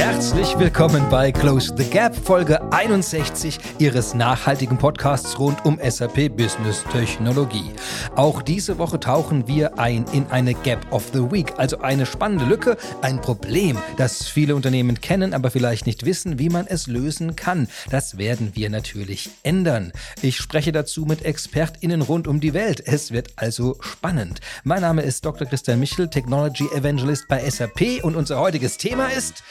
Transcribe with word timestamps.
Herzlich 0.00 0.58
willkommen 0.58 1.06
bei 1.10 1.30
Close 1.30 1.74
the 1.76 1.84
Gap, 1.84 2.16
Folge 2.16 2.72
61 2.72 3.58
Ihres 3.78 4.14
nachhaltigen 4.14 4.78
Podcasts 4.78 5.38
rund 5.38 5.62
um 5.66 5.78
SAP 5.78 6.34
Business 6.34 6.82
Technologie. 6.90 7.70
Auch 8.16 8.40
diese 8.40 8.78
Woche 8.78 8.98
tauchen 8.98 9.46
wir 9.46 9.78
ein 9.78 10.06
in 10.14 10.24
eine 10.30 10.54
Gap 10.54 10.90
of 10.90 11.10
the 11.12 11.30
Week, 11.30 11.52
also 11.58 11.80
eine 11.80 12.06
spannende 12.06 12.46
Lücke, 12.46 12.78
ein 13.02 13.20
Problem, 13.20 13.76
das 13.98 14.26
viele 14.26 14.56
Unternehmen 14.56 15.02
kennen, 15.02 15.34
aber 15.34 15.50
vielleicht 15.50 15.84
nicht 15.84 16.06
wissen, 16.06 16.38
wie 16.38 16.48
man 16.48 16.66
es 16.66 16.86
lösen 16.86 17.36
kann. 17.36 17.68
Das 17.90 18.16
werden 18.16 18.52
wir 18.54 18.70
natürlich 18.70 19.28
ändern. 19.42 19.92
Ich 20.22 20.38
spreche 20.38 20.72
dazu 20.72 21.04
mit 21.04 21.26
ExpertInnen 21.26 22.00
rund 22.00 22.26
um 22.26 22.40
die 22.40 22.54
Welt. 22.54 22.82
Es 22.86 23.12
wird 23.12 23.34
also 23.36 23.76
spannend. 23.80 24.40
Mein 24.64 24.80
Name 24.80 25.02
ist 25.02 25.26
Dr. 25.26 25.46
Christian 25.46 25.78
Michel, 25.78 26.08
Technology 26.08 26.66
Evangelist 26.74 27.28
bei 27.28 27.48
SAP 27.50 28.02
und 28.02 28.16
unser 28.16 28.40
heutiges 28.40 28.78
Thema 28.78 29.08
ist 29.08 29.42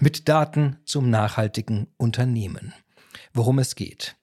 mit 0.00 0.28
Daten 0.28 0.78
zum 0.84 1.10
nachhaltigen 1.10 1.88
Unternehmen. 1.96 2.74
Worum 3.32 3.58
es 3.58 3.74
geht. 3.74 4.16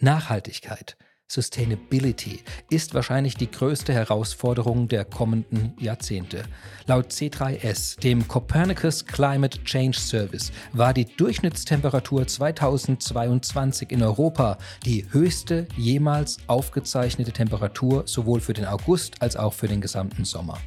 Nachhaltigkeit 0.00 0.96
Sustainability 1.28 2.40
ist 2.70 2.94
wahrscheinlich 2.94 3.34
die 3.34 3.50
größte 3.50 3.92
Herausforderung 3.92 4.86
der 4.86 5.04
kommenden 5.04 5.74
Jahrzehnte. 5.76 6.44
Laut 6.86 7.10
C3S, 7.10 7.98
dem 7.98 8.28
Copernicus 8.28 9.04
Climate 9.04 9.62
Change 9.64 9.98
Service, 9.98 10.52
war 10.72 10.94
die 10.94 11.04
Durchschnittstemperatur 11.04 12.28
2022 12.28 13.90
in 13.90 14.04
Europa 14.04 14.56
die 14.84 15.04
höchste 15.10 15.66
jemals 15.76 16.38
aufgezeichnete 16.46 17.32
Temperatur 17.32 18.04
sowohl 18.06 18.38
für 18.38 18.52
den 18.52 18.66
August 18.66 19.20
als 19.20 19.34
auch 19.34 19.52
für 19.52 19.66
den 19.66 19.80
gesamten 19.80 20.24
Sommer. 20.24 20.58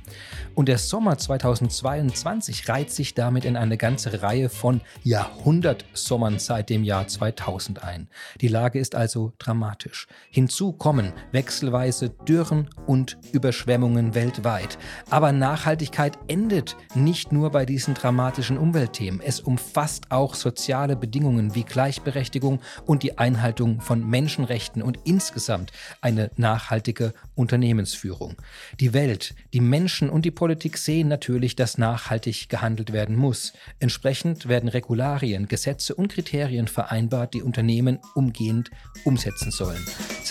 Und 0.55 0.67
der 0.67 0.77
Sommer 0.77 1.17
2022 1.17 2.67
reiht 2.67 2.91
sich 2.91 3.13
damit 3.13 3.45
in 3.45 3.55
eine 3.55 3.77
ganze 3.77 4.21
Reihe 4.21 4.49
von 4.49 4.81
Jahrhundertsommern 5.03 6.37
seit 6.37 6.69
dem 6.69 6.83
Jahr 6.83 7.07
2000 7.07 7.81
ein. 7.81 8.09
Die 8.41 8.49
Lage 8.49 8.77
ist 8.77 8.93
also 8.93 9.31
dramatisch. 9.39 10.07
Hin 10.29 10.48
Hinzu 10.49 10.71
kommen 10.71 11.13
wechselweise 11.31 12.09
Dürren 12.09 12.71
und 12.87 13.19
Überschwemmungen 13.33 14.15
weltweit. 14.15 14.79
Aber 15.11 15.31
Nachhaltigkeit 15.31 16.17
endet 16.27 16.75
nicht 16.95 17.31
nur 17.31 17.51
bei 17.51 17.67
diesen 17.67 17.93
dramatischen 17.93 18.57
Umweltthemen. 18.57 19.21
Es 19.21 19.41
umfasst 19.41 20.09
auch 20.09 20.33
soziale 20.33 20.95
Bedingungen 20.95 21.53
wie 21.53 21.61
Gleichberechtigung 21.61 22.61
und 22.87 23.03
die 23.03 23.19
Einhaltung 23.19 23.79
von 23.79 24.03
Menschenrechten 24.09 24.81
und 24.81 24.97
insgesamt 25.03 25.71
eine 26.01 26.31
nachhaltige 26.35 27.13
Unternehmensführung. 27.35 28.35
Die 28.79 28.93
Welt, 28.93 29.35
die 29.53 29.61
Menschen 29.61 30.09
und 30.09 30.25
die 30.25 30.31
Politik 30.31 30.79
sehen 30.79 31.09
natürlich, 31.09 31.57
dass 31.57 31.77
nachhaltig 31.77 32.49
gehandelt 32.49 32.91
werden 32.91 33.15
muss. 33.15 33.53
Entsprechend 33.77 34.47
werden 34.47 34.67
Regularien, 34.67 35.47
Gesetze 35.47 35.93
und 35.93 36.11
Kriterien 36.11 36.67
vereinbart, 36.67 37.35
die 37.35 37.43
Unternehmen 37.43 37.99
umgehend 38.15 38.71
umsetzen 39.05 39.51
sollen. 39.51 39.85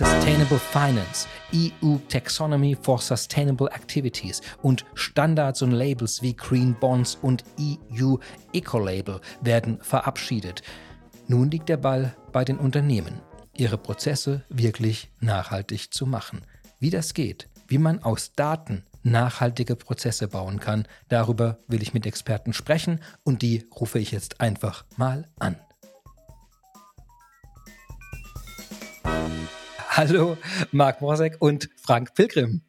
Sustainable 0.08 0.58
Finance, 0.58 1.28
EU 1.54 1.98
Taxonomy 2.08 2.74
for 2.80 2.98
Sustainable 2.98 3.68
Activities 3.68 4.40
und 4.62 4.86
Standards 4.94 5.60
und 5.60 5.72
Labels 5.72 6.22
wie 6.22 6.34
Green 6.34 6.74
Bonds 6.74 7.18
und 7.20 7.44
EU 7.60 8.16
Ecolabel 8.54 9.20
werden 9.42 9.78
verabschiedet. 9.82 10.62
Nun 11.26 11.50
liegt 11.50 11.68
der 11.68 11.76
Ball 11.76 12.16
bei 12.32 12.42
den 12.42 12.56
Unternehmen, 12.56 13.20
ihre 13.54 13.76
Prozesse 13.76 14.44
wirklich 14.48 15.10
nachhaltig 15.20 15.92
zu 15.92 16.06
machen. 16.06 16.40
Wie 16.80 16.88
das 16.88 17.12
geht, 17.12 17.50
wie 17.66 17.78
man 17.78 18.02
aus 18.02 18.32
Daten 18.32 18.84
nachhaltige 19.02 19.76
Prozesse 19.76 20.26
bauen 20.26 20.58
kann, 20.58 20.88
darüber 21.10 21.58
will 21.68 21.82
ich 21.82 21.92
mit 21.92 22.06
Experten 22.06 22.54
sprechen 22.54 23.00
und 23.24 23.42
die 23.42 23.66
rufe 23.78 23.98
ich 23.98 24.10
jetzt 24.10 24.40
einfach 24.40 24.86
mal 24.96 25.28
an. 25.38 25.56
Hallo, 29.96 30.36
Marc 30.70 31.00
Morsek 31.00 31.36
und 31.40 31.70
Frank 31.76 32.14
Pilgrim. 32.14 32.60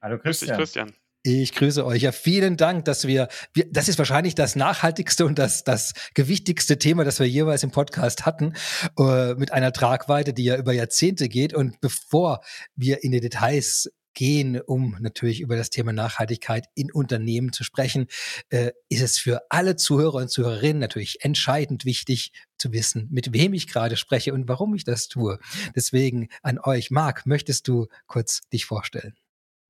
Hallo 0.00 0.18
Christian. 0.18 0.56
Grüß 0.56 0.72
dich, 0.72 0.82
Christian. 0.82 1.02
Ich 1.24 1.52
grüße 1.52 1.84
euch. 1.84 2.02
Ja, 2.02 2.12
vielen 2.12 2.56
Dank, 2.56 2.84
dass 2.84 3.06
wir, 3.06 3.28
wir, 3.54 3.66
das 3.70 3.88
ist 3.88 3.98
wahrscheinlich 3.98 4.34
das 4.34 4.56
nachhaltigste 4.56 5.26
und 5.26 5.38
das, 5.38 5.64
das 5.64 5.94
gewichtigste 6.14 6.78
Thema, 6.78 7.04
das 7.04 7.20
wir 7.20 7.28
jeweils 7.28 7.62
im 7.62 7.70
Podcast 7.70 8.24
hatten, 8.24 8.54
äh, 8.98 9.34
mit 9.34 9.52
einer 9.52 9.72
Tragweite, 9.72 10.32
die 10.32 10.44
ja 10.44 10.56
über 10.56 10.72
Jahrzehnte 10.72 11.28
geht. 11.28 11.54
Und 11.54 11.80
bevor 11.80 12.40
wir 12.76 13.02
in 13.04 13.12
die 13.12 13.20
Details 13.20 13.90
gehen, 14.14 14.60
um 14.60 14.96
natürlich 15.00 15.40
über 15.40 15.56
das 15.56 15.70
Thema 15.70 15.92
Nachhaltigkeit 15.92 16.66
in 16.74 16.92
Unternehmen 16.92 17.52
zu 17.52 17.64
sprechen, 17.64 18.06
äh, 18.50 18.72
ist 18.88 19.02
es 19.02 19.18
für 19.18 19.42
alle 19.50 19.76
Zuhörer 19.76 20.16
und 20.16 20.28
Zuhörerinnen 20.28 20.80
natürlich 20.80 21.24
entscheidend 21.24 21.84
wichtig 21.84 22.32
zu 22.58 22.72
wissen, 22.72 23.08
mit 23.10 23.32
wem 23.32 23.54
ich 23.54 23.68
gerade 23.68 23.96
spreche 23.96 24.32
und 24.32 24.48
warum 24.48 24.74
ich 24.74 24.84
das 24.84 25.08
tue. 25.08 25.38
Deswegen 25.74 26.28
an 26.42 26.58
euch, 26.58 26.90
Marc, 26.90 27.26
möchtest 27.26 27.68
du 27.68 27.88
kurz 28.06 28.40
dich 28.52 28.66
vorstellen? 28.66 29.14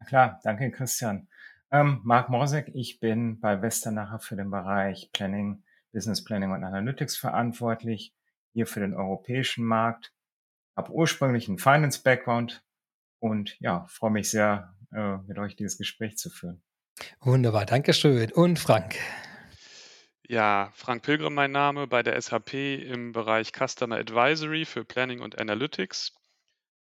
Klar, 0.07 0.41
danke 0.43 0.71
Christian. 0.71 1.29
Ähm, 1.71 2.01
Marc 2.05 2.29
Morsek, 2.29 2.71
ich 2.75 3.01
bin 3.01 3.41
bei 3.41 3.63
Westernacher 3.63 4.19
für 4.19 4.37
den 4.37 4.51
Bereich 4.51 5.11
Planning, 5.13 5.63
Business 5.93 6.23
Planning 6.23 6.51
und 6.51 6.65
Analytics 6.65 7.17
verantwortlich, 7.17 8.13
hier 8.53 8.67
für 8.67 8.81
den 8.81 8.95
europäischen 8.95 9.65
Markt, 9.65 10.13
habe 10.77 10.93
ursprünglich 10.93 11.49
einen 11.49 11.59
Finance-Background, 11.59 12.63
und 13.23 13.57
ja, 13.61 13.87
freue 13.89 14.11
mich 14.11 14.31
sehr, 14.31 14.75
äh, 14.93 15.17
mit 15.29 15.39
euch 15.39 15.55
dieses 15.55 15.79
Gespräch 15.79 16.17
zu 16.17 16.29
führen. 16.29 16.61
Wunderbar, 17.21 17.67
Dankeschön. 17.67 18.33
Und 18.33 18.59
Frank? 18.59 18.97
Ja, 20.27 20.73
Frank 20.75 21.05
Pilgrim 21.05 21.35
mein 21.35 21.53
Name 21.53 21.87
bei 21.87 22.03
der 22.03 22.21
SAP 22.21 22.55
im 22.55 23.13
Bereich 23.13 23.53
Customer 23.53 23.97
Advisory 23.97 24.65
für 24.65 24.85
Planning 24.85 25.21
und 25.21 25.39
Analytics. 25.39 26.15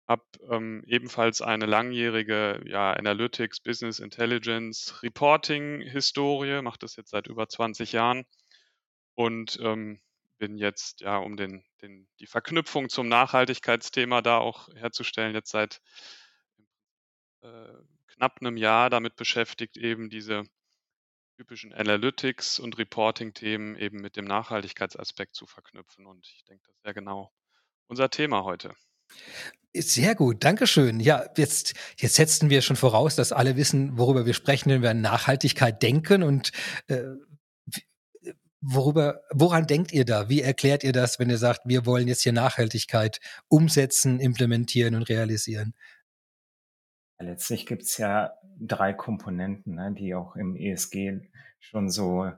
Habe 0.06 0.22
ähm, 0.48 0.84
ebenfalls 0.86 1.42
eine 1.42 1.66
langjährige 1.66 2.62
ja, 2.66 2.92
Analytics, 2.92 3.60
Business 3.60 3.98
Intelligence, 3.98 5.02
Reporting-Historie, 5.02 6.62
mache 6.62 6.78
das 6.78 6.94
jetzt 6.94 7.10
seit 7.10 7.26
über 7.26 7.48
20 7.48 7.92
Jahren 7.92 8.24
und 9.14 9.58
ähm, 9.60 10.00
bin 10.38 10.56
jetzt, 10.56 11.00
ja, 11.00 11.18
um 11.18 11.36
den, 11.36 11.64
den, 11.82 12.08
die 12.20 12.28
Verknüpfung 12.28 12.88
zum 12.88 13.08
Nachhaltigkeitsthema 13.08 14.22
da 14.22 14.38
auch 14.38 14.68
herzustellen, 14.76 15.34
jetzt 15.34 15.50
seit 15.50 15.80
knapp 18.08 18.38
einem 18.40 18.56
Jahr 18.56 18.90
damit 18.90 19.16
beschäftigt, 19.16 19.76
eben 19.76 20.10
diese 20.10 20.44
typischen 21.36 21.72
Analytics- 21.72 22.60
und 22.60 22.78
Reporting-Themen 22.78 23.76
eben 23.76 24.00
mit 24.00 24.16
dem 24.16 24.24
Nachhaltigkeitsaspekt 24.24 25.36
zu 25.36 25.46
verknüpfen. 25.46 26.06
Und 26.06 26.26
ich 26.26 26.44
denke, 26.44 26.64
das 26.66 26.82
wäre 26.82 26.94
genau 26.94 27.32
unser 27.86 28.10
Thema 28.10 28.42
heute. 28.42 28.74
Sehr 29.74 30.14
gut, 30.14 30.42
Dankeschön. 30.42 30.98
Ja, 30.98 31.26
jetzt, 31.36 31.74
jetzt 31.96 32.16
setzen 32.16 32.50
wir 32.50 32.62
schon 32.62 32.76
voraus, 32.76 33.14
dass 33.14 33.32
alle 33.32 33.56
wissen, 33.56 33.96
worüber 33.96 34.26
wir 34.26 34.34
sprechen, 34.34 34.70
wenn 34.70 34.82
wir 34.82 34.90
an 34.90 35.00
Nachhaltigkeit 35.00 35.80
denken. 35.82 36.24
Und 36.24 36.50
äh, 36.88 37.04
worüber, 38.60 39.22
woran 39.30 39.66
denkt 39.66 39.92
ihr 39.92 40.04
da? 40.04 40.28
Wie 40.28 40.42
erklärt 40.42 40.82
ihr 40.82 40.92
das, 40.92 41.18
wenn 41.18 41.30
ihr 41.30 41.38
sagt, 41.38 41.60
wir 41.64 41.86
wollen 41.86 42.08
jetzt 42.08 42.22
hier 42.22 42.32
Nachhaltigkeit 42.32 43.20
umsetzen, 43.46 44.18
implementieren 44.18 44.96
und 44.96 45.08
realisieren? 45.08 45.74
Letztlich 47.20 47.66
gibt's 47.66 47.98
ja 47.98 48.34
drei 48.60 48.92
Komponenten, 48.92 49.74
ne, 49.74 49.92
die 49.92 50.14
auch 50.14 50.36
im 50.36 50.54
ESG 50.54 51.20
schon 51.58 51.90
so 51.90 52.30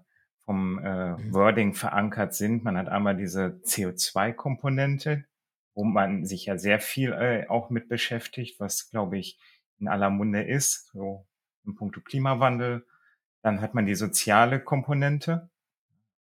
vom 0.44 0.78
äh, 0.78 1.12
mhm. 1.12 1.34
Wording 1.34 1.74
verankert 1.74 2.34
sind. 2.34 2.64
Man 2.64 2.78
hat 2.78 2.88
einmal 2.88 3.16
diese 3.16 3.60
CO2-Komponente, 3.64 5.24
wo 5.74 5.84
man 5.84 6.24
sich 6.24 6.46
ja 6.46 6.56
sehr 6.56 6.80
viel 6.80 7.12
äh, 7.12 7.46
auch 7.48 7.70
mit 7.70 7.88
beschäftigt, 7.88 8.58
was, 8.58 8.90
glaube 8.90 9.18
ich, 9.18 9.38
in 9.78 9.88
aller 9.88 10.10
Munde 10.10 10.42
ist, 10.42 10.88
so 10.92 11.26
im 11.64 11.74
Punkto 11.74 12.00
Klimawandel. 12.00 12.86
Dann 13.42 13.60
hat 13.60 13.74
man 13.74 13.86
die 13.86 13.94
soziale 13.94 14.60
Komponente, 14.60 15.50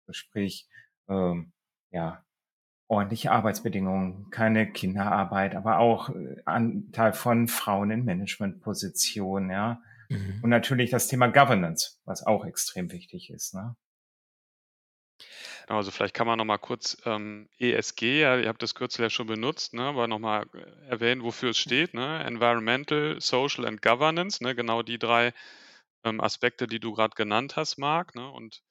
sprich, 0.10 0.70
ähm, 1.08 1.52
ja, 1.92 2.24
ordentliche 2.90 3.32
Arbeitsbedingungen, 3.32 4.32
keine 4.32 4.70
Kinderarbeit, 4.70 5.56
aber 5.56 5.78
auch 5.78 6.10
äh, 6.10 6.36
Anteil 6.46 7.14
von 7.14 7.48
Frauen 7.48 7.92
in 7.92 8.04
Managementpositionen, 8.04 9.52
ja. 9.52 9.82
Mhm. 10.10 10.40
Und 10.42 10.50
natürlich 10.50 10.90
das 10.90 11.08
Thema 11.08 11.28
Governance, 11.28 12.00
was 12.06 12.26
auch 12.26 12.44
extrem 12.44 12.92
wichtig 12.92 13.30
ist. 13.30 13.54
Ne? 13.54 13.76
Genau, 15.68 15.78
also 15.78 15.92
vielleicht 15.92 16.16
kann 16.16 16.26
man 16.26 16.40
noch 16.40 16.46
mal 16.46 16.58
kurz 16.58 16.98
ähm, 17.06 17.48
ESG, 17.60 18.22
ja, 18.22 18.38
ihr 18.40 18.48
habt 18.48 18.64
das 18.64 18.74
Kürzel 18.74 19.04
ja 19.04 19.12
schon 19.12 19.28
benutzt, 19.28 19.76
ne, 19.76 19.84
aber 19.84 20.08
noch 20.08 20.18
mal 20.18 20.48
äh, 20.56 20.90
erwähnen, 20.90 21.22
wofür 21.22 21.52
es 21.52 21.60
steht. 21.60 21.94
Ne? 21.94 22.24
Environmental, 22.24 23.22
Social 23.22 23.68
and 23.68 23.84
Governance, 23.84 24.44
ne? 24.44 24.56
genau 24.56 24.82
die 24.82 24.98
drei 24.98 25.32
ähm, 26.04 26.22
Aspekte, 26.22 26.66
die 26.66 26.80
du 26.80 26.94
gerade 26.94 27.14
genannt 27.16 27.56
hast, 27.56 27.78
Marc. 27.78 28.16
Ne? 28.16 28.28
Und 28.28 28.64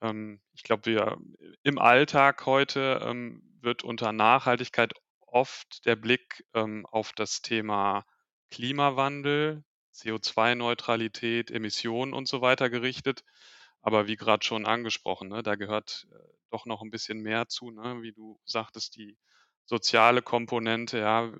ähm, 0.00 0.40
ich 0.52 0.62
glaube, 0.62 0.86
wir 0.86 1.18
im 1.62 1.78
Alltag 1.78 2.46
heute 2.46 3.00
ähm, 3.04 3.42
wird 3.60 3.84
unter 3.84 4.12
Nachhaltigkeit 4.12 4.92
oft 5.26 5.84
der 5.86 5.96
Blick 5.96 6.44
ähm, 6.54 6.86
auf 6.86 7.12
das 7.12 7.42
Thema 7.42 8.04
Klimawandel, 8.50 9.64
CO2-Neutralität, 9.94 11.50
Emissionen 11.50 12.12
und 12.12 12.28
so 12.28 12.40
weiter 12.40 12.70
gerichtet. 12.70 13.24
Aber 13.82 14.06
wie 14.06 14.16
gerade 14.16 14.44
schon 14.44 14.66
angesprochen, 14.66 15.28
ne, 15.28 15.42
da 15.42 15.54
gehört 15.54 16.06
äh, 16.12 16.16
doch 16.50 16.66
noch 16.66 16.82
ein 16.82 16.90
bisschen 16.90 17.20
mehr 17.20 17.48
zu, 17.48 17.70
ne? 17.70 18.02
Wie 18.02 18.12
du 18.12 18.38
sagtest, 18.44 18.96
die 18.96 19.16
soziale 19.64 20.22
Komponente, 20.22 20.98
ja. 20.98 21.32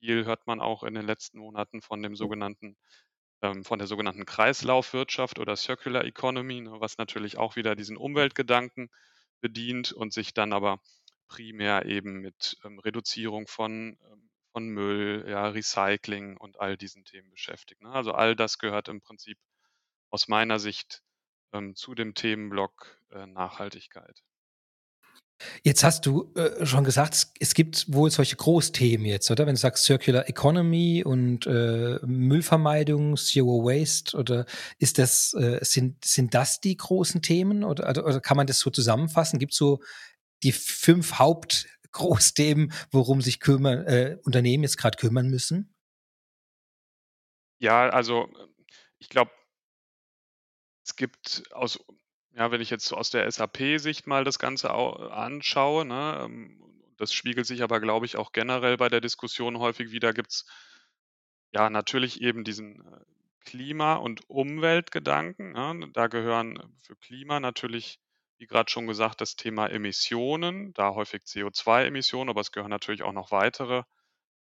Viel 0.00 0.24
hört 0.24 0.46
man 0.46 0.60
auch 0.60 0.82
in 0.82 0.94
den 0.94 1.06
letzten 1.06 1.38
Monaten 1.38 1.82
von 1.82 2.02
dem 2.02 2.16
sogenannten 2.16 2.76
ähm, 3.42 3.64
von 3.64 3.78
der 3.78 3.88
sogenannten 3.88 4.26
Kreislaufwirtschaft 4.26 5.38
oder 5.38 5.56
Circular 5.56 6.04
Economy, 6.04 6.60
ne, 6.60 6.80
was 6.80 6.98
natürlich 6.98 7.38
auch 7.38 7.56
wieder 7.56 7.76
diesen 7.76 7.96
Umweltgedanken 7.96 8.90
bedient 9.40 9.92
und 9.92 10.12
sich 10.12 10.34
dann 10.34 10.52
aber 10.52 10.80
primär 11.28 11.86
eben 11.86 12.20
mit 12.20 12.58
ähm, 12.64 12.78
Reduzierung 12.78 13.46
von, 13.46 13.98
ähm, 14.10 14.30
von 14.52 14.68
Müll, 14.68 15.24
ja, 15.28 15.48
Recycling 15.48 16.36
und 16.36 16.60
all 16.60 16.76
diesen 16.76 17.04
Themen 17.04 17.30
beschäftigt. 17.30 17.82
Ne? 17.82 17.90
Also 17.90 18.12
all 18.12 18.36
das 18.36 18.58
gehört 18.58 18.88
im 18.88 19.00
Prinzip 19.00 19.38
aus 20.10 20.28
meiner 20.28 20.58
Sicht 20.58 21.02
zu 21.74 21.96
dem 21.96 22.14
Themenblock 22.14 22.96
äh, 23.10 23.26
Nachhaltigkeit. 23.26 24.22
Jetzt 25.62 25.84
hast 25.84 26.06
du 26.06 26.32
äh, 26.34 26.64
schon 26.66 26.84
gesagt, 26.84 27.28
es 27.38 27.54
gibt 27.54 27.92
wohl 27.92 28.10
solche 28.10 28.36
Großthemen 28.36 29.06
jetzt, 29.06 29.30
oder? 29.30 29.46
Wenn 29.46 29.54
du 29.54 29.60
sagst 29.60 29.84
Circular 29.84 30.28
Economy 30.28 31.02
und 31.04 31.46
äh, 31.46 31.98
Müllvermeidung, 32.04 33.16
Zero 33.16 33.64
Waste, 33.64 34.16
oder 34.16 34.46
ist 34.78 34.98
das, 34.98 35.34
äh, 35.34 35.58
sind, 35.62 36.04
sind 36.04 36.34
das 36.34 36.60
die 36.60 36.76
großen 36.76 37.22
Themen 37.22 37.64
oder, 37.64 37.88
oder, 37.88 38.04
oder 38.04 38.20
kann 38.20 38.36
man 38.36 38.46
das 38.46 38.58
so 38.58 38.70
zusammenfassen? 38.70 39.38
Gibt 39.38 39.52
es 39.52 39.58
so 39.58 39.80
die 40.42 40.52
fünf 40.52 41.14
Hauptgroßthemen, 41.18 42.72
worum 42.90 43.20
sich 43.20 43.40
kümmern, 43.40 43.86
äh, 43.86 44.18
Unternehmen 44.24 44.64
jetzt 44.64 44.78
gerade 44.78 44.96
kümmern 44.96 45.28
müssen? 45.28 45.74
Ja, 47.58 47.90
also 47.90 48.28
ich 48.98 49.08
glaube, 49.08 49.30
es 50.86 50.96
gibt 50.96 51.42
aus 51.52 51.78
ja, 52.32 52.50
wenn 52.50 52.60
ich 52.60 52.70
jetzt 52.70 52.92
aus 52.92 53.10
der 53.10 53.30
SAP-Sicht 53.30 54.06
mal 54.06 54.24
das 54.24 54.38
Ganze 54.38 54.70
anschaue, 54.70 55.84
ne, 55.84 56.20
ähm, 56.24 56.60
das 56.96 57.12
spiegelt 57.12 57.46
sich 57.46 57.62
aber, 57.62 57.80
glaube 57.80 58.06
ich, 58.06 58.16
auch 58.16 58.32
generell 58.32 58.76
bei 58.76 58.88
der 58.88 59.00
Diskussion 59.00 59.58
häufig 59.58 59.90
wieder, 59.90 60.12
gibt 60.12 60.30
es 60.30 60.46
ja 61.50 61.70
natürlich 61.70 62.20
eben 62.20 62.44
diesen 62.44 62.80
äh, 62.80 63.00
Klima- 63.40 63.94
und 63.94 64.28
Umweltgedanken. 64.28 65.52
Ne? 65.52 65.90
Da 65.94 66.08
gehören 66.08 66.62
für 66.82 66.96
Klima 66.96 67.40
natürlich, 67.40 68.00
wie 68.36 68.46
gerade 68.46 68.70
schon 68.70 68.86
gesagt, 68.86 69.20
das 69.22 69.34
Thema 69.34 69.68
Emissionen, 69.68 70.74
da 70.74 70.94
häufig 70.94 71.22
CO2-Emissionen, 71.22 72.28
aber 72.28 72.42
es 72.42 72.52
gehören 72.52 72.70
natürlich 72.70 73.02
auch 73.02 73.12
noch 73.12 73.30
weitere 73.30 73.82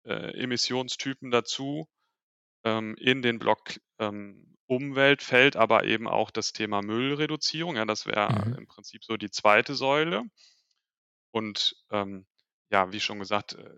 äh, 0.04 0.42
Emissionstypen 0.42 1.30
dazu. 1.30 1.88
Ähm, 2.64 2.94
in 2.98 3.22
den 3.22 3.38
Block 3.38 3.80
ähm, 3.98 4.58
Umwelt 4.70 5.22
fällt 5.22 5.56
aber 5.56 5.84
eben 5.84 6.08
auch 6.08 6.30
das 6.30 6.52
Thema 6.54 6.80
Müllreduzierung. 6.80 7.76
Ja, 7.76 7.84
das 7.84 8.06
wäre 8.06 8.28
Mhm. 8.28 8.56
im 8.56 8.66
Prinzip 8.66 9.04
so 9.04 9.16
die 9.18 9.30
zweite 9.30 9.74
Säule. 9.74 10.22
Und 11.32 11.76
ähm, 11.90 12.26
ja, 12.70 12.92
wie 12.92 13.00
schon 13.00 13.18
gesagt, 13.18 13.54
äh, 13.54 13.70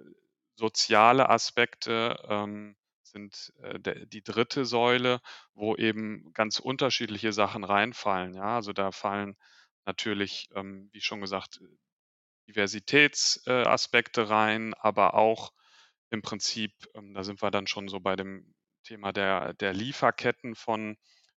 soziale 0.54 1.28
Aspekte 1.30 2.18
ähm, 2.28 2.76
sind 3.02 3.52
äh, 3.62 3.78
der, 3.80 4.06
die 4.06 4.22
dritte 4.22 4.64
Säule, 4.64 5.20
wo 5.54 5.76
eben 5.76 6.32
ganz 6.34 6.58
unterschiedliche 6.60 7.32
Sachen 7.32 7.64
reinfallen. 7.64 8.34
Ja, 8.34 8.56
also 8.56 8.72
da 8.72 8.92
fallen 8.92 9.36
natürlich, 9.86 10.48
ähm, 10.54 10.88
wie 10.92 11.00
schon 11.00 11.20
gesagt, 11.20 11.60
Diversitätsaspekte 12.48 14.28
rein, 14.28 14.74
aber 14.74 15.14
auch 15.14 15.52
im 16.10 16.22
Prinzip, 16.22 16.72
ähm, 16.94 17.14
da 17.14 17.24
sind 17.24 17.42
wir 17.42 17.50
dann 17.50 17.66
schon 17.66 17.88
so 17.88 18.00
bei 18.00 18.16
dem 18.16 18.54
Thema 18.82 19.12
der, 19.12 19.54
der 19.54 19.72
Lieferketten 19.72 20.54
von, 20.54 20.96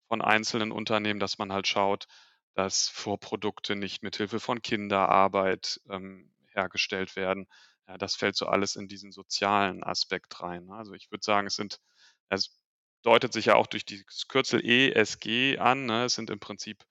von 0.09 0.23
einzelnen 0.23 0.73
Unternehmen, 0.73 1.21
dass 1.21 1.39
man 1.39 1.53
halt 1.53 1.67
schaut, 1.67 2.07
dass 2.55 2.89
Vorprodukte 2.89 3.77
nicht 3.77 4.03
mit 4.03 4.17
Hilfe 4.17 4.41
von 4.41 4.63
Kinderarbeit 4.63 5.81
ähm, 5.91 6.33
hergestellt 6.53 7.17
werden. 7.17 7.47
Ja, 7.89 7.99
das 7.99 8.15
fällt 8.15 8.37
so 8.37 8.47
alles 8.47 8.77
in 8.77 8.89
diesen 8.89 9.13
sozialen 9.13 9.85
Aspekt 9.85 10.41
rein. 10.41 10.65
Ne? 10.67 10.75
Also 10.75 10.95
ich 10.95 11.11
würde 11.11 11.25
sagen, 11.25 11.47
es 11.47 11.57
sind, 11.57 11.81
es 12.29 12.57
deutet 13.03 13.33
sich 13.33 13.47
ja 13.47 13.57
auch 13.57 13.67
durch 13.67 13.85
das 13.85 14.29
Kürzel 14.29 14.65
ESG 14.65 15.59
an. 15.59 15.87
Ne? 15.87 16.05
Es 16.05 16.15
sind 16.15 16.31
im 16.31 16.41
Prinzip 16.41 16.85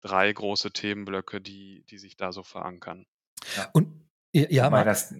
drei 0.00 0.32
große 0.32 0.72
Themenblöcke, 0.72 1.40
die, 1.40 1.84
die 1.90 1.98
sich 1.98 2.16
da 2.16 2.32
so 2.32 2.42
verankern. 2.42 3.06
Ja. 3.56 3.70
Und 3.72 4.08
ja, 4.32 4.66
wobei, 4.66 4.84
das, 4.84 5.14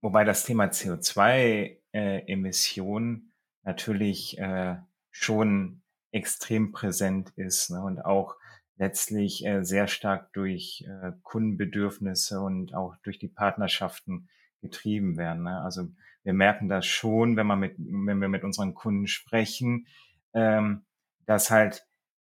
wobei 0.00 0.24
das 0.24 0.44
Thema 0.44 0.66
CO2-Emissionen 0.66 3.16
äh, 3.16 3.31
natürlich 3.62 4.38
äh, 4.38 4.76
schon 5.10 5.82
extrem 6.10 6.72
präsent 6.72 7.30
ist 7.36 7.70
ne? 7.70 7.82
und 7.82 8.04
auch 8.04 8.36
letztlich 8.76 9.44
äh, 9.46 9.64
sehr 9.64 9.86
stark 9.86 10.32
durch 10.32 10.84
äh, 10.86 11.12
Kundenbedürfnisse 11.22 12.40
und 12.40 12.74
auch 12.74 12.96
durch 13.02 13.18
die 13.18 13.28
Partnerschaften 13.28 14.28
getrieben 14.60 15.16
werden. 15.16 15.44
Ne? 15.44 15.60
Also 15.60 15.88
wir 16.22 16.32
merken 16.32 16.68
das 16.68 16.86
schon, 16.86 17.36
wenn, 17.36 17.46
man 17.46 17.60
mit, 17.60 17.74
wenn 17.78 18.20
wir 18.20 18.28
mit 18.28 18.44
unseren 18.44 18.74
Kunden 18.74 19.06
sprechen, 19.06 19.86
ähm, 20.34 20.84
dass 21.26 21.50
halt 21.50 21.86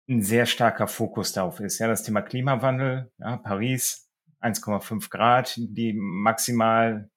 ein 0.08 0.22
sehr 0.22 0.46
starker 0.46 0.88
Fokus 0.88 1.32
darauf 1.32 1.60
ist. 1.60 1.78
Ja, 1.78 1.86
das 1.86 2.02
Thema 2.02 2.22
Klimawandel, 2.22 3.10
ja, 3.18 3.36
Paris 3.36 4.10
1,5 4.40 5.10
Grad, 5.10 5.54
die 5.56 5.92
maximal 5.92 7.10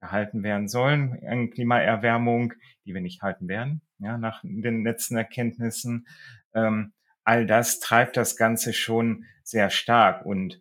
gehalten 0.00 0.42
werden 0.42 0.68
sollen 0.68 1.18
an 1.26 1.50
Klimaerwärmung, 1.50 2.54
die 2.84 2.94
wir 2.94 3.00
nicht 3.00 3.22
halten 3.22 3.48
werden, 3.48 3.82
ja, 3.98 4.18
nach 4.18 4.42
den 4.42 4.84
letzten 4.84 5.16
Erkenntnissen. 5.16 6.06
Ähm, 6.54 6.92
all 7.24 7.46
das 7.46 7.80
treibt 7.80 8.16
das 8.16 8.36
Ganze 8.36 8.72
schon 8.72 9.24
sehr 9.42 9.70
stark 9.70 10.24
und 10.24 10.60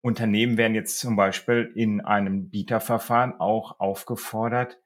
Unternehmen 0.00 0.58
werden 0.58 0.74
jetzt 0.74 0.98
zum 0.98 1.16
Beispiel 1.16 1.72
in 1.74 2.02
einem 2.02 2.50
Bieterverfahren 2.50 3.40
auch 3.40 3.80
aufgefordert, 3.80 4.78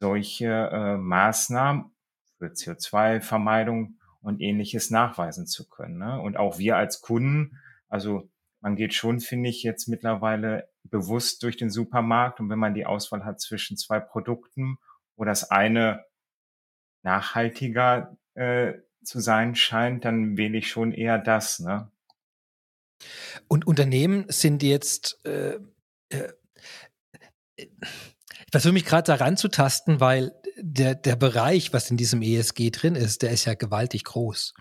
solche 0.00 0.46
äh, 0.46 0.96
Maßnahmen 0.96 1.92
für 2.38 2.46
CO2-Vermeidung 2.46 3.98
und 4.22 4.40
ähnliches 4.40 4.90
nachweisen 4.90 5.46
zu 5.46 5.68
können. 5.68 5.98
Ne? 5.98 6.20
Und 6.20 6.36
auch 6.36 6.58
wir 6.58 6.76
als 6.76 7.00
Kunden, 7.00 7.58
also 7.88 8.28
man 8.66 8.74
geht 8.74 8.94
schon, 8.94 9.20
finde 9.20 9.48
ich, 9.48 9.62
jetzt 9.62 9.86
mittlerweile 9.86 10.68
bewusst 10.82 11.44
durch 11.44 11.56
den 11.56 11.70
Supermarkt 11.70 12.40
und 12.40 12.50
wenn 12.50 12.58
man 12.58 12.74
die 12.74 12.84
Auswahl 12.84 13.24
hat 13.24 13.40
zwischen 13.40 13.76
zwei 13.76 14.00
Produkten, 14.00 14.78
wo 15.14 15.24
das 15.24 15.52
eine 15.52 16.04
nachhaltiger 17.04 18.16
äh, 18.34 18.72
zu 19.04 19.20
sein 19.20 19.54
scheint, 19.54 20.04
dann 20.04 20.36
wähle 20.36 20.58
ich 20.58 20.68
schon 20.68 20.90
eher 20.90 21.16
das. 21.16 21.60
Ne? 21.60 21.92
Und 23.46 23.68
Unternehmen 23.68 24.24
sind 24.30 24.64
jetzt, 24.64 25.24
äh, 25.24 25.60
äh, 26.08 26.32
ich 27.54 27.70
versuche 28.50 28.72
mich 28.72 28.84
gerade 28.84 29.06
daran 29.06 29.36
zu 29.36 29.46
tasten, 29.46 30.00
weil 30.00 30.32
der, 30.56 30.96
der 30.96 31.14
Bereich, 31.14 31.72
was 31.72 31.88
in 31.92 31.96
diesem 31.96 32.20
ESG 32.20 32.72
drin 32.72 32.96
ist, 32.96 33.22
der 33.22 33.30
ist 33.30 33.44
ja 33.44 33.54
gewaltig 33.54 34.02
groß. 34.02 34.54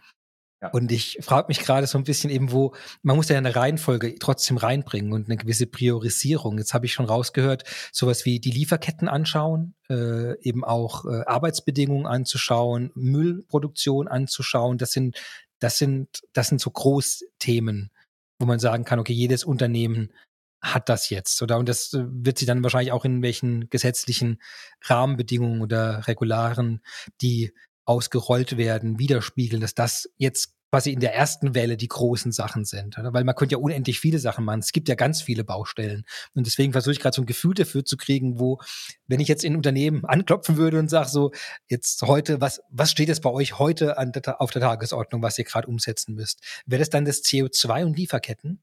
Ja. 0.62 0.70
Und 0.70 0.92
ich 0.92 1.20
frage 1.22 1.48
mich 1.50 1.60
gerade 1.60 1.86
so 1.86 1.98
ein 1.98 2.06
bisschen 2.06 2.30
eben, 2.30 2.52
wo, 2.52 2.74
man 3.02 3.18
muss 3.18 3.28
ja 3.28 3.38
eine 3.38 3.56
Reihenfolge 3.56 4.16
trotzdem 4.20 4.58
reinbringen 4.58 5.12
und 5.12 5.28
eine 5.28 5.38
gewisse 5.38 5.68
Priorisierung. 5.68 6.58
Jetzt 6.58 6.74
habe 6.74 6.86
ich 6.86 6.94
schon 6.94 7.06
rausgehört, 7.06 7.64
sowas 7.92 8.26
wie 8.26 8.40
die 8.40 8.52
Lieferketten 8.52 9.10
anschauen, 9.10 9.76
äh, 9.90 10.40
eben 10.42 10.64
auch 10.64 11.06
äh, 11.06 11.24
Arbeitsbedingungen 11.26 12.08
anzuschauen, 12.08 12.92
Müllproduktion 12.96 14.08
anzuschauen. 14.08 14.78
Das 14.78 14.92
sind, 14.92 15.18
das 15.60 15.78
sind, 15.78 16.22
das 16.34 16.48
sind 16.48 16.62
so 16.62 16.72
Großthemen, 16.72 17.92
wo 18.40 18.46
man 18.46 18.60
sagen 18.60 18.86
kann, 18.86 19.00
okay, 19.00 19.14
jedes 19.14 19.44
Unternehmen 19.44 20.14
hat 20.62 20.90
das 20.90 21.10
jetzt, 21.10 21.42
oder? 21.42 21.58
Und 21.58 21.70
das 21.70 21.94
äh, 21.94 22.06
wird 22.08 22.40
sie 22.40 22.46
dann 22.46 22.64
wahrscheinlich 22.64 22.92
auch 22.92 23.06
in 23.06 23.22
welchen 23.22 23.70
gesetzlichen 23.70 24.42
Rahmenbedingungen 24.84 25.62
oder 25.62 26.08
Regularen, 26.08 26.82
die 27.22 27.54
ausgerollt 27.86 28.58
werden, 28.58 29.00
widerspiegeln, 29.00 29.62
dass 29.62 29.76
das 29.76 30.10
jetzt 30.18 30.56
quasi 30.76 30.92
in 30.92 31.00
der 31.00 31.16
ersten 31.16 31.56
Welle 31.56 31.78
die 31.78 31.88
großen 31.88 32.34
Sachen 32.34 32.66
sind. 32.66 32.98
Oder? 32.98 33.14
Weil 33.14 33.24
man 33.24 33.36
könnte 33.36 33.54
ja 33.54 33.60
unendlich 33.60 34.00
viele 34.02 34.20
Sachen 34.20 34.44
machen. 34.44 34.60
Es 34.60 34.74
gibt 34.74 34.90
ja 34.90 34.96
ganz 34.96 35.22
viele 35.22 35.46
Baustellen. 35.46 36.04
Und 36.34 36.48
deswegen 36.48 36.74
versuche 36.74 36.92
ich 36.92 37.00
gerade 37.00 37.16
so 37.16 37.22
ein 37.22 37.28
Gefühl 37.28 37.54
dafür 37.54 37.86
zu 37.86 37.96
kriegen, 37.96 38.40
wo, 38.40 38.60
wenn 39.08 39.22
ich 39.22 39.30
jetzt 39.30 39.46
in 39.46 39.56
Unternehmen 39.56 40.04
anklopfen 40.04 40.58
würde 40.58 40.80
und 40.80 40.90
sage 40.90 41.08
so, 41.08 41.32
jetzt 41.70 42.02
heute, 42.02 42.42
was, 42.42 42.62
was 42.70 42.92
steht 42.92 43.08
jetzt 43.08 43.22
bei 43.22 43.30
euch 43.30 43.58
heute 43.58 43.98
an 43.98 44.12
der, 44.12 44.42
auf 44.42 44.52
der 44.52 44.62
Tagesordnung, 44.62 45.22
was 45.22 45.38
ihr 45.38 45.46
gerade 45.46 45.68
umsetzen 45.68 46.16
müsst? 46.16 46.42
Wäre 46.66 46.80
das 46.80 46.90
dann 46.90 47.06
das 47.06 47.24
CO2 47.24 47.86
und 47.86 47.98
Lieferketten? 47.98 48.60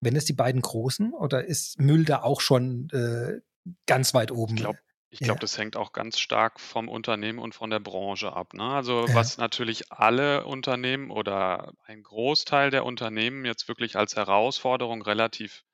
Wenn 0.00 0.16
es 0.16 0.24
die 0.24 0.32
beiden 0.32 0.62
großen 0.62 1.12
oder 1.12 1.44
ist 1.44 1.78
Müll 1.78 2.06
da 2.06 2.22
auch 2.22 2.40
schon 2.40 2.88
äh, 2.90 3.40
ganz 3.86 4.14
weit 4.14 4.30
oben? 4.30 4.54
Ich 4.54 4.62
glaube, 4.62 4.78
ich 5.12 5.18
glaube, 5.18 5.34
ja. 5.34 5.40
das 5.40 5.58
hängt 5.58 5.76
auch 5.76 5.92
ganz 5.92 6.18
stark 6.18 6.58
vom 6.58 6.88
Unternehmen 6.88 7.38
und 7.38 7.54
von 7.54 7.68
der 7.68 7.80
Branche 7.80 8.32
ab. 8.32 8.54
Ne? 8.54 8.64
Also 8.64 9.06
ja. 9.06 9.14
was 9.14 9.36
natürlich 9.36 9.92
alle 9.92 10.46
Unternehmen 10.46 11.10
oder 11.10 11.74
ein 11.84 12.02
Großteil 12.02 12.70
der 12.70 12.86
Unternehmen 12.86 13.44
jetzt 13.44 13.68
wirklich 13.68 13.96
als 13.96 14.16
Herausforderung 14.16 15.02
relativ 15.02 15.64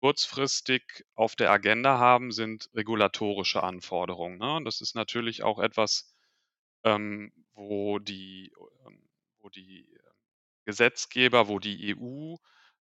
kurzfristig 0.00 1.06
auf 1.14 1.34
der 1.34 1.50
Agenda 1.50 1.98
haben, 1.98 2.30
sind 2.30 2.68
regulatorische 2.74 3.62
Anforderungen. 3.62 4.36
Ne? 4.36 4.56
Und 4.56 4.66
das 4.66 4.82
ist 4.82 4.94
natürlich 4.94 5.42
auch 5.42 5.58
etwas, 5.60 6.14
ähm, 6.84 7.32
wo 7.54 7.98
die, 7.98 8.52
ähm, 8.86 9.08
wo 9.38 9.48
die 9.48 9.88
Gesetzgeber, 10.66 11.48
wo 11.48 11.58
die 11.58 11.96
EU 11.96 12.34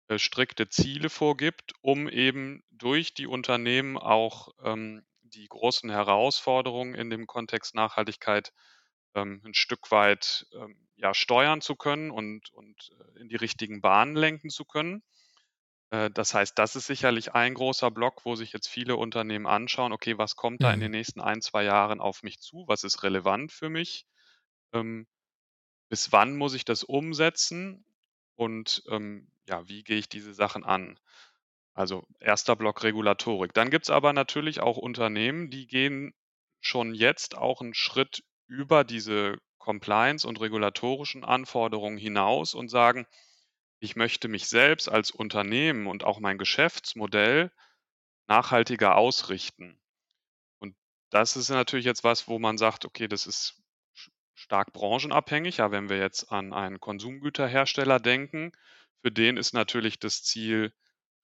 äh, 0.07 0.17
strikte 0.17 0.69
Ziele 0.69 1.09
vorgibt, 1.09 1.73
um 1.81 2.07
eben 2.07 2.63
durch 2.71 3.13
die 3.13 3.27
Unternehmen 3.27 3.97
auch 3.97 4.53
ähm, 4.63 5.03
die 5.33 5.47
großen 5.47 5.89
Herausforderungen 5.89 6.93
in 6.95 7.09
dem 7.09 7.27
Kontext 7.27 7.75
Nachhaltigkeit 7.75 8.53
ähm, 9.15 9.41
ein 9.45 9.53
Stück 9.53 9.91
weit 9.91 10.47
ähm, 10.53 10.75
ja, 10.95 11.13
steuern 11.13 11.61
zu 11.61 11.75
können 11.75 12.11
und, 12.11 12.51
und 12.53 12.91
äh, 12.99 13.19
in 13.21 13.29
die 13.29 13.35
richtigen 13.35 13.81
Bahnen 13.81 14.15
lenken 14.15 14.49
zu 14.49 14.65
können. 14.65 15.03
Äh, 15.89 16.09
das 16.11 16.33
heißt, 16.33 16.57
das 16.57 16.75
ist 16.75 16.87
sicherlich 16.87 17.33
ein 17.33 17.53
großer 17.53 17.91
Block, 17.91 18.25
wo 18.25 18.35
sich 18.35 18.53
jetzt 18.53 18.67
viele 18.67 18.95
Unternehmen 18.95 19.47
anschauen, 19.47 19.93
okay, 19.93 20.17
was 20.17 20.35
kommt 20.35 20.63
da 20.63 20.73
in 20.73 20.79
den 20.79 20.91
mhm. 20.91 20.97
nächsten 20.97 21.21
ein, 21.21 21.41
zwei 21.41 21.63
Jahren 21.63 21.99
auf 21.99 22.23
mich 22.23 22.39
zu? 22.39 22.65
Was 22.67 22.83
ist 22.83 23.03
relevant 23.03 23.51
für 23.51 23.69
mich? 23.69 24.05
Ähm, 24.73 25.07
bis 25.89 26.11
wann 26.11 26.35
muss 26.35 26.55
ich 26.55 26.65
das 26.65 26.83
umsetzen? 26.83 27.85
Und 28.35 28.83
ähm, 28.89 29.29
ja, 29.47 29.67
wie 29.67 29.83
gehe 29.83 29.97
ich 29.97 30.09
diese 30.09 30.33
Sachen 30.33 30.63
an? 30.63 30.99
Also 31.73 32.05
erster 32.19 32.55
Block 32.55 32.83
Regulatorik. 32.83 33.53
Dann 33.53 33.71
gibt 33.71 33.85
es 33.85 33.89
aber 33.89 34.13
natürlich 34.13 34.59
auch 34.59 34.77
Unternehmen, 34.77 35.49
die 35.49 35.67
gehen 35.67 36.13
schon 36.61 36.93
jetzt 36.93 37.35
auch 37.35 37.61
einen 37.61 37.73
Schritt 37.73 38.23
über 38.47 38.83
diese 38.83 39.37
Compliance 39.57 40.27
und 40.27 40.39
regulatorischen 40.39 41.23
Anforderungen 41.23 41.97
hinaus 41.97 42.53
und 42.53 42.69
sagen, 42.69 43.07
ich 43.79 43.95
möchte 43.95 44.27
mich 44.27 44.47
selbst 44.47 44.87
als 44.87 45.11
Unternehmen 45.11 45.87
und 45.87 46.03
auch 46.03 46.19
mein 46.19 46.37
Geschäftsmodell 46.37 47.51
nachhaltiger 48.27 48.95
ausrichten. 48.95 49.79
Und 50.59 50.75
das 51.09 51.35
ist 51.35 51.49
natürlich 51.49 51.85
jetzt 51.85 52.03
was, 52.03 52.27
wo 52.27 52.39
man 52.39 52.57
sagt, 52.57 52.85
okay, 52.85 53.07
das 53.07 53.25
ist 53.25 53.61
stark 54.35 54.73
branchenabhängig. 54.73 55.57
Ja, 55.57 55.71
wenn 55.71 55.89
wir 55.89 55.97
jetzt 55.97 56.31
an 56.31 56.53
einen 56.53 56.79
Konsumgüterhersteller 56.79 57.99
denken, 57.99 58.51
für 59.01 59.11
den 59.11 59.37
ist 59.37 59.53
natürlich 59.53 59.99
das 59.99 60.23
Ziel 60.23 60.73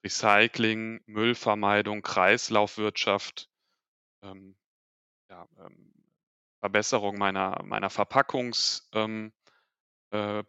Recycling, 0.04 1.02
Müllvermeidung, 1.06 2.02
Kreislaufwirtschaft, 2.02 3.50
ähm, 4.24 4.56
ja, 5.30 5.48
ähm, 5.60 5.94
Verbesserung 6.60 7.18
meiner, 7.18 7.62
meiner 7.64 7.90
Verpackungs, 7.90 8.90
ähm, 8.94 9.32
äh, 10.12 10.44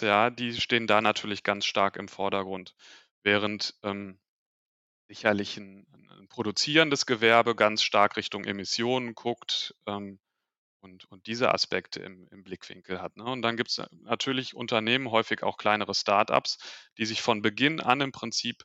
ja, 0.00 0.30
die 0.30 0.60
stehen 0.60 0.86
da 0.86 1.00
natürlich 1.00 1.42
ganz 1.42 1.66
stark 1.66 1.96
im 1.96 2.08
Vordergrund. 2.08 2.74
Während 3.22 3.74
ähm, 3.82 4.18
sicherlich 5.08 5.56
ein, 5.58 5.86
ein, 5.92 6.28
produzierendes 6.28 7.06
Gewerbe 7.06 7.54
ganz 7.54 7.82
stark 7.82 8.16
Richtung 8.16 8.44
Emissionen 8.44 9.14
guckt 9.14 9.74
ähm, 9.86 10.18
und, 10.80 11.04
und 11.10 11.26
diese 11.26 11.52
Aspekte 11.52 12.00
im, 12.00 12.26
im 12.30 12.42
Blickwinkel 12.42 13.00
hat. 13.00 13.16
Ne? 13.16 13.24
Und 13.24 13.42
dann 13.42 13.56
gibt 13.56 13.70
es 13.70 13.82
natürlich 13.92 14.54
Unternehmen, 14.54 15.10
häufig 15.10 15.42
auch 15.42 15.58
kleinere 15.58 15.94
Startups, 15.94 16.58
die 16.98 17.04
sich 17.04 17.22
von 17.22 17.42
Beginn 17.42 17.80
an 17.80 18.00
im 18.00 18.12
Prinzip 18.12 18.64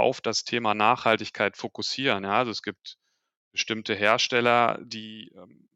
auf 0.00 0.20
das 0.20 0.44
Thema 0.44 0.74
Nachhaltigkeit 0.74 1.56
fokussieren. 1.56 2.24
Ja? 2.24 2.38
Also 2.38 2.50
es 2.50 2.62
gibt 2.62 2.98
bestimmte 3.52 3.94
Hersteller, 3.94 4.78
die 4.82 5.32
ähm, 5.34 5.68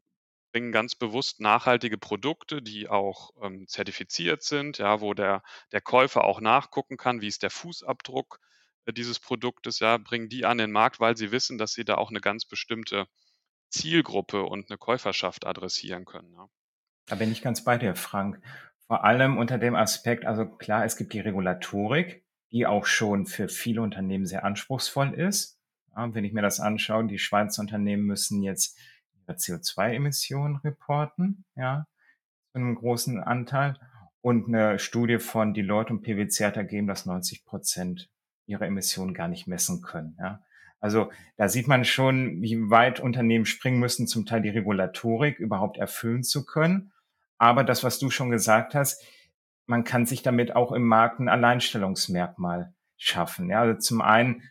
bringen 0.51 0.71
ganz 0.71 0.95
bewusst 0.95 1.41
nachhaltige 1.41 1.97
Produkte, 1.97 2.61
die 2.61 2.87
auch 2.87 3.31
ähm, 3.41 3.67
zertifiziert 3.67 4.41
sind, 4.41 4.77
ja, 4.77 5.01
wo 5.01 5.13
der, 5.13 5.43
der 5.73 5.81
Käufer 5.81 6.23
auch 6.23 6.39
nachgucken 6.39 6.95
kann, 6.95 7.19
wie 7.19 7.27
ist 7.27 7.43
der 7.43 7.49
Fußabdruck 7.49 8.39
äh, 8.85 8.93
dieses 8.93 9.19
Produktes, 9.19 9.79
ja, 9.79 9.97
bringen 9.97 10.29
die 10.29 10.45
an 10.45 10.57
den 10.57 10.71
Markt, 10.71 10.99
weil 10.99 11.17
sie 11.17 11.31
wissen, 11.31 11.57
dass 11.57 11.73
sie 11.73 11.83
da 11.83 11.95
auch 11.95 12.09
eine 12.09 12.21
ganz 12.21 12.45
bestimmte 12.45 13.07
Zielgruppe 13.69 14.43
und 14.43 14.69
eine 14.69 14.77
Käuferschaft 14.77 15.45
adressieren 15.45 16.05
können. 16.05 16.31
Ja. 16.31 16.47
Da 17.07 17.15
bin 17.15 17.31
ich 17.31 17.41
ganz 17.41 17.63
bei 17.63 17.77
dir, 17.77 17.95
Frank. 17.95 18.41
Vor 18.87 19.03
allem 19.03 19.37
unter 19.37 19.57
dem 19.57 19.75
Aspekt, 19.75 20.25
also 20.25 20.45
klar, 20.45 20.85
es 20.85 20.95
gibt 20.95 21.13
die 21.13 21.19
Regulatorik, 21.19 22.24
die 22.51 22.65
auch 22.65 22.85
schon 22.85 23.25
für 23.25 23.47
viele 23.47 23.81
Unternehmen 23.81 24.25
sehr 24.25 24.43
anspruchsvoll 24.43 25.13
ist. 25.13 25.59
Wenn 25.95 26.25
ich 26.25 26.33
mir 26.33 26.41
das 26.41 26.59
anschaue, 26.59 27.07
die 27.07 27.19
Schweizer 27.19 27.61
Unternehmen 27.61 28.03
müssen 28.03 28.43
jetzt 28.43 28.77
CO2-Emissionen 29.27 30.57
reporten, 30.57 31.45
ja, 31.55 31.87
zu 32.51 32.59
einem 32.59 32.75
großen 32.75 33.23
Anteil. 33.23 33.79
Und 34.21 34.47
eine 34.47 34.79
Studie 34.79 35.19
von 35.19 35.53
Deloitte 35.53 35.93
und 35.93 36.01
PwC 36.01 36.45
hat 36.45 36.57
ergeben, 36.57 36.87
dass 36.87 37.05
90 37.05 37.45
Prozent 37.45 38.09
ihre 38.45 38.65
Emissionen 38.65 39.13
gar 39.13 39.27
nicht 39.27 39.47
messen 39.47 39.81
können. 39.81 40.17
Ja. 40.19 40.43
Also 40.79 41.11
da 41.37 41.47
sieht 41.47 41.67
man 41.67 41.85
schon, 41.85 42.41
wie 42.41 42.69
weit 42.69 42.99
Unternehmen 42.99 43.45
springen 43.45 43.79
müssen, 43.79 44.07
zum 44.07 44.25
Teil 44.25 44.41
die 44.41 44.49
Regulatorik 44.49 45.39
überhaupt 45.39 45.77
erfüllen 45.77 46.23
zu 46.23 46.45
können. 46.45 46.91
Aber 47.37 47.63
das, 47.63 47.83
was 47.83 47.99
du 47.99 48.09
schon 48.09 48.29
gesagt 48.29 48.75
hast, 48.75 49.03
man 49.65 49.83
kann 49.83 50.05
sich 50.05 50.21
damit 50.21 50.55
auch 50.55 50.71
im 50.71 50.83
Markt 50.83 51.19
ein 51.19 51.29
Alleinstellungsmerkmal 51.29 52.73
schaffen. 52.97 53.49
Ja, 53.49 53.61
also 53.61 53.79
zum 53.79 54.01
einen, 54.01 54.43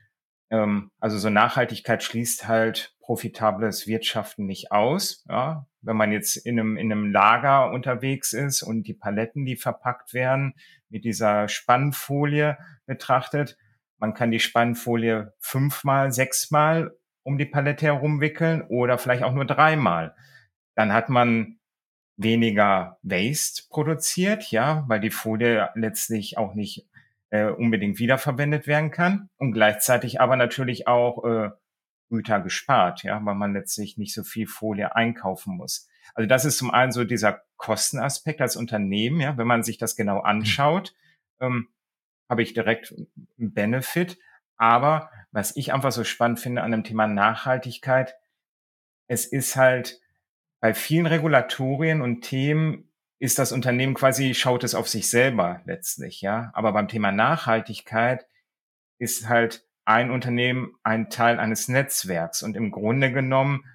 ähm, 0.50 0.90
also 1.00 1.18
so 1.18 1.30
Nachhaltigkeit 1.30 2.02
schließt 2.02 2.48
halt 2.48 2.94
profitables 3.00 3.86
Wirtschaften 3.86 4.46
nicht 4.46 4.72
aus. 4.72 5.24
Ja? 5.28 5.66
Wenn 5.82 5.96
man 5.96 6.12
jetzt 6.12 6.36
in 6.36 6.58
einem, 6.58 6.76
in 6.76 6.90
einem 6.90 7.12
Lager 7.12 7.70
unterwegs 7.70 8.32
ist 8.32 8.62
und 8.62 8.84
die 8.84 8.94
Paletten, 8.94 9.44
die 9.44 9.56
verpackt 9.56 10.14
werden, 10.14 10.54
mit 10.88 11.04
dieser 11.04 11.48
Spannfolie 11.48 12.56
betrachtet, 12.86 13.56
man 13.98 14.14
kann 14.14 14.30
die 14.30 14.40
Spannfolie 14.40 15.32
fünfmal, 15.38 16.12
sechsmal 16.12 16.96
um 17.22 17.38
die 17.38 17.46
Palette 17.46 17.86
herumwickeln 17.86 18.62
oder 18.68 18.98
vielleicht 18.98 19.22
auch 19.22 19.32
nur 19.32 19.46
dreimal. 19.46 20.14
Dann 20.74 20.92
hat 20.92 21.08
man 21.08 21.58
weniger 22.16 22.98
Waste 23.02 23.64
produziert, 23.68 24.50
ja, 24.50 24.84
weil 24.88 25.00
die 25.00 25.10
Folie 25.10 25.70
letztlich 25.74 26.38
auch 26.38 26.54
nicht 26.54 26.86
äh, 27.30 27.46
unbedingt 27.46 27.98
wiederverwendet 27.98 28.66
werden 28.66 28.90
kann 28.90 29.28
und 29.36 29.52
gleichzeitig 29.52 30.20
aber 30.20 30.36
natürlich 30.36 30.86
auch 30.86 31.24
äh, 31.24 31.50
Güter 32.10 32.40
gespart, 32.40 33.02
ja, 33.02 33.24
weil 33.24 33.34
man 33.34 33.54
letztlich 33.54 33.98
nicht 33.98 34.14
so 34.14 34.22
viel 34.22 34.46
Folie 34.46 34.94
einkaufen 34.94 35.56
muss. 35.56 35.88
Also 36.14 36.28
das 36.28 36.44
ist 36.44 36.58
zum 36.58 36.70
einen 36.70 36.92
so 36.92 37.04
dieser 37.04 37.42
Kostenaspekt 37.56 38.40
als 38.40 38.56
Unternehmen, 38.56 39.20
ja, 39.20 39.36
wenn 39.36 39.46
man 39.46 39.62
sich 39.62 39.78
das 39.78 39.96
genau 39.96 40.18
mhm. 40.18 40.24
anschaut, 40.24 40.94
ähm, 41.40 41.68
habe 42.28 42.42
ich 42.42 42.54
direkt 42.54 42.94
einen 43.38 43.52
Benefit. 43.52 44.18
Aber 44.56 45.10
was 45.32 45.56
ich 45.56 45.72
einfach 45.72 45.92
so 45.92 46.04
spannend 46.04 46.38
finde 46.38 46.62
an 46.62 46.70
dem 46.70 46.84
Thema 46.84 47.06
Nachhaltigkeit, 47.06 48.14
es 49.08 49.26
ist 49.26 49.56
halt 49.56 50.00
bei 50.64 50.72
vielen 50.72 51.04
Regulatorien 51.04 52.00
und 52.00 52.22
Themen 52.22 52.90
ist 53.18 53.38
das 53.38 53.52
Unternehmen 53.52 53.92
quasi, 53.92 54.32
schaut 54.32 54.64
es 54.64 54.74
auf 54.74 54.88
sich 54.88 55.10
selber 55.10 55.60
letztlich, 55.66 56.22
ja. 56.22 56.50
Aber 56.54 56.72
beim 56.72 56.88
Thema 56.88 57.12
Nachhaltigkeit 57.12 58.26
ist 58.98 59.28
halt 59.28 59.66
ein 59.84 60.10
Unternehmen 60.10 60.72
ein 60.82 61.10
Teil 61.10 61.38
eines 61.38 61.68
Netzwerks. 61.68 62.42
Und 62.42 62.56
im 62.56 62.70
Grunde 62.70 63.12
genommen 63.12 63.66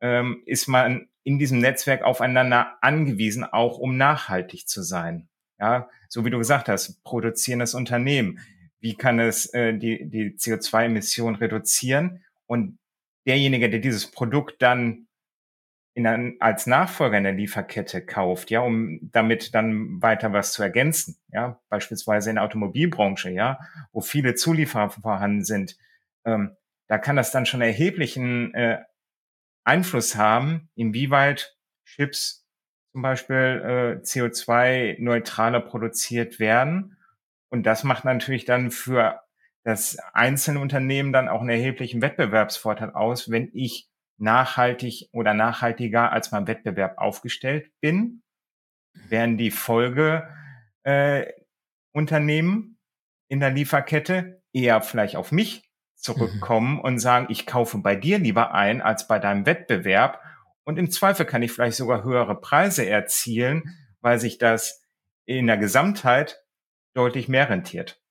ähm, 0.00 0.42
ist 0.44 0.66
man 0.66 1.06
in 1.22 1.38
diesem 1.38 1.60
Netzwerk 1.60 2.02
aufeinander 2.02 2.76
angewiesen, 2.80 3.44
auch 3.44 3.78
um 3.78 3.96
nachhaltig 3.96 4.66
zu 4.66 4.82
sein. 4.82 5.28
Ja, 5.60 5.88
so 6.08 6.24
wie 6.24 6.30
du 6.30 6.38
gesagt 6.38 6.68
hast, 6.68 7.04
produzierendes 7.04 7.74
Unternehmen. 7.74 8.40
Wie 8.80 8.96
kann 8.96 9.20
es 9.20 9.46
äh, 9.54 9.78
die, 9.78 10.10
die 10.10 10.36
CO2-Emissionen 10.36 11.36
reduzieren? 11.36 12.24
Und 12.46 12.80
derjenige, 13.28 13.70
der 13.70 13.78
dieses 13.78 14.10
Produkt 14.10 14.60
dann 14.60 15.06
in 15.94 16.36
als 16.40 16.66
Nachfolger 16.66 17.18
in 17.18 17.24
der 17.24 17.32
Lieferkette 17.32 18.04
kauft, 18.04 18.50
ja, 18.50 18.60
um 18.60 18.98
damit 19.12 19.54
dann 19.54 20.00
weiter 20.00 20.32
was 20.32 20.52
zu 20.52 20.62
ergänzen, 20.62 21.18
ja, 21.30 21.60
beispielsweise 21.68 22.30
in 22.30 22.36
der 22.36 22.44
Automobilbranche, 22.44 23.30
ja, 23.30 23.60
wo 23.92 24.00
viele 24.00 24.34
Zulieferer 24.34 24.90
vorhanden 24.90 25.44
sind, 25.44 25.76
ähm, 26.24 26.56
da 26.88 26.98
kann 26.98 27.16
das 27.16 27.30
dann 27.30 27.46
schon 27.46 27.60
erheblichen 27.60 28.54
äh, 28.54 28.78
Einfluss 29.64 30.16
haben, 30.16 30.68
inwieweit 30.74 31.56
Chips 31.84 32.46
zum 32.92 33.02
Beispiel 33.02 33.36
äh, 33.36 34.02
CO2-neutraler 34.02 35.60
produziert 35.60 36.38
werden. 36.38 36.96
Und 37.48 37.64
das 37.64 37.84
macht 37.84 38.04
natürlich 38.04 38.44
dann 38.44 38.70
für 38.70 39.20
das 39.64 39.98
einzelne 40.12 40.60
Unternehmen 40.60 41.12
dann 41.12 41.28
auch 41.28 41.40
einen 41.40 41.50
erheblichen 41.50 42.02
Wettbewerbsvorteil 42.02 42.90
aus, 42.90 43.30
wenn 43.30 43.50
ich 43.54 43.88
nachhaltig 44.22 45.08
oder 45.12 45.34
nachhaltiger 45.34 46.12
als 46.12 46.30
mein 46.30 46.46
Wettbewerb 46.46 46.98
aufgestellt 46.98 47.70
bin, 47.80 48.22
werden 49.08 49.36
die 49.36 49.50
Folgeunternehmen 49.50 50.82
äh, 50.84 51.32
in 53.28 53.40
der 53.40 53.50
Lieferkette 53.50 54.42
eher 54.52 54.82
vielleicht 54.82 55.16
auf 55.16 55.32
mich 55.32 55.68
zurückkommen 55.96 56.74
mhm. 56.74 56.80
und 56.80 56.98
sagen, 56.98 57.26
ich 57.30 57.46
kaufe 57.46 57.78
bei 57.78 57.96
dir 57.96 58.18
lieber 58.18 58.52
ein 58.52 58.82
als 58.82 59.08
bei 59.08 59.18
deinem 59.18 59.46
Wettbewerb. 59.46 60.20
Und 60.64 60.78
im 60.78 60.90
Zweifel 60.90 61.26
kann 61.26 61.42
ich 61.42 61.52
vielleicht 61.52 61.76
sogar 61.76 62.04
höhere 62.04 62.40
Preise 62.40 62.86
erzielen, 62.86 63.76
weil 64.00 64.18
sich 64.18 64.38
das 64.38 64.84
in 65.26 65.46
der 65.46 65.56
Gesamtheit 65.56 66.44
deutlich 66.94 67.28
mehr 67.28 67.48
rentiert. 67.48 68.01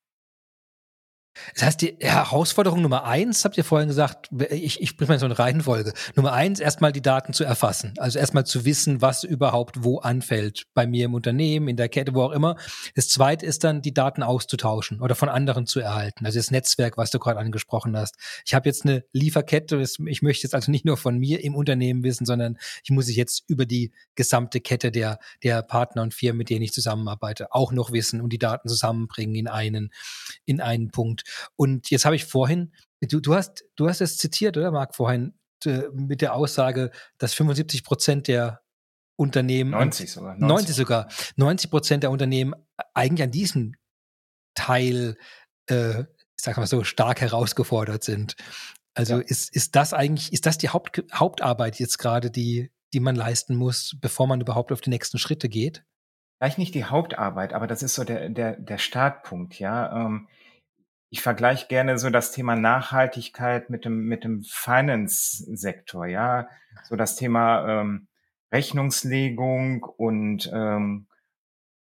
Das 1.54 1.64
heißt, 1.64 1.82
die 1.82 1.96
Herausforderung 2.00 2.82
Nummer 2.82 3.06
eins, 3.06 3.46
habt 3.46 3.58
ihr 3.58 3.64
vorhin 3.64 3.88
gesagt, 3.88 4.30
ich, 4.50 4.82
ich 4.82 4.98
bringe 4.98 5.14
mal 5.14 5.20
so 5.20 5.26
eine 5.26 5.40
Reihenfolge. 5.40 5.94
Nummer 6.16 6.34
eins, 6.34 6.60
erstmal 6.60 6.92
die 6.92 7.02
Daten 7.02 7.34
zu 7.34 7.44
erfassen. 7.44 7.94
Also 7.98 8.20
erstmal 8.20 8.46
zu 8.46 8.66
wissen, 8.66 9.02
was 9.02 9.24
überhaupt 9.24 9.84
wo 9.84 10.00
anfällt. 10.00 10.66
Bei 10.74 10.86
mir 10.86 11.06
im 11.06 11.14
Unternehmen, 11.14 11.70
in 11.70 11.78
der 11.78 11.90
Kette, 11.90 12.14
wo 12.14 12.24
auch 12.24 12.32
immer. 12.32 12.58
Das 12.96 13.08
zweite 13.08 13.46
ist 13.46 13.64
dann, 13.64 13.82
die 13.82 13.94
Daten 13.94 14.24
auszutauschen 14.24 15.02
oder 15.02 15.16
von 15.16 15.30
anderen 15.30 15.66
zu 15.68 15.80
erhalten. 15.80 16.26
Also 16.26 16.38
das 16.38 16.52
Netzwerk, 16.52 16.98
was 16.98 17.12
du 17.12 17.20
gerade 17.20 17.40
angesprochen 17.40 17.96
hast. 17.96 18.16
Ich 18.46 18.54
habe 18.54 18.68
jetzt 18.68 18.86
eine 18.86 19.04
Lieferkette. 19.14 19.82
Ich 20.06 20.22
möchte 20.22 20.44
jetzt 20.44 20.54
also 20.54 20.70
nicht 20.70 20.86
nur 20.86 20.98
von 20.98 21.18
mir 21.18 21.44
im 21.44 21.56
Unternehmen 21.56 22.04
wissen, 22.04 22.26
sondern 22.26 22.58
ich 22.84 22.92
muss 22.92 23.08
ich 23.08 23.16
jetzt 23.16 23.44
über 23.48 23.66
die 23.66 23.94
gesamte 24.16 24.60
Kette 24.60 24.92
der, 24.92 25.20
der 25.44 25.62
Partner 25.62 26.02
und 26.02 26.14
Firmen, 26.14 26.40
mit 26.40 26.50
denen 26.50 26.64
ich 26.64 26.74
zusammenarbeite, 26.74 27.54
auch 27.54 27.72
noch 27.72 27.92
wissen 27.92 28.22
und 28.22 28.34
die 28.34 28.40
Daten 28.40 28.68
zusammenbringen 28.68 29.36
in 29.36 29.48
einen, 29.48 29.92
in 30.46 30.60
einen 30.62 30.92
Punkt. 30.92 31.21
Und 31.56 31.90
jetzt 31.90 32.06
habe 32.06 32.16
ich 32.16 32.26
vorhin, 32.26 32.74
du, 33.02 33.20
du 33.20 33.36
hast, 33.36 33.64
du 33.76 33.88
hast 33.88 34.02
es 34.02 34.18
zitiert, 34.18 34.58
oder 34.58 34.72
Marc, 34.72 34.96
vorhin 34.96 35.34
äh, 35.66 35.84
mit 35.94 36.22
der 36.22 36.36
Aussage, 36.36 36.92
dass 37.18 37.34
75 37.34 37.84
Prozent 37.84 38.28
der 38.28 38.62
Unternehmen 39.16 39.72
90 39.72 40.12
sogar 40.12 40.36
90. 40.36 40.48
90 40.48 40.76
sogar 40.76 41.08
90 41.36 41.72
Prozent 41.72 42.04
der 42.04 42.12
Unternehmen 42.12 42.56
eigentlich 42.94 43.24
an 43.24 43.32
diesem 43.32 43.76
Teil 44.56 45.16
äh, 45.70 46.02
ich 46.02 46.46
sag 46.46 46.58
mal 46.58 46.66
so 46.66 46.84
stark 46.84 47.22
herausgefordert 47.22 48.04
sind. 48.04 48.36
Also 48.96 49.18
ja. 49.18 49.22
ist 49.22 49.56
ist 49.56 49.76
das 49.76 49.94
eigentlich 49.94 50.34
ist 50.34 50.48
das 50.48 50.58
die 50.58 50.70
Haupt, 50.70 51.04
Hauptarbeit 51.14 51.80
jetzt 51.80 52.00
gerade 52.00 52.32
die 52.32 52.72
die 52.94 53.00
man 53.00 53.16
leisten 53.16 53.56
muss, 53.56 53.96
bevor 54.02 54.28
man 54.28 54.42
überhaupt 54.42 54.72
auf 54.72 54.82
die 54.82 54.90
nächsten 54.90 55.18
Schritte 55.18 55.48
geht? 55.48 55.86
Vielleicht 56.40 56.58
nicht 56.58 56.74
die 56.74 56.86
Hauptarbeit, 56.86 57.54
aber 57.54 57.68
das 57.68 57.84
ist 57.84 57.94
so 57.94 58.04
der 58.04 58.30
der 58.30 58.56
der 58.60 58.80
Startpunkt, 58.80 59.60
ja. 59.60 60.06
Ähm, 60.06 60.28
ich 61.12 61.22
vergleiche 61.22 61.68
gerne 61.68 62.00
so 62.00 62.10
das 62.10 62.32
Thema 62.32 62.56
Nachhaltigkeit 62.56 63.70
mit 63.70 63.84
dem, 63.84 64.06
mit 64.06 64.24
dem 64.24 64.44
Finance-Sektor, 64.44 66.06
ja. 66.06 66.48
So 66.86 66.96
das 66.96 67.18
Thema 67.18 67.82
ähm, 67.82 68.08
Rechnungslegung 68.52 69.84
und 69.84 70.50
ähm, 70.54 71.08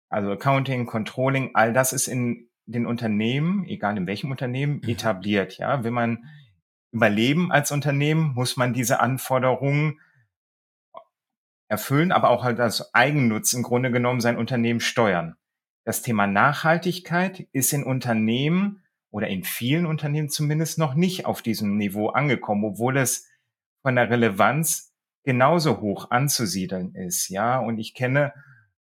also 0.09 0.31
Accounting, 0.31 0.85
Controlling, 0.85 1.51
all 1.53 1.71
das 1.71 1.93
ist 1.93 2.09
in 2.09 2.50
den 2.65 2.85
Unternehmen, 2.85 3.65
egal 3.67 3.95
in 3.95 4.05
welchem 4.05 4.31
Unternehmen, 4.31 4.81
mhm. 4.83 4.89
etabliert, 4.89 5.57
ja. 5.57 5.85
Wenn 5.85 5.93
man 5.93 6.25
überleben 6.91 7.53
als 7.53 7.71
Unternehmen, 7.71 8.33
muss 8.33 8.57
man 8.57 8.73
diese 8.73 9.00
Anforderungen 9.00 10.01
erfüllen, 11.69 12.11
aber 12.11 12.31
auch 12.31 12.43
halt 12.43 12.59
als 12.59 12.93
Eigennutz 12.93 13.53
im 13.53 13.63
Grunde 13.63 13.91
genommen 13.91 14.19
sein 14.19 14.38
Unternehmen 14.38 14.81
steuern. 14.81 15.38
Das 15.85 16.01
Thema 16.01 16.27
Nachhaltigkeit 16.27 17.47
ist 17.53 17.71
in 17.71 17.85
Unternehmen 17.85 18.83
oder 19.12 19.27
in 19.27 19.44
vielen 19.44 19.86
Unternehmen 19.86 20.30
zumindest 20.30 20.77
noch 20.77 20.96
nicht 20.96 21.25
auf 21.25 21.41
diesem 21.41 21.77
Niveau 21.77 22.10
angekommen, 22.10 22.65
obwohl 22.65 22.98
es 22.98 23.30
von 23.82 23.96
der 23.96 24.10
Relevanz 24.10 24.94
genauso 25.24 25.82
hoch 25.82 26.10
anzusiedeln 26.10 26.96
ist. 26.96 27.30
Ja, 27.30 27.60
und 27.60 27.77
ich 27.77 27.94
kenne 27.94 28.34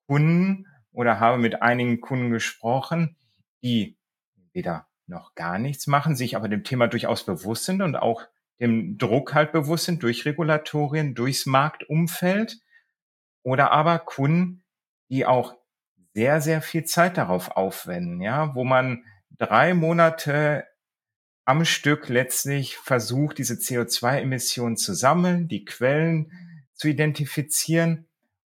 Kunden 0.07 0.67
oder 0.91 1.19
habe 1.19 1.37
mit 1.37 1.61
einigen 1.61 1.99
Kunden 1.99 2.29
gesprochen, 2.29 3.17
die 3.63 3.97
weder 4.53 4.87
noch 5.07 5.35
gar 5.35 5.57
nichts 5.57 5.87
machen, 5.87 6.15
sich 6.15 6.35
aber 6.35 6.47
dem 6.47 6.63
Thema 6.63 6.87
durchaus 6.87 7.25
bewusst 7.25 7.65
sind 7.65 7.81
und 7.81 7.95
auch 7.95 8.23
dem 8.59 8.97
Druck 8.97 9.33
halt 9.33 9.51
bewusst 9.51 9.85
sind 9.85 10.03
durch 10.03 10.25
Regulatorien, 10.25 11.15
durchs 11.15 11.45
Marktumfeld 11.45 12.59
oder 13.43 13.71
aber 13.71 13.99
Kunden, 13.99 14.63
die 15.09 15.25
auch 15.25 15.55
sehr, 16.13 16.39
sehr 16.39 16.61
viel 16.61 16.85
Zeit 16.85 17.17
darauf 17.17 17.57
aufwenden, 17.57 18.21
ja, 18.21 18.53
wo 18.55 18.63
man 18.63 19.03
drei 19.37 19.73
Monate 19.73 20.65
am 21.45 21.65
Stück 21.65 22.09
letztlich 22.09 22.77
versucht, 22.77 23.37
diese 23.37 23.55
CO2-Emissionen 23.55 24.77
zu 24.77 24.93
sammeln, 24.93 25.47
die 25.47 25.65
Quellen 25.65 26.31
zu 26.73 26.87
identifizieren, 26.87 28.07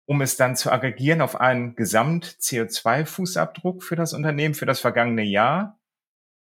um 0.06 0.22
es 0.22 0.38
dann 0.38 0.56
zu 0.56 0.72
aggregieren 0.72 1.22
auf 1.22 1.40
einen 1.40 1.76
Gesamt-CO2-Fußabdruck 1.76 3.84
für 3.84 3.96
das 3.96 4.14
Unternehmen 4.14 4.54
für 4.54 4.66
das 4.66 4.80
vergangene 4.80 5.24
Jahr. 5.24 5.80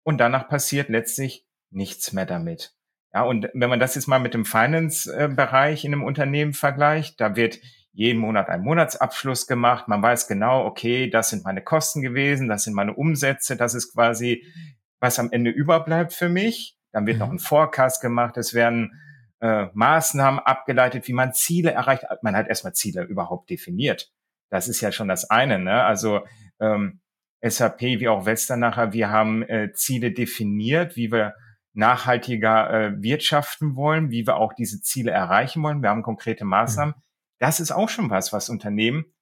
Und 0.02 0.18
danach 0.18 0.48
passiert 0.48 0.88
letztlich 0.88 1.46
nichts 1.70 2.12
mehr 2.12 2.26
damit. 2.26 2.74
Ja, 3.12 3.22
und 3.22 3.48
wenn 3.54 3.70
man 3.70 3.80
das 3.80 3.94
jetzt 3.94 4.08
mal 4.08 4.18
mit 4.18 4.34
dem 4.34 4.44
Finance-Bereich 4.44 5.84
in 5.84 5.92
einem 5.92 6.04
Unternehmen 6.04 6.52
vergleicht, 6.52 7.20
da 7.20 7.36
wird 7.36 7.60
jeden 7.96 8.20
Monat 8.20 8.50
ein 8.50 8.60
Monatsabschluss 8.60 9.46
gemacht. 9.46 9.88
Man 9.88 10.02
weiß 10.02 10.28
genau, 10.28 10.66
okay, 10.66 11.08
das 11.08 11.30
sind 11.30 11.44
meine 11.44 11.62
Kosten 11.62 12.02
gewesen, 12.02 12.46
das 12.46 12.64
sind 12.64 12.74
meine 12.74 12.92
Umsätze, 12.92 13.56
das 13.56 13.74
ist 13.74 13.94
quasi, 13.94 14.44
was 15.00 15.18
am 15.18 15.32
Ende 15.32 15.50
überbleibt 15.50 16.12
für 16.12 16.28
mich. 16.28 16.76
Dann 16.92 17.06
wird 17.06 17.16
mhm. 17.16 17.20
noch 17.20 17.30
ein 17.30 17.38
Forecast 17.38 18.02
gemacht, 18.02 18.36
es 18.36 18.52
werden 18.52 19.00
äh, 19.40 19.68
Maßnahmen 19.72 20.40
abgeleitet, 20.40 21.08
wie 21.08 21.14
man 21.14 21.32
Ziele 21.32 21.70
erreicht. 21.70 22.04
Man 22.20 22.36
hat 22.36 22.48
erstmal 22.48 22.74
Ziele 22.74 23.02
überhaupt 23.02 23.48
definiert. 23.48 24.12
Das 24.50 24.68
ist 24.68 24.82
ja 24.82 24.92
schon 24.92 25.08
das 25.08 25.30
eine. 25.30 25.58
Ne? 25.58 25.82
Also 25.82 26.20
ähm, 26.60 27.00
SAP 27.42 27.80
wie 27.80 28.08
auch 28.08 28.26
Westernacher, 28.26 28.92
wir 28.92 29.08
haben 29.08 29.42
äh, 29.42 29.72
Ziele 29.72 30.12
definiert, 30.12 30.96
wie 30.96 31.10
wir 31.10 31.34
nachhaltiger 31.72 32.70
äh, 32.70 33.02
wirtschaften 33.02 33.74
wollen, 33.74 34.10
wie 34.10 34.26
wir 34.26 34.36
auch 34.36 34.52
diese 34.52 34.82
Ziele 34.82 35.12
erreichen 35.12 35.62
wollen. 35.62 35.82
Wir 35.82 35.88
haben 35.88 36.02
konkrete 36.02 36.44
Maßnahmen. 36.44 36.94
Mhm. 36.94 37.05
Das 37.38 37.60
ist 37.60 37.72
auch 37.72 37.88
schon 37.88 38.10
was, 38.10 38.32
was 38.32 38.48
Unternehmen 38.48 39.12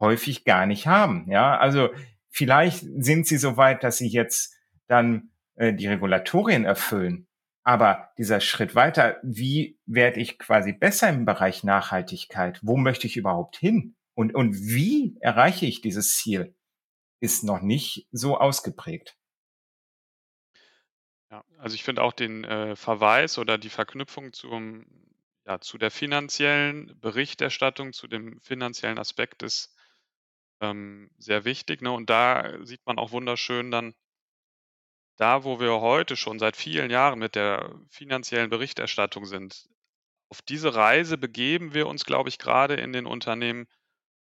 häufig 0.00 0.44
gar 0.44 0.66
nicht 0.66 0.86
haben. 0.86 1.30
Ja, 1.30 1.58
also 1.58 1.90
vielleicht 2.30 2.84
sind 2.96 3.26
sie 3.26 3.36
so 3.36 3.56
weit, 3.56 3.82
dass 3.84 3.98
sie 3.98 4.08
jetzt 4.08 4.54
dann 4.86 5.30
äh, 5.56 5.72
die 5.72 5.86
Regulatorien 5.86 6.64
erfüllen. 6.64 7.26
Aber 7.62 8.10
dieser 8.18 8.40
Schritt 8.40 8.74
weiter, 8.74 9.16
wie 9.22 9.78
werde 9.86 10.20
ich 10.20 10.38
quasi 10.38 10.72
besser 10.72 11.08
im 11.08 11.24
Bereich 11.24 11.64
Nachhaltigkeit? 11.64 12.60
Wo 12.62 12.76
möchte 12.76 13.06
ich 13.06 13.16
überhaupt 13.16 13.56
hin? 13.56 13.96
Und, 14.14 14.34
und 14.34 14.54
wie 14.54 15.16
erreiche 15.20 15.64
ich 15.66 15.80
dieses 15.80 16.16
Ziel? 16.16 16.54
Ist 17.20 17.42
noch 17.42 17.62
nicht 17.62 18.06
so 18.12 18.36
ausgeprägt. 18.36 19.16
Ja, 21.30 21.42
also 21.58 21.74
ich 21.74 21.84
finde 21.84 22.02
auch 22.02 22.12
den 22.12 22.44
äh, 22.44 22.76
Verweis 22.76 23.38
oder 23.38 23.56
die 23.56 23.70
Verknüpfung 23.70 24.34
zum 24.34 24.84
ja, 25.46 25.60
zu 25.60 25.78
der 25.78 25.90
finanziellen 25.90 26.98
Berichterstattung, 27.00 27.92
zu 27.92 28.06
dem 28.06 28.40
finanziellen 28.40 28.98
Aspekt 28.98 29.42
ist 29.42 29.74
ähm, 30.60 31.10
sehr 31.18 31.44
wichtig. 31.44 31.82
Ne? 31.82 31.92
Und 31.92 32.10
da 32.10 32.64
sieht 32.64 32.84
man 32.86 32.98
auch 32.98 33.12
wunderschön 33.12 33.70
dann, 33.70 33.94
da 35.16 35.44
wo 35.44 35.60
wir 35.60 35.80
heute 35.80 36.16
schon 36.16 36.38
seit 36.38 36.56
vielen 36.56 36.90
Jahren 36.90 37.18
mit 37.18 37.34
der 37.34 37.78
finanziellen 37.90 38.50
Berichterstattung 38.50 39.26
sind, 39.26 39.68
auf 40.30 40.42
diese 40.42 40.74
Reise 40.74 41.18
begeben 41.18 41.74
wir 41.74 41.86
uns, 41.86 42.04
glaube 42.04 42.28
ich, 42.28 42.38
gerade 42.38 42.74
in 42.74 42.92
den 42.92 43.06
Unternehmen, 43.06 43.68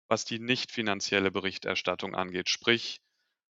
was 0.09 0.25
die 0.25 0.39
nicht 0.39 0.71
finanzielle 0.71 1.31
Berichterstattung 1.31 2.15
angeht. 2.15 2.49
Sprich, 2.49 2.99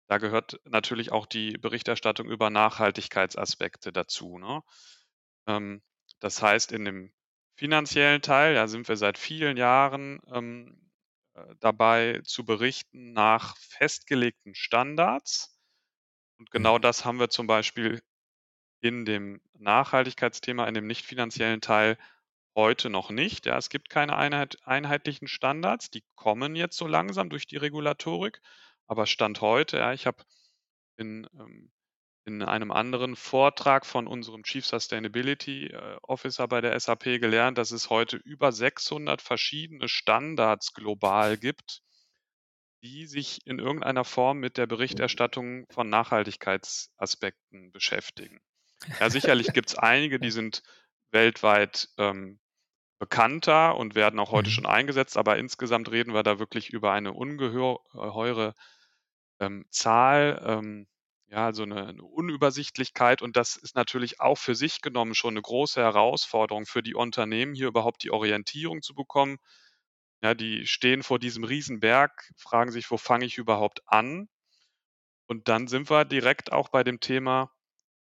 da 0.09 0.18
gehört 0.18 0.61
natürlich 0.64 1.12
auch 1.12 1.26
die 1.26 1.59
Berichterstattung 1.59 2.29
über 2.31 2.48
Nachhaltigkeitsaspekte 2.48 3.92
dazu. 3.92 4.38
Ne? 4.38 4.62
Ähm, 5.46 5.83
das 6.20 6.40
heißt, 6.40 6.72
in 6.72 6.85
dem 6.87 7.12
finanziellen 7.56 8.22
Teil, 8.22 8.54
da 8.54 8.68
sind 8.68 8.88
wir 8.88 8.96
seit 8.96 9.18
vielen 9.18 9.56
Jahren 9.56 10.20
ähm, 10.32 10.78
äh, 11.34 11.54
dabei 11.60 12.20
zu 12.24 12.44
berichten 12.44 13.12
nach 13.12 13.56
festgelegten 13.56 14.54
Standards. 14.54 15.58
Und 16.38 16.50
genau 16.50 16.78
mhm. 16.78 16.82
das 16.82 17.04
haben 17.04 17.18
wir 17.18 17.30
zum 17.30 17.46
Beispiel 17.46 18.02
in 18.80 19.04
dem 19.04 19.40
Nachhaltigkeitsthema, 19.54 20.66
in 20.66 20.74
dem 20.74 20.86
nicht 20.86 21.04
finanziellen 21.04 21.60
Teil 21.60 21.98
heute 22.54 22.90
noch 22.90 23.10
nicht. 23.10 23.46
Ja, 23.46 23.56
es 23.58 23.68
gibt 23.68 23.90
keine 23.90 24.16
Einheit, 24.16 24.58
einheitlichen 24.64 25.28
Standards, 25.28 25.90
die 25.90 26.04
kommen 26.14 26.56
jetzt 26.56 26.76
so 26.76 26.86
langsam 26.86 27.30
durch 27.30 27.46
die 27.46 27.56
Regulatorik. 27.56 28.40
Aber 28.86 29.06
Stand 29.06 29.40
heute, 29.40 29.78
ja, 29.78 29.92
ich 29.92 30.06
habe 30.06 30.22
in 30.96 31.28
ähm, 31.38 31.70
in 32.26 32.42
einem 32.42 32.72
anderen 32.72 33.14
Vortrag 33.14 33.86
von 33.86 34.08
unserem 34.08 34.42
Chief 34.42 34.66
Sustainability 34.66 35.68
äh, 35.68 35.96
Officer 36.02 36.48
bei 36.48 36.60
der 36.60 36.78
SAP 36.78 37.04
gelernt, 37.20 37.56
dass 37.56 37.70
es 37.70 37.88
heute 37.88 38.16
über 38.16 38.50
600 38.50 39.22
verschiedene 39.22 39.88
Standards 39.88 40.74
global 40.74 41.36
gibt, 41.36 41.82
die 42.82 43.06
sich 43.06 43.46
in 43.46 43.60
irgendeiner 43.60 44.04
Form 44.04 44.38
mit 44.38 44.56
der 44.56 44.66
Berichterstattung 44.66 45.66
von 45.70 45.88
Nachhaltigkeitsaspekten 45.88 47.70
beschäftigen. 47.70 48.40
Ja, 48.98 49.08
sicherlich 49.08 49.52
gibt 49.52 49.70
es 49.70 49.74
einige, 49.78 50.18
die 50.18 50.32
sind 50.32 50.64
weltweit 51.12 51.88
ähm, 51.96 52.40
bekannter 52.98 53.76
und 53.76 53.94
werden 53.94 54.18
auch 54.18 54.32
heute 54.32 54.50
mhm. 54.50 54.54
schon 54.54 54.66
eingesetzt, 54.66 55.16
aber 55.16 55.38
insgesamt 55.38 55.92
reden 55.92 56.12
wir 56.12 56.24
da 56.24 56.40
wirklich 56.40 56.70
über 56.70 56.90
eine 56.90 57.12
ungeheure 57.12 58.54
ähm, 59.38 59.64
Zahl. 59.70 60.42
Ähm, 60.44 60.88
ja, 61.28 61.52
so 61.52 61.64
eine, 61.64 61.88
eine 61.88 62.02
Unübersichtlichkeit 62.02 63.22
und 63.22 63.36
das 63.36 63.56
ist 63.56 63.74
natürlich 63.74 64.20
auch 64.20 64.38
für 64.38 64.54
sich 64.54 64.80
genommen 64.80 65.14
schon 65.14 65.34
eine 65.34 65.42
große 65.42 65.80
Herausforderung 65.80 66.66
für 66.66 66.82
die 66.82 66.94
Unternehmen, 66.94 67.54
hier 67.54 67.68
überhaupt 67.68 68.02
die 68.04 68.10
Orientierung 68.10 68.82
zu 68.82 68.94
bekommen. 68.94 69.38
Ja, 70.22 70.34
die 70.34 70.66
stehen 70.66 71.02
vor 71.02 71.18
diesem 71.18 71.44
Riesenberg, 71.44 72.30
fragen 72.36 72.72
sich, 72.72 72.90
wo 72.90 72.96
fange 72.96 73.26
ich 73.26 73.38
überhaupt 73.38 73.82
an? 73.86 74.28
Und 75.26 75.48
dann 75.48 75.68
sind 75.68 75.90
wir 75.90 76.04
direkt 76.04 76.52
auch 76.52 76.68
bei 76.68 76.84
dem 76.84 77.00
Thema 77.00 77.50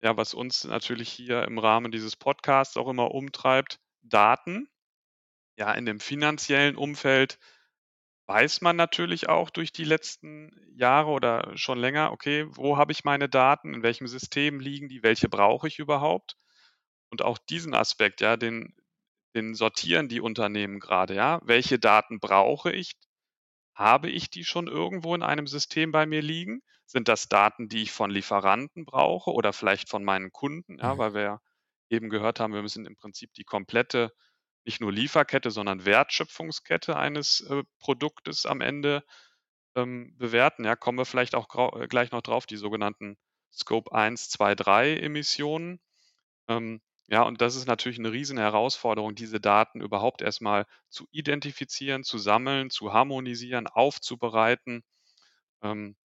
ja, 0.02 0.16
was 0.16 0.34
uns 0.34 0.64
natürlich 0.64 1.10
hier 1.10 1.42
im 1.44 1.58
Rahmen 1.58 1.90
dieses 1.90 2.16
Podcasts 2.16 2.76
auch 2.76 2.88
immer 2.88 3.12
umtreibt, 3.12 3.80
Daten. 4.02 4.68
Ja, 5.56 5.72
in 5.72 5.86
dem 5.86 6.00
finanziellen 6.00 6.76
Umfeld 6.76 7.38
weiß 8.28 8.60
man 8.62 8.76
natürlich 8.76 9.28
auch 9.28 9.50
durch 9.50 9.72
die 9.72 9.84
letzten 9.84 10.52
Jahre 10.76 11.10
oder 11.10 11.56
schon 11.56 11.78
länger, 11.78 12.12
okay, 12.12 12.46
wo 12.50 12.76
habe 12.78 12.92
ich 12.92 13.04
meine 13.04 13.28
Daten, 13.28 13.74
in 13.74 13.82
welchem 13.82 14.06
System 14.08 14.60
liegen 14.60 14.88
die, 14.88 15.02
welche 15.02 15.28
brauche 15.28 15.68
ich 15.68 15.78
überhaupt? 15.80 16.36
Und 17.10 17.22
auch 17.22 17.38
diesen 17.38 17.74
Aspekt, 17.74 18.20
ja, 18.22 18.36
den, 18.36 18.74
den 19.36 19.54
sortieren 19.54 20.08
die 20.08 20.20
Unternehmen 20.20 20.80
gerade, 20.80 21.14
ja. 21.14 21.40
Welche 21.44 21.78
Daten 21.78 22.20
brauche 22.20 22.72
ich? 22.72 22.94
Habe 23.74 24.10
ich 24.10 24.28
die 24.30 24.44
schon 24.44 24.66
irgendwo 24.68 25.14
in 25.14 25.22
einem 25.22 25.46
System 25.46 25.90
bei 25.92 26.04
mir 26.06 26.20
liegen? 26.20 26.60
Sind 26.84 27.08
das 27.08 27.28
Daten, 27.30 27.68
die 27.70 27.82
ich 27.82 27.92
von 27.92 28.10
Lieferanten 28.10 28.84
brauche 28.84 29.30
oder 29.32 29.52
vielleicht 29.54 29.88
von 29.88 30.04
meinen 30.04 30.32
Kunden? 30.32 30.78
Ja, 30.78 30.96
Mhm. 30.96 30.98
weil 30.98 31.14
wir 31.14 31.40
eben 31.88 32.10
gehört 32.10 32.40
haben, 32.40 32.52
wir 32.52 32.60
müssen 32.62 32.84
im 32.86 32.96
Prinzip 32.96 33.32
die 33.34 33.44
komplette, 33.44 34.12
nicht 34.68 34.82
nur 34.82 34.92
Lieferkette, 34.92 35.50
sondern 35.50 35.86
Wertschöpfungskette 35.86 36.94
eines 36.94 37.40
äh, 37.40 37.62
Produktes 37.78 38.44
am 38.44 38.60
Ende 38.60 39.02
ähm, 39.74 40.14
bewerten. 40.18 40.64
Ja, 40.64 40.76
kommen 40.76 40.98
wir 40.98 41.06
vielleicht 41.06 41.34
auch 41.34 41.74
äh, 41.80 41.88
gleich 41.88 42.12
noch 42.12 42.20
drauf, 42.20 42.44
die 42.44 42.58
sogenannten 42.58 43.16
Scope 43.50 43.90
1, 43.92 44.28
2, 44.28 44.54
3 44.54 44.96
Emissionen. 44.98 45.80
Ähm, 46.48 46.82
ja, 47.08 47.22
und 47.22 47.40
das 47.40 47.56
ist 47.56 47.66
natürlich 47.66 47.98
eine 47.98 48.12
riesen 48.12 48.36
Herausforderung, 48.36 49.14
diese 49.14 49.40
Daten 49.40 49.80
überhaupt 49.80 50.20
erstmal 50.20 50.66
zu 50.90 51.08
identifizieren, 51.12 52.04
zu 52.04 52.18
sammeln, 52.18 52.68
zu 52.68 52.92
harmonisieren, 52.92 53.68
aufzubereiten. 53.68 54.84
Ähm, 55.62 55.96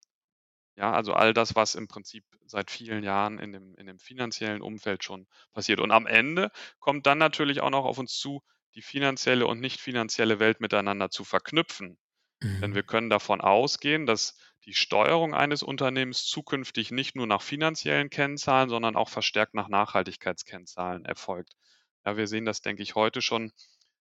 ja, 0.76 0.92
also 0.94 1.14
all 1.14 1.34
das, 1.34 1.56
was 1.56 1.76
im 1.76 1.88
Prinzip 1.88 2.26
seit 2.46 2.72
vielen 2.72 3.04
Jahren 3.04 3.40
in 3.40 3.52
dem 3.54 3.76
in 3.76 3.88
dem 3.88 4.00
finanziellen 4.00 4.62
Umfeld 4.62 5.04
schon 5.04 5.28
passiert. 5.54 5.80
Und 5.80 5.92
am 5.92 6.08
Ende 6.08 6.52
kommt 6.80 7.06
dann 7.08 7.18
natürlich 7.20 7.62
auch 7.62 7.70
noch 7.70 7.86
auf 7.86 7.98
uns 8.00 8.18
zu, 8.18 8.42
die 8.76 8.82
finanzielle 8.82 9.46
und 9.48 9.60
nicht 9.60 9.80
finanzielle 9.82 10.40
Welt 10.40 10.60
miteinander 10.62 11.10
zu 11.10 11.24
verknüpfen. 11.26 11.98
Denn 12.64 12.74
wir 12.74 12.82
Mhm. 12.82 12.84
können 12.84 13.12
davon 13.12 13.42
ausgehen, 13.42 14.08
dass 14.08 14.38
die 14.66 14.74
Steuerung 14.74 15.36
eines 15.36 15.62
Unternehmens 15.62 16.26
zukünftig 16.26 16.90
nicht 16.92 17.16
nur 17.16 17.28
nach 17.28 17.44
finanziellen 17.44 18.10
Kennzahlen, 18.10 18.70
sondern 18.70 18.96
auch 18.96 19.10
verstärkt 19.10 19.54
nach 19.54 19.68
Nachhaltigkeitskennzahlen 19.70 21.06
erfolgt. 21.06 21.54
Ja, 22.06 22.18
wir 22.18 22.28
sehen 22.28 22.46
das, 22.46 22.62
denke 22.62 22.82
ich, 22.82 22.96
heute 22.96 23.22
schon 23.22 23.52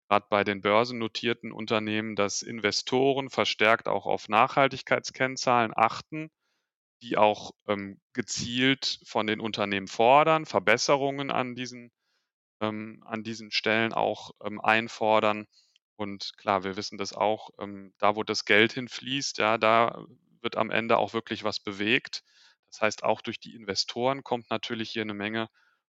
gerade 0.08 0.28
bei 0.30 0.44
den 0.46 0.62
börsennotierten 0.62 1.52
Unternehmen, 1.52 2.16
dass 2.16 2.42
Investoren 2.42 3.30
verstärkt 3.30 3.88
auch 3.90 4.06
auf 4.06 4.30
Nachhaltigkeitskennzahlen 4.30 5.74
achten, 5.76 6.30
die 7.04 7.18
auch 7.18 7.52
ähm, 7.68 8.00
gezielt 8.14 9.00
von 9.06 9.28
den 9.28 9.40
Unternehmen 9.40 9.88
fordern, 9.88 10.46
Verbesserungen 10.46 11.30
an 11.32 11.54
diesen 11.54 11.92
ähm, 12.62 13.04
an 13.06 13.24
diesen 13.24 13.52
Stellen 13.52 13.94
auch 13.94 14.32
ähm, 14.44 14.62
einfordern. 14.62 15.48
Und 15.96 16.34
klar, 16.38 16.64
wir 16.64 16.78
wissen 16.78 16.98
das 16.98 17.14
auch, 17.14 17.50
ähm, 17.60 17.94
da 18.00 18.16
wo 18.16 18.24
das 18.24 18.46
Geld 18.46 18.74
hinfließt, 18.74 19.38
ja, 19.38 19.58
da 19.58 20.06
wird 20.42 20.58
am 20.58 20.72
Ende 20.72 20.98
auch 20.98 21.14
wirklich 21.14 21.44
was 21.44 21.60
bewegt. 21.60 22.24
Das 22.72 22.82
heißt, 22.82 23.04
auch 23.04 23.22
durch 23.22 23.40
die 23.40 23.54
Investoren 23.54 24.24
kommt 24.24 24.50
natürlich 24.50 24.90
hier 24.90 25.04
eine 25.04 25.14
Menge 25.14 25.50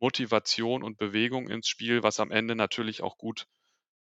Motivation 0.01 0.83
und 0.83 0.99
Bewegung 0.99 1.49
ins 1.49 1.69
Spiel, 1.69 2.03
was 2.03 2.19
am 2.19 2.31
Ende 2.31 2.57
natürlich 2.57 3.03
auch 3.03 3.17
gut 3.17 3.47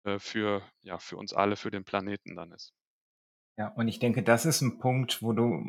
äh, 0.04 0.20
für, 0.20 0.62
ja, 0.82 1.00
für 1.00 1.18
uns 1.18 1.34
alle, 1.34 1.56
für 1.56 1.72
den 1.72 1.84
Planeten 1.84 2.36
dann 2.36 2.52
ist. 2.52 2.74
Ja, 3.58 3.70
und 3.70 3.88
ich 3.88 4.00
denke, 4.00 4.24
das 4.24 4.46
ist 4.46 4.62
ein 4.62 4.80
Punkt, 4.80 5.22
wo 5.22 5.34
du 5.34 5.64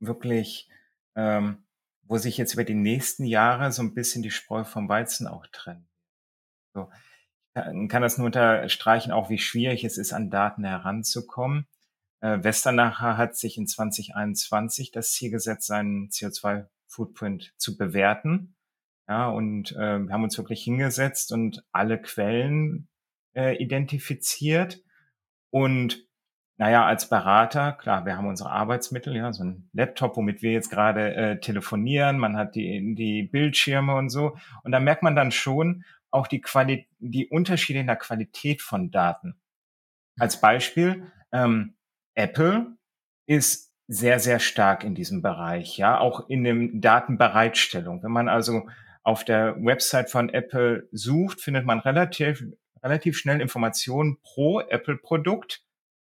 wirklich, 0.00 0.68
ähm, 1.14 1.64
wo 2.02 2.18
sich 2.18 2.36
jetzt 2.36 2.54
über 2.54 2.64
die 2.64 2.74
nächsten 2.74 3.24
Jahre 3.24 3.70
so 3.72 3.82
ein 3.82 3.94
bisschen 3.94 4.22
die 4.22 4.30
Spreu 4.30 4.64
vom 4.64 4.88
Weizen 4.88 5.26
auch 5.26 5.46
trennen. 5.46 5.88
So, 6.74 6.90
ich 7.54 7.88
kann 7.88 8.02
das 8.02 8.16
nur 8.16 8.26
unterstreichen, 8.26 9.12
auch 9.12 9.28
wie 9.28 9.38
schwierig 9.38 9.84
es 9.84 9.98
ist, 9.98 10.12
an 10.12 10.30
Daten 10.30 10.64
heranzukommen. 10.64 11.66
Äh, 12.20 12.42
Westernacher 12.42 13.16
hat 13.16 13.36
sich 13.36 13.58
in 13.58 13.66
2021 13.66 14.92
das 14.92 15.12
Ziel 15.12 15.30
gesetzt, 15.30 15.66
seinen 15.66 16.08
CO2-Footprint 16.10 17.52
zu 17.56 17.76
bewerten. 17.76 18.54
Ja, 19.08 19.28
und 19.28 19.72
äh, 19.72 19.98
wir 19.98 20.12
haben 20.12 20.22
uns 20.22 20.38
wirklich 20.38 20.62
hingesetzt 20.62 21.32
und 21.32 21.64
alle 21.72 22.00
Quellen 22.00 22.88
äh, 23.34 23.56
identifiziert. 23.56 24.80
Und 25.50 26.06
naja, 26.60 26.84
als 26.84 27.08
Berater, 27.08 27.72
klar, 27.72 28.04
wir 28.04 28.18
haben 28.18 28.26
unsere 28.26 28.50
Arbeitsmittel, 28.50 29.16
ja, 29.16 29.32
so 29.32 29.44
ein 29.44 29.70
Laptop, 29.72 30.18
womit 30.18 30.42
wir 30.42 30.52
jetzt 30.52 30.68
gerade 30.68 31.14
äh, 31.14 31.40
telefonieren, 31.40 32.18
man 32.18 32.36
hat 32.36 32.54
die, 32.54 32.94
die 32.94 33.22
Bildschirme 33.22 33.94
und 33.94 34.10
so. 34.10 34.36
Und 34.62 34.72
da 34.72 34.78
merkt 34.78 35.02
man 35.02 35.16
dann 35.16 35.32
schon 35.32 35.86
auch 36.10 36.26
die, 36.26 36.42
Quali 36.42 36.86
die 36.98 37.28
Unterschiede 37.28 37.78
in 37.78 37.86
der 37.86 37.96
Qualität 37.96 38.60
von 38.60 38.90
Daten. 38.90 39.40
Als 40.18 40.38
Beispiel, 40.38 41.10
ähm, 41.32 41.76
Apple 42.14 42.76
ist 43.24 43.72
sehr, 43.86 44.20
sehr 44.20 44.38
stark 44.38 44.84
in 44.84 44.94
diesem 44.94 45.22
Bereich, 45.22 45.78
ja, 45.78 45.98
auch 45.98 46.28
in 46.28 46.44
dem 46.44 46.82
Datenbereitstellung. 46.82 48.02
Wenn 48.02 48.12
man 48.12 48.28
also 48.28 48.68
auf 49.02 49.24
der 49.24 49.56
Website 49.64 50.10
von 50.10 50.28
Apple 50.28 50.90
sucht, 50.92 51.40
findet 51.40 51.64
man 51.64 51.78
relativ, 51.78 52.44
relativ 52.82 53.16
schnell 53.16 53.40
Informationen 53.40 54.18
pro 54.22 54.60
Apple-Produkt. 54.60 55.64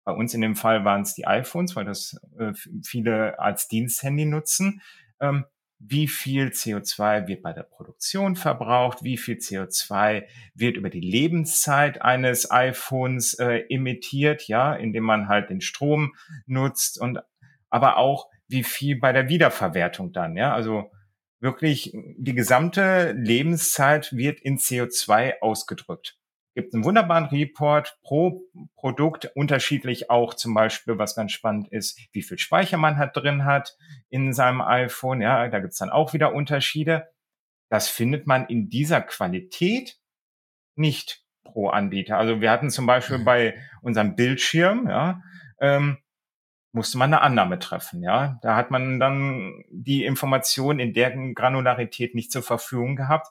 Bei 0.06 0.12
uns 0.12 0.34
in 0.34 0.40
dem 0.40 0.54
Fall 0.54 0.84
waren 0.84 1.02
es 1.02 1.14
die 1.14 1.26
iPhones, 1.26 1.74
weil 1.74 1.84
das 1.84 2.16
äh, 2.38 2.52
viele 2.84 3.40
als 3.40 3.66
Diensthandy 3.66 4.24
nutzen. 4.24 4.80
Ähm, 5.20 5.46
wie 5.80 6.06
viel 6.06 6.46
CO2 6.50 7.26
wird 7.26 7.42
bei 7.42 7.52
der 7.52 7.64
Produktion 7.64 8.36
verbraucht, 8.36 9.02
wie 9.02 9.18
viel 9.18 9.38
CO2 9.38 10.24
wird 10.54 10.76
über 10.76 10.90
die 10.90 11.00
Lebenszeit 11.00 12.02
eines 12.02 12.52
iPhones 12.52 13.34
äh, 13.34 13.64
emittiert, 13.68 14.46
ja, 14.46 14.74
indem 14.74 15.02
man 15.02 15.26
halt 15.26 15.50
den 15.50 15.60
Strom 15.60 16.14
nutzt 16.46 17.00
und 17.00 17.18
aber 17.68 17.96
auch 17.96 18.30
wie 18.46 18.62
viel 18.62 19.00
bei 19.00 19.12
der 19.12 19.28
Wiederverwertung 19.28 20.12
dann, 20.12 20.36
ja, 20.36 20.54
also 20.54 20.92
wirklich 21.40 21.92
die 22.16 22.34
gesamte 22.34 23.10
Lebenszeit 23.10 24.16
wird 24.16 24.40
in 24.40 24.58
CO2 24.58 25.40
ausgedrückt. 25.40 26.16
Gibt 26.56 26.72
einen 26.72 26.84
wunderbaren 26.84 27.26
Report 27.26 27.98
pro 28.02 28.40
Produkt, 28.76 29.30
unterschiedlich 29.34 30.08
auch 30.08 30.32
zum 30.32 30.54
Beispiel, 30.54 30.98
was 30.98 31.14
ganz 31.14 31.32
spannend 31.32 31.68
ist, 31.68 32.00
wie 32.12 32.22
viel 32.22 32.38
Speicher 32.38 32.78
man 32.78 32.96
hat 32.96 33.14
drin 33.14 33.44
hat 33.44 33.76
in 34.08 34.32
seinem 34.32 34.62
iPhone. 34.62 35.20
Ja, 35.20 35.46
da 35.48 35.60
gibt's 35.60 35.76
dann 35.76 35.90
auch 35.90 36.14
wieder 36.14 36.32
Unterschiede. 36.32 37.08
Das 37.68 37.88
findet 37.90 38.26
man 38.26 38.46
in 38.46 38.70
dieser 38.70 39.02
Qualität 39.02 39.98
nicht 40.76 41.24
pro 41.44 41.68
Anbieter. 41.68 42.16
Also 42.16 42.40
wir 42.40 42.50
hatten 42.50 42.70
zum 42.70 42.86
Beispiel 42.86 43.18
Mhm. 43.18 43.24
bei 43.26 43.54
unserem 43.82 44.16
Bildschirm, 44.16 44.88
ja, 44.88 45.20
ähm, 45.60 45.98
musste 46.72 46.96
man 46.96 47.12
eine 47.12 47.20
Annahme 47.20 47.58
treffen, 47.58 48.02
ja. 48.02 48.38
Da 48.40 48.56
hat 48.56 48.70
man 48.70 48.98
dann 48.98 49.62
die 49.70 50.06
Information 50.06 50.78
in 50.78 50.94
der 50.94 51.10
Granularität 51.34 52.14
nicht 52.14 52.32
zur 52.32 52.42
Verfügung 52.42 52.96
gehabt. 52.96 53.28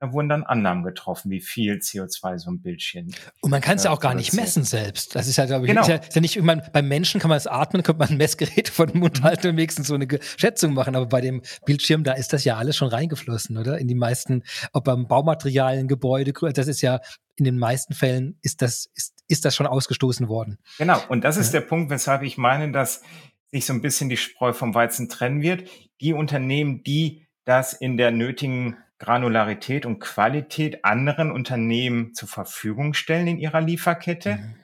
Da 0.00 0.12
wurden 0.12 0.28
dann 0.28 0.44
Annahmen 0.44 0.84
getroffen, 0.84 1.28
wie 1.32 1.40
viel 1.40 1.74
CO2 1.78 2.38
so 2.38 2.50
ein 2.50 2.62
Bildschirm. 2.62 3.08
Und 3.40 3.50
man 3.50 3.60
kann 3.60 3.76
es 3.78 3.84
ja 3.84 3.90
äh, 3.90 3.94
auch 3.94 3.98
gar 4.00 4.14
nicht 4.14 4.32
messen 4.32 4.62
selbst. 4.62 5.16
Das 5.16 5.26
ist 5.26 5.36
ja, 5.36 5.46
glaube 5.46 5.64
ich, 5.66 5.70
Genau. 5.70 5.80
ist 5.80 5.88
ja, 5.88 5.96
ist 5.96 6.14
ja 6.14 6.20
nicht, 6.20 6.36
ich 6.36 6.42
meine, 6.42 6.62
beim 6.72 6.86
Menschen 6.86 7.20
kann 7.20 7.28
man 7.30 7.36
es 7.36 7.48
atmen, 7.48 7.82
könnte 7.82 7.98
man 7.98 8.08
ein 8.10 8.16
Messgerät 8.16 8.68
vor 8.68 8.86
den 8.86 9.00
Mund 9.00 9.18
Mhm. 9.20 9.24
halten 9.24 9.48
und 9.48 9.56
wenigstens 9.56 9.88
so 9.88 9.94
eine 9.94 10.06
Schätzung 10.36 10.72
machen. 10.74 10.94
Aber 10.94 11.06
bei 11.06 11.20
dem 11.20 11.42
Bildschirm, 11.66 12.04
da 12.04 12.12
ist 12.12 12.32
das 12.32 12.44
ja 12.44 12.56
alles 12.56 12.76
schon 12.76 12.88
reingeflossen, 12.88 13.58
oder? 13.58 13.78
In 13.78 13.88
die 13.88 13.96
meisten, 13.96 14.44
ob 14.72 14.84
beim 14.84 15.08
Baumaterialien, 15.08 15.88
Gebäude, 15.88 16.32
das 16.52 16.68
ist 16.68 16.80
ja, 16.80 17.00
in 17.34 17.44
den 17.44 17.58
meisten 17.58 17.92
Fällen 17.92 18.38
ist 18.42 18.62
das, 18.62 18.88
ist, 18.94 19.14
ist 19.26 19.44
das 19.44 19.56
schon 19.56 19.66
ausgestoßen 19.66 20.28
worden. 20.28 20.58
Genau, 20.78 21.00
und 21.08 21.24
das 21.24 21.36
ist 21.36 21.52
Ja. 21.52 21.60
der 21.60 21.66
Punkt, 21.66 21.90
weshalb 21.90 22.22
ich 22.22 22.38
meine, 22.38 22.70
dass 22.70 23.02
sich 23.50 23.66
so 23.66 23.72
ein 23.72 23.80
bisschen 23.82 24.08
die 24.08 24.16
Spreu 24.16 24.52
vom 24.52 24.74
Weizen 24.74 25.08
trennen 25.08 25.42
wird. 25.42 25.68
Die 26.00 26.12
Unternehmen, 26.12 26.82
die 26.84 27.26
das 27.44 27.72
in 27.72 27.96
der 27.96 28.10
nötigen 28.12 28.76
Granularität 28.98 29.86
und 29.86 30.00
Qualität 30.00 30.84
anderen 30.84 31.30
Unternehmen 31.30 32.14
zur 32.14 32.28
Verfügung 32.28 32.94
stellen 32.94 33.28
in 33.28 33.38
ihrer 33.38 33.60
Lieferkette, 33.60 34.36
Mhm. 34.36 34.54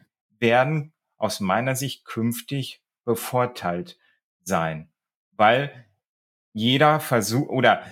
werden 0.41 0.93
aus 1.17 1.41
meiner 1.41 1.77
Sicht 1.77 2.05
künftig 2.05 2.83
bevorteilt 3.05 3.99
sein, 4.43 4.91
weil 5.33 5.87
jeder 6.53 7.01
Versuch 7.01 7.49
oder 7.49 7.83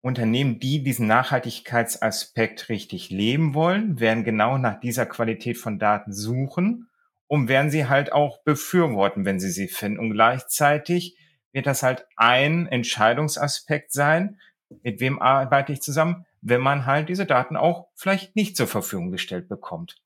Unternehmen, 0.00 0.60
die 0.60 0.82
diesen 0.82 1.06
Nachhaltigkeitsaspekt 1.06 2.68
richtig 2.68 3.10
leben 3.10 3.54
wollen, 3.54 3.98
werden 4.00 4.24
genau 4.24 4.58
nach 4.58 4.78
dieser 4.80 5.06
Qualität 5.06 5.58
von 5.58 5.78
Daten 5.78 6.12
suchen 6.12 6.88
und 7.26 7.48
werden 7.48 7.70
sie 7.70 7.86
halt 7.88 8.12
auch 8.12 8.42
befürworten, 8.44 9.24
wenn 9.24 9.40
sie 9.40 9.50
sie 9.50 9.68
finden. 9.68 9.98
Und 9.98 10.12
gleichzeitig 10.12 11.18
wird 11.52 11.66
das 11.66 11.82
halt 11.82 12.06
ein 12.16 12.66
Entscheidungsaspekt 12.66 13.92
sein, 13.92 14.38
mit 14.82 15.00
wem 15.00 15.20
arbeite 15.20 15.72
ich 15.72 15.82
zusammen, 15.82 16.26
wenn 16.40 16.60
man 16.60 16.86
halt 16.86 17.08
diese 17.08 17.26
Daten 17.26 17.56
auch 17.56 17.88
vielleicht 17.94 18.36
nicht 18.36 18.56
zur 18.56 18.66
Verfügung 18.66 19.10
gestellt 19.10 19.48
bekommt. 19.48 19.96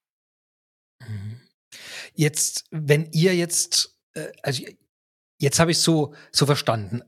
Mhm. 1.00 1.40
Jetzt, 2.14 2.64
wenn 2.70 3.10
ihr 3.12 3.34
jetzt, 3.34 3.98
äh, 4.14 4.32
also 4.42 4.64
jetzt 5.38 5.58
habe 5.58 5.70
ich 5.70 5.78
so 5.78 6.14
so 6.30 6.46
verstanden. 6.46 7.02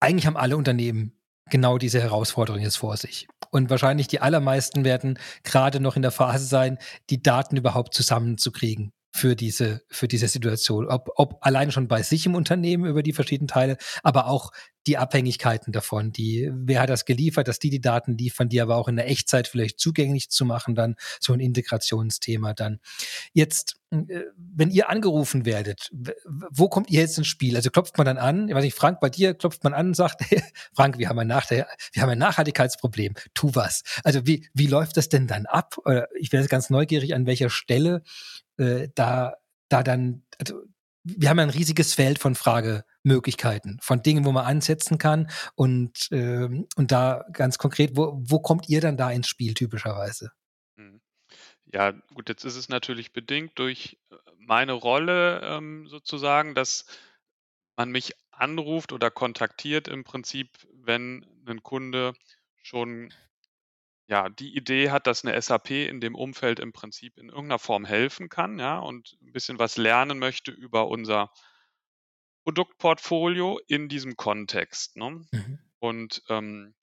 Eigentlich 0.00 0.26
haben 0.26 0.36
alle 0.36 0.56
Unternehmen 0.56 1.18
genau 1.50 1.78
diese 1.78 2.00
Herausforderung 2.00 2.60
jetzt 2.60 2.76
vor 2.76 2.96
sich. 2.96 3.26
Und 3.50 3.70
wahrscheinlich 3.70 4.08
die 4.08 4.20
allermeisten 4.20 4.84
werden 4.84 5.18
gerade 5.42 5.80
noch 5.80 5.96
in 5.96 6.02
der 6.02 6.10
Phase 6.10 6.44
sein, 6.44 6.78
die 7.10 7.22
Daten 7.22 7.56
überhaupt 7.56 7.94
zusammenzukriegen 7.94 8.92
für 9.10 9.34
diese, 9.34 9.82
für 9.88 10.06
diese 10.06 10.28
Situation. 10.28 10.86
Ob, 10.86 11.10
ob 11.16 11.38
allein 11.40 11.72
schon 11.72 11.88
bei 11.88 12.02
sich 12.02 12.26
im 12.26 12.34
Unternehmen 12.34 12.84
über 12.84 13.02
die 13.02 13.12
verschiedenen 13.12 13.48
Teile, 13.48 13.78
aber 14.02 14.26
auch 14.26 14.52
die 14.88 14.98
Abhängigkeiten 14.98 15.72
davon. 15.72 16.12
Die, 16.12 16.50
wer 16.52 16.80
hat 16.80 16.88
das 16.88 17.04
geliefert, 17.04 17.46
dass 17.46 17.58
die 17.58 17.70
die 17.70 17.80
Daten 17.80 18.16
liefern, 18.16 18.48
die 18.48 18.60
aber 18.60 18.76
auch 18.76 18.88
in 18.88 18.96
der 18.96 19.08
Echtzeit 19.08 19.46
vielleicht 19.46 19.78
zugänglich 19.78 20.30
zu 20.30 20.44
machen, 20.44 20.74
dann 20.74 20.96
so 21.20 21.34
ein 21.34 21.40
Integrationsthema 21.40 22.54
dann. 22.54 22.80
Jetzt, 23.34 23.76
äh, 23.90 24.24
wenn 24.36 24.70
ihr 24.70 24.88
angerufen 24.88 25.44
werdet, 25.44 25.90
wo 26.50 26.68
kommt 26.68 26.90
ihr 26.90 27.02
jetzt 27.02 27.18
ins 27.18 27.26
Spiel? 27.26 27.54
Also 27.54 27.70
klopft 27.70 27.98
man 27.98 28.06
dann 28.06 28.18
an, 28.18 28.48
ich 28.48 28.54
weiß 28.54 28.64
nicht, 28.64 28.76
Frank, 28.76 28.98
bei 28.98 29.10
dir 29.10 29.34
klopft 29.34 29.62
man 29.62 29.74
an 29.74 29.88
und 29.88 29.94
sagt, 29.94 30.22
Frank, 30.74 30.98
wir 30.98 31.10
haben 31.10 31.18
ein, 31.18 31.28
wir 31.28 32.02
haben 32.02 32.10
ein 32.10 32.18
Nachhaltigkeitsproblem, 32.18 33.14
tu 33.34 33.50
was. 33.54 33.82
Also 34.04 34.26
wie, 34.26 34.48
wie 34.54 34.66
läuft 34.66 34.96
das 34.96 35.10
denn 35.10 35.26
dann 35.26 35.44
ab? 35.46 35.76
Ich 36.18 36.32
wäre 36.32 36.46
ganz 36.46 36.70
neugierig, 36.70 37.14
an 37.14 37.26
welcher 37.26 37.50
Stelle 37.50 38.02
äh, 38.56 38.88
da, 38.94 39.34
da 39.68 39.82
dann, 39.82 40.22
also 40.38 40.62
wir 41.16 41.30
haben 41.30 41.38
ein 41.38 41.50
riesiges 41.50 41.94
Feld 41.94 42.18
von 42.18 42.34
Fragemöglichkeiten, 42.34 43.78
von 43.80 44.02
Dingen, 44.02 44.24
wo 44.24 44.32
man 44.32 44.44
ansetzen 44.44 44.98
kann 44.98 45.30
und, 45.54 46.08
ähm, 46.12 46.66
und 46.76 46.92
da 46.92 47.24
ganz 47.32 47.58
konkret, 47.58 47.96
wo, 47.96 48.20
wo 48.20 48.40
kommt 48.40 48.68
ihr 48.68 48.80
dann 48.80 48.96
da 48.96 49.10
ins 49.10 49.28
Spiel 49.28 49.54
typischerweise? 49.54 50.30
Mhm. 50.76 51.00
Ja, 51.72 51.92
gut, 52.14 52.28
jetzt 52.28 52.44
ist 52.44 52.56
es 52.56 52.68
natürlich 52.68 53.12
bedingt 53.12 53.58
durch 53.58 53.98
äh, 54.10 54.16
meine 54.38 54.72
Rolle 54.72 55.40
ähm, 55.42 55.86
sozusagen, 55.88 56.54
dass 56.54 56.86
man 57.76 57.90
mich 57.90 58.14
anruft 58.30 58.92
oder 58.92 59.10
kontaktiert 59.10 59.88
im 59.88 60.04
Prinzip, 60.04 60.50
wenn 60.72 61.26
ein 61.46 61.62
Kunde 61.62 62.14
schon 62.62 63.12
ja, 64.08 64.28
die 64.30 64.56
Idee 64.56 64.90
hat, 64.90 65.06
dass 65.06 65.24
eine 65.24 65.40
SAP 65.40 65.70
in 65.86 66.00
dem 66.00 66.14
Umfeld 66.14 66.60
im 66.60 66.72
Prinzip 66.72 67.18
in 67.18 67.28
irgendeiner 67.28 67.58
Form 67.58 67.84
helfen 67.84 68.28
kann, 68.28 68.58
ja, 68.58 68.78
und 68.78 69.16
ein 69.22 69.32
bisschen 69.32 69.58
was 69.58 69.76
lernen 69.76 70.18
möchte 70.18 70.50
über 70.50 70.88
unser 70.88 71.30
Produktportfolio 72.44 73.58
in 73.66 73.88
diesem 73.88 74.16
Kontext, 74.16 74.96
ne? 74.96 75.26
Mhm. 75.30 75.58
Und, 75.78 76.22
ähm, 76.28 76.74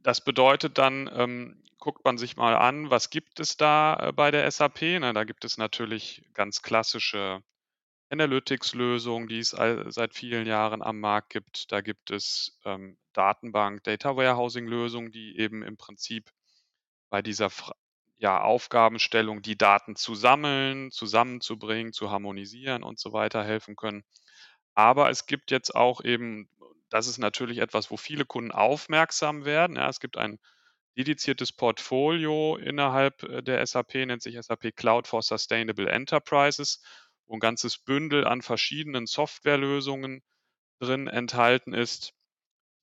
das 0.00 0.22
bedeutet 0.24 0.78
dann, 0.78 1.10
ähm, 1.12 1.62
guckt 1.78 2.04
man 2.04 2.18
sich 2.18 2.36
mal 2.36 2.54
an, 2.56 2.90
was 2.90 3.10
gibt 3.10 3.40
es 3.40 3.56
da, 3.56 4.08
äh, 4.08 4.12
bei 4.12 4.30
der 4.30 4.50
SAP, 4.50 4.98
ne? 4.98 5.12
Da 5.12 5.24
gibt 5.24 5.44
es 5.44 5.56
natürlich 5.58 6.22
ganz 6.34 6.62
klassische 6.62 7.42
Analytics-Lösung, 8.10 9.28
die 9.28 9.38
es 9.40 9.50
seit 9.50 10.14
vielen 10.14 10.46
Jahren 10.46 10.82
am 10.82 11.00
Markt 11.00 11.30
gibt. 11.30 11.72
Da 11.72 11.80
gibt 11.80 12.10
es 12.10 12.60
ähm, 12.64 12.98
Datenbank, 13.12 13.82
Data 13.84 14.16
Warehousing-Lösungen, 14.16 15.12
die 15.12 15.38
eben 15.38 15.62
im 15.62 15.76
Prinzip 15.76 16.30
bei 17.10 17.22
dieser 17.22 17.50
ja, 18.18 18.40
Aufgabenstellung, 18.40 19.42
die 19.42 19.58
Daten 19.58 19.96
zu 19.96 20.14
sammeln, 20.14 20.90
zusammenzubringen, 20.90 21.92
zu 21.92 22.10
harmonisieren 22.10 22.82
und 22.82 22.98
so 22.98 23.12
weiter 23.12 23.44
helfen 23.44 23.76
können. 23.76 24.04
Aber 24.74 25.10
es 25.10 25.26
gibt 25.26 25.50
jetzt 25.50 25.74
auch 25.74 26.02
eben, 26.02 26.48
das 26.88 27.06
ist 27.06 27.18
natürlich 27.18 27.58
etwas, 27.58 27.90
wo 27.90 27.96
viele 27.96 28.24
Kunden 28.24 28.52
aufmerksam 28.52 29.44
werden. 29.44 29.76
Ja, 29.76 29.88
es 29.88 30.00
gibt 30.00 30.16
ein 30.16 30.38
dediziertes 30.96 31.52
Portfolio 31.52 32.56
innerhalb 32.56 33.22
äh, 33.24 33.42
der 33.42 33.66
SAP, 33.66 33.94
nennt 33.94 34.22
sich 34.22 34.40
SAP 34.40 34.76
Cloud 34.76 35.06
for 35.06 35.22
Sustainable 35.22 35.88
Enterprises 35.90 36.82
wo 37.32 37.36
ein 37.36 37.40
ganzes 37.40 37.78
Bündel 37.78 38.26
an 38.26 38.42
verschiedenen 38.42 39.06
Softwarelösungen 39.06 40.22
drin 40.80 41.06
enthalten 41.06 41.72
ist, 41.72 42.12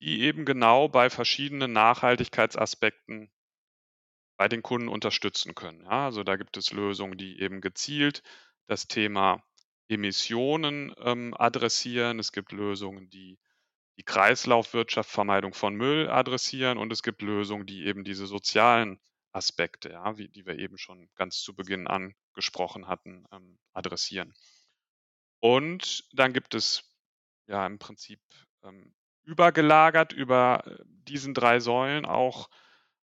die 0.01 0.21
eben 0.21 0.45
genau 0.45 0.87
bei 0.87 1.09
verschiedenen 1.09 1.73
Nachhaltigkeitsaspekten 1.73 3.31
bei 4.37 4.47
den 4.47 4.63
Kunden 4.63 4.87
unterstützen 4.87 5.55
können. 5.55 5.83
Ja, 5.83 6.05
also 6.05 6.23
da 6.23 6.37
gibt 6.37 6.55
es 6.55 6.71
Lösungen, 6.71 7.17
die 7.17 7.41
eben 7.41 7.59
gezielt 7.59 8.23
das 8.67 8.87
Thema 8.87 9.43
Emissionen 9.89 10.93
ähm, 10.99 11.33
adressieren. 11.37 12.19
Es 12.19 12.31
gibt 12.31 12.51
Lösungen, 12.51 13.09
die 13.09 13.37
die 13.97 14.03
Kreislaufwirtschaft, 14.03 15.09
Vermeidung 15.09 15.53
von 15.53 15.75
Müll 15.75 16.09
adressieren 16.09 16.77
und 16.77 16.93
es 16.93 17.03
gibt 17.03 17.21
Lösungen, 17.21 17.65
die 17.65 17.85
eben 17.85 18.05
diese 18.05 18.27
sozialen 18.27 18.97
Aspekte, 19.33 19.89
ja, 19.89 20.17
wie, 20.17 20.29
die 20.29 20.45
wir 20.45 20.57
eben 20.57 20.77
schon 20.77 21.09
ganz 21.15 21.41
zu 21.41 21.53
Beginn 21.53 21.85
angesprochen 21.85 22.87
hatten, 22.87 23.25
ähm, 23.33 23.59
adressieren. 23.73 24.33
Und 25.41 26.07
dann 26.13 26.31
gibt 26.31 26.53
es 26.53 26.89
ja 27.47 27.65
im 27.65 27.77
Prinzip 27.77 28.21
ähm, 28.63 28.93
übergelagert 29.29 30.11
über 30.13 30.63
äh, 30.65 30.83
diesen 31.07 31.33
drei 31.33 31.59
Säulen 31.59 32.05
auch 32.05 32.49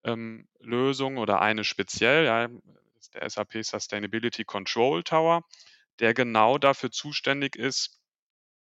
ähm, 0.05 0.49
Lösungen 0.61 1.19
oder 1.19 1.41
eine 1.41 1.65
speziell, 1.65 2.25
ja, 2.25 2.49
ist 2.99 3.15
der 3.15 3.29
SAP 3.29 3.63
Sustainability 3.65 4.45
Control 4.45 5.03
Tower, 5.05 5.45
der 6.01 6.15
genau 6.15 6.59
dafür 6.59 6.91
zuständig 6.91 7.57
ist, 7.57 8.01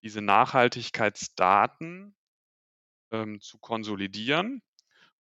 diese 0.03 0.23
Nachhaltigkeitsdaten 0.23 2.17
ähm, 3.13 3.41
zu 3.41 3.59
konsolidieren 3.59 4.63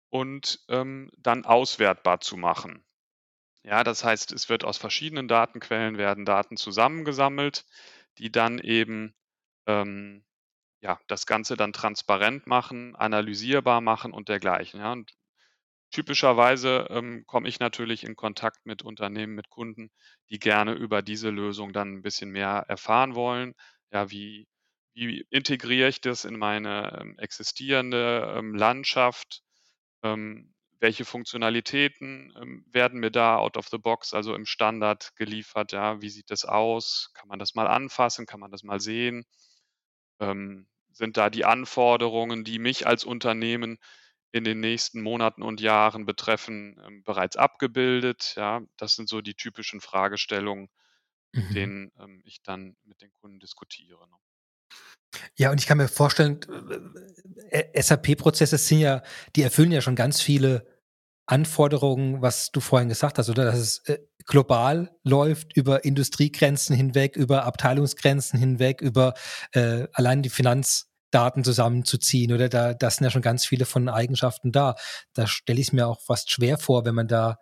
und 0.10 0.60
ähm, 0.70 1.12
dann 1.18 1.46
auswertbar 1.46 2.22
zu 2.22 2.38
machen. 2.38 2.86
Ja, 3.64 3.84
das 3.84 4.04
heißt, 4.04 4.32
es 4.32 4.50
wird 4.50 4.64
aus 4.64 4.78
verschiedenen 4.78 5.28
Datenquellen 5.28 5.98
werden 5.98 6.26
Daten 6.26 6.58
zusammengesammelt, 6.58 7.66
die 8.18 8.32
dann 8.32 8.60
eben 8.60 9.14
ähm, 9.68 10.24
ja, 10.82 11.00
das 11.08 11.26
Ganze 11.26 11.58
dann 11.58 11.74
transparent 11.74 12.48
machen, 12.48 12.96
analysierbar 12.96 13.82
machen 13.82 14.14
und 14.14 14.30
dergleichen. 14.30 14.80
Ja. 14.80 14.92
Und 14.94 15.14
typischerweise 15.92 16.88
ähm, 16.90 17.24
komme 17.28 17.50
ich 17.50 17.60
natürlich 17.60 18.04
in 18.04 18.16
Kontakt 18.16 18.66
mit 18.66 18.84
Unternehmen, 18.84 19.36
mit 19.36 19.50
Kunden, 19.50 19.92
die 20.30 20.40
gerne 20.40 20.74
über 20.74 21.02
diese 21.02 21.30
Lösung 21.30 21.74
dann 21.74 21.94
ein 21.96 22.02
bisschen 22.02 22.32
mehr 22.32 22.66
erfahren 22.68 23.16
wollen. 23.16 23.54
Ja, 23.92 24.12
wie, 24.12 24.48
wie 24.94 25.26
integriere 25.30 25.90
ich 25.90 26.02
das 26.02 26.26
in 26.26 26.38
meine 26.38 27.00
ähm, 27.02 27.20
existierende 27.20 28.36
ähm, 28.38 28.56
Landschaft? 28.56 29.44
ähm, 30.04 30.54
welche 30.80 31.06
Funktionalitäten 31.06 32.34
ähm, 32.42 32.66
werden 32.72 33.00
mir 33.00 33.12
da 33.12 33.38
out 33.38 33.58
of 33.58 33.68
the 33.70 33.78
box, 33.78 34.14
also 34.14 34.34
im 34.34 34.46
Standard 34.46 35.16
geliefert, 35.16 35.74
ja, 35.74 36.02
wie 36.02 36.10
sieht 36.10 36.32
das 36.32 36.44
aus? 36.46 37.12
Kann 37.14 37.28
man 37.28 37.40
das 37.40 37.54
mal 37.54 37.68
anfassen? 37.68 38.26
Kann 38.26 38.40
man 38.40 38.52
das 38.52 38.64
mal 38.64 38.80
sehen? 38.80 39.26
Ähm, 40.22 40.68
sind 40.94 41.18
da 41.18 41.30
die 41.30 41.46
Anforderungen, 41.46 42.44
die 42.44 42.60
mich 42.60 42.88
als 42.88 43.04
Unternehmen 43.04 43.78
in 44.32 44.44
den 44.44 44.60
nächsten 44.60 45.02
Monaten 45.02 45.42
und 45.42 45.60
Jahren 45.60 46.06
betreffen, 46.06 46.82
ähm, 46.86 47.04
bereits 47.04 47.36
abgebildet? 47.36 48.34
Ja, 48.38 48.62
das 48.78 48.96
sind 48.96 49.10
so 49.10 49.22
die 49.22 49.36
typischen 49.36 49.82
Fragestellungen, 49.82 50.70
mit 51.34 51.50
mhm. 51.50 51.54
denen 51.54 51.92
ähm, 52.00 52.22
ich 52.24 52.42
dann 52.42 52.78
mit 52.84 53.02
den 53.02 53.12
Kunden 53.14 53.40
diskutiere. 53.40 54.08
Ne? 54.08 54.16
Ja, 55.36 55.52
und 55.52 55.60
ich 55.60 55.68
kann 55.68 55.78
mir 55.78 55.88
vorstellen, 55.88 56.40
äh, 57.50 57.64
äh, 57.74 57.82
SAP-Prozesse 57.82 58.58
sind 58.58 58.80
ja, 58.80 59.04
die 59.36 59.42
erfüllen 59.42 59.72
ja 59.72 59.82
schon 59.82 59.96
ganz 59.96 60.22
viele 60.22 60.66
Anforderungen, 61.26 62.22
was 62.22 62.52
du 62.52 62.60
vorhin 62.60 62.90
gesagt 62.90 63.18
hast, 63.18 63.30
oder? 63.30 63.46
Dass 63.46 63.58
es 63.58 63.80
äh, 63.88 64.00
global 64.26 64.96
läuft, 65.04 65.56
über 65.56 65.86
Industriegrenzen 65.86 66.76
hinweg, 66.76 67.16
über 67.16 67.46
Abteilungsgrenzen 67.46 68.40
hinweg, 68.40 68.82
über 68.82 69.14
äh, 69.54 69.88
allein 69.94 70.22
die 70.22 70.30
Finanzdaten 70.30 71.44
zusammenzuziehen, 71.44 72.34
oder? 72.34 72.50
Da, 72.50 72.74
das 72.74 72.98
sind 72.98 73.06
ja 73.06 73.12
schon 73.12 73.22
ganz 73.22 73.46
viele 73.46 73.66
von 73.66 73.90
Eigenschaften 73.90 74.52
da. 74.52 74.76
Da 75.14 75.28
stelle 75.28 75.60
ich 75.60 75.68
es 75.68 75.74
mir 75.74 75.88
auch 75.88 76.02
fast 76.02 76.32
schwer 76.32 76.58
vor, 76.58 76.86
wenn 76.86 76.96
man 76.96 77.08
da 77.08 77.38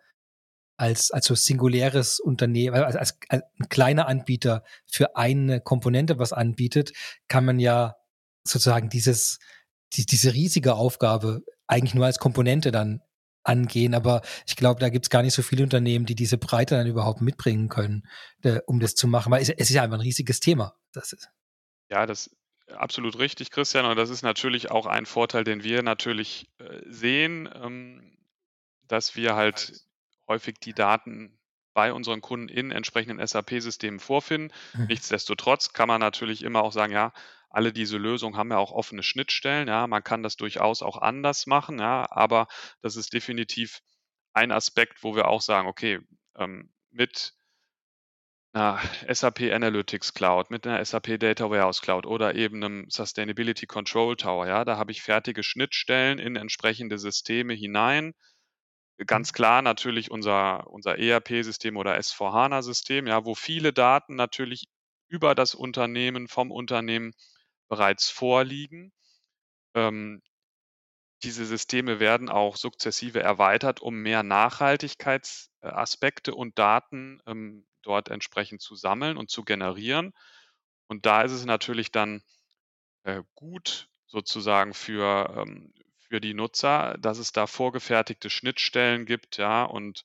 als, 0.76 1.10
als 1.10 1.26
so 1.26 1.34
singuläres 1.34 2.20
Unternehmen, 2.20 2.74
als, 2.74 2.96
als, 2.96 3.18
als 3.28 3.42
ein 3.60 3.68
kleiner 3.68 4.08
Anbieter 4.08 4.64
für 4.86 5.14
eine 5.14 5.60
Komponente 5.60 6.18
was 6.18 6.32
anbietet, 6.32 6.92
kann 7.28 7.44
man 7.44 7.60
ja 7.60 7.96
sozusagen 8.44 8.88
dieses, 8.88 9.38
die, 9.92 10.06
diese 10.06 10.32
riesige 10.32 10.74
Aufgabe 10.74 11.42
eigentlich 11.66 11.94
nur 11.94 12.06
als 12.06 12.18
Komponente 12.18 12.70
dann 12.70 13.02
angehen. 13.42 13.94
Aber 13.94 14.22
ich 14.46 14.56
glaube, 14.56 14.80
da 14.80 14.88
gibt 14.88 15.06
es 15.06 15.10
gar 15.10 15.22
nicht 15.22 15.34
so 15.34 15.42
viele 15.42 15.62
Unternehmen, 15.62 16.06
die 16.06 16.14
diese 16.14 16.38
Breite 16.38 16.76
dann 16.76 16.86
überhaupt 16.86 17.20
mitbringen 17.20 17.68
können, 17.68 18.06
äh, 18.42 18.60
um 18.66 18.80
das 18.80 18.94
zu 18.94 19.08
machen. 19.08 19.32
Weil 19.32 19.42
es, 19.42 19.48
es 19.48 19.70
ist 19.70 19.76
ja 19.76 19.82
einfach 19.82 19.98
ein 19.98 20.02
riesiges 20.02 20.40
Thema. 20.40 20.74
Das 20.92 21.12
ist. 21.12 21.28
Ja, 21.90 22.06
das 22.06 22.28
ist 22.28 22.36
absolut 22.76 23.18
richtig, 23.18 23.50
Christian. 23.50 23.84
Und 23.84 23.96
das 23.96 24.10
ist 24.10 24.22
natürlich 24.22 24.70
auch 24.70 24.86
ein 24.86 25.06
Vorteil, 25.06 25.44
den 25.44 25.64
wir 25.64 25.82
natürlich 25.82 26.50
äh, 26.58 26.80
sehen, 26.86 27.48
ähm, 27.54 28.16
dass 28.86 29.16
wir 29.16 29.34
halt 29.36 29.72
häufig 30.28 30.58
die 30.60 30.74
Daten 30.74 31.38
bei 31.74 31.92
unseren 31.92 32.20
Kunden 32.20 32.48
in 32.48 32.70
entsprechenden 32.72 33.24
SAP-Systemen 33.24 34.00
vorfinden. 34.00 34.52
Mhm. 34.74 34.86
Nichtsdestotrotz 34.86 35.72
kann 35.72 35.88
man 35.88 36.00
natürlich 36.00 36.42
immer 36.42 36.62
auch 36.62 36.72
sagen, 36.72 36.92
ja, 36.92 37.12
alle 37.50 37.72
diese 37.72 37.98
Lösungen 37.98 38.36
haben 38.36 38.50
ja 38.50 38.58
auch 38.58 38.72
offene 38.72 39.02
Schnittstellen. 39.02 39.68
Ja, 39.68 39.86
man 39.86 40.04
kann 40.04 40.22
das 40.22 40.36
durchaus 40.36 40.82
auch 40.82 40.96
anders 40.96 41.46
machen. 41.46 41.78
Ja, 41.78 42.06
aber 42.10 42.46
das 42.80 42.96
ist 42.96 43.12
definitiv 43.12 43.80
ein 44.32 44.52
Aspekt, 44.52 45.02
wo 45.02 45.16
wir 45.16 45.28
auch 45.28 45.42
sagen, 45.42 45.68
okay, 45.68 45.98
ähm, 46.36 46.72
mit 46.90 47.34
einer 48.52 48.80
SAP 49.08 49.52
Analytics 49.52 50.14
Cloud, 50.14 50.50
mit 50.50 50.66
einer 50.66 50.84
SAP 50.84 51.18
Data 51.18 51.50
Warehouse 51.50 51.82
Cloud 51.82 52.06
oder 52.06 52.34
eben 52.34 52.62
einem 52.62 52.86
Sustainability 52.88 53.66
Control 53.66 54.16
Tower, 54.16 54.46
ja, 54.46 54.64
da 54.64 54.76
habe 54.76 54.92
ich 54.92 55.02
fertige 55.02 55.42
Schnittstellen 55.42 56.18
in 56.18 56.36
entsprechende 56.36 56.98
Systeme 56.98 57.54
hinein. 57.54 58.12
Ganz 59.06 59.32
klar 59.32 59.62
natürlich 59.62 60.10
unser, 60.10 60.68
unser 60.68 60.98
ERP-System 60.98 61.76
oder 61.76 61.96
S4HANA-System, 61.96 63.06
ja, 63.06 63.24
wo 63.24 63.34
viele 63.34 63.72
Daten 63.72 64.14
natürlich 64.16 64.66
über 65.08 65.34
das 65.34 65.54
Unternehmen, 65.54 66.28
vom 66.28 66.50
Unternehmen 66.50 67.12
bereits 67.70 68.10
vorliegen. 68.10 68.92
Ähm, 69.74 70.20
diese 71.22 71.46
Systeme 71.46 72.00
werden 72.00 72.28
auch 72.28 72.56
sukzessive 72.56 73.20
erweitert, 73.20 73.80
um 73.80 73.94
mehr 73.96 74.22
Nachhaltigkeitsaspekte 74.22 76.34
und 76.34 76.58
Daten 76.58 77.22
ähm, 77.26 77.66
dort 77.82 78.08
entsprechend 78.08 78.60
zu 78.60 78.74
sammeln 78.74 79.16
und 79.16 79.30
zu 79.30 79.44
generieren. 79.44 80.12
Und 80.86 81.06
da 81.06 81.22
ist 81.22 81.32
es 81.32 81.46
natürlich 81.46 81.90
dann 81.92 82.22
äh, 83.04 83.22
gut 83.34 83.88
sozusagen 84.06 84.74
für, 84.74 85.32
ähm, 85.36 85.72
für 85.98 86.20
die 86.20 86.34
Nutzer, 86.34 86.98
dass 86.98 87.16
es 87.18 87.32
da 87.32 87.46
vorgefertigte 87.46 88.28
Schnittstellen 88.30 89.06
gibt, 89.06 89.36
ja, 89.36 89.64
und, 89.64 90.04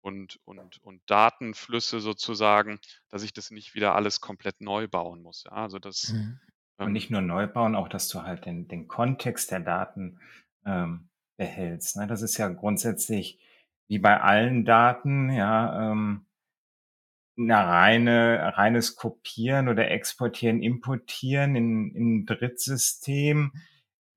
und, 0.00 0.38
und, 0.44 0.78
und 0.82 1.02
Datenflüsse 1.06 2.00
sozusagen, 2.00 2.80
dass 3.08 3.22
ich 3.22 3.32
das 3.32 3.50
nicht 3.50 3.74
wieder 3.74 3.94
alles 3.94 4.20
komplett 4.20 4.60
neu 4.60 4.88
bauen 4.88 5.22
muss. 5.22 5.44
Ja. 5.44 5.52
Also 5.52 5.78
das, 5.78 6.10
mhm. 6.10 6.38
Und 6.80 6.92
nicht 6.92 7.10
nur 7.10 7.20
neu 7.20 7.46
bauen, 7.46 7.74
auch 7.74 7.88
dass 7.88 8.08
du 8.08 8.22
halt 8.22 8.46
den, 8.46 8.66
den 8.68 8.88
Kontext 8.88 9.50
der 9.50 9.60
Daten 9.60 10.18
ähm, 10.64 11.08
behältst. 11.36 11.96
Ne? 11.96 12.06
Das 12.06 12.22
ist 12.22 12.38
ja 12.38 12.48
grundsätzlich 12.48 13.38
wie 13.88 13.98
bei 13.98 14.20
allen 14.20 14.64
Daten, 14.64 15.30
ja, 15.30 15.90
ähm, 15.90 16.26
eine 17.36 17.56
reine, 17.56 18.52
reines 18.56 18.96
Kopieren 18.96 19.68
oder 19.68 19.90
Exportieren, 19.90 20.62
Importieren 20.62 21.56
in, 21.56 21.94
in 21.94 22.14
ein 22.16 22.26
Drittsystem 22.26 23.52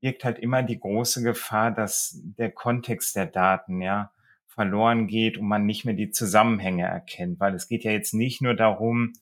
birgt 0.01 0.25
halt 0.25 0.39
immer 0.39 0.63
die 0.63 0.79
große 0.79 1.23
Gefahr, 1.23 1.71
dass 1.71 2.19
der 2.23 2.51
Kontext 2.51 3.15
der 3.15 3.25
Daten, 3.25 3.81
ja, 3.81 4.11
verloren 4.47 5.07
geht 5.07 5.37
und 5.37 5.47
man 5.47 5.65
nicht 5.65 5.85
mehr 5.85 5.95
die 5.95 6.11
Zusammenhänge 6.11 6.85
erkennt, 6.85 7.39
weil 7.39 7.55
es 7.55 7.67
geht 7.67 7.83
ja 7.83 7.91
jetzt 7.91 8.13
nicht 8.13 8.41
nur 8.41 8.53
darum, 8.53 9.13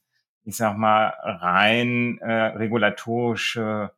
ich 0.44 0.58
sag 0.58 0.78
mal, 0.78 1.14
rein 1.22 2.18
äh, 2.20 2.32
regulatorische 2.32 3.92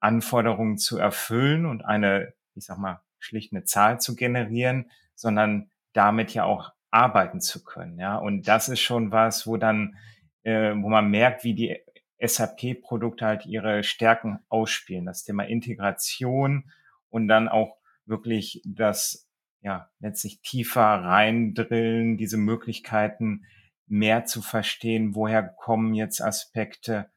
Anforderungen 0.00 0.78
zu 0.78 0.98
erfüllen 0.98 1.66
und 1.66 1.84
eine 1.84 2.32
ich 2.54 2.66
sag 2.66 2.78
mal, 2.78 3.00
schlicht 3.18 3.52
eine 3.52 3.64
Zahl 3.64 4.00
zu 4.00 4.16
generieren, 4.16 4.90
sondern 5.14 5.70
damit 5.92 6.34
ja 6.34 6.44
auch 6.44 6.72
arbeiten 6.90 7.40
zu 7.40 7.62
können. 7.62 7.98
Ja, 7.98 8.16
und 8.16 8.48
das 8.48 8.68
ist 8.68 8.80
schon 8.80 9.12
was, 9.12 9.46
wo 9.46 9.56
dann, 9.56 9.96
äh, 10.42 10.72
wo 10.74 10.88
man 10.88 11.10
merkt, 11.10 11.44
wie 11.44 11.54
die 11.54 11.78
SAP-Produkte 12.20 13.26
halt 13.26 13.46
ihre 13.46 13.82
Stärken 13.82 14.40
ausspielen. 14.48 15.06
Das 15.06 15.24
Thema 15.24 15.44
Integration 15.44 16.70
und 17.08 17.28
dann 17.28 17.48
auch 17.48 17.76
wirklich 18.06 18.62
das, 18.64 19.28
ja, 19.62 19.90
letztlich 20.00 20.40
tiefer 20.42 20.82
reindrillen, 20.82 22.16
diese 22.16 22.36
Möglichkeiten 22.36 23.44
mehr 23.90 24.24
zu 24.24 24.40
verstehen, 24.40 25.14
woher 25.14 25.42
kommen 25.42 25.94
jetzt 25.94 26.20
Aspekte. 26.22 27.10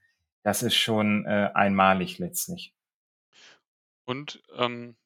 Das 0.43 0.63
ist 0.63 0.75
schon 0.75 1.25
äh, 1.25 1.51
einmalig 1.53 2.19
letztlich. 2.19 2.73
Und 4.05 4.43
ähm, 4.57 4.97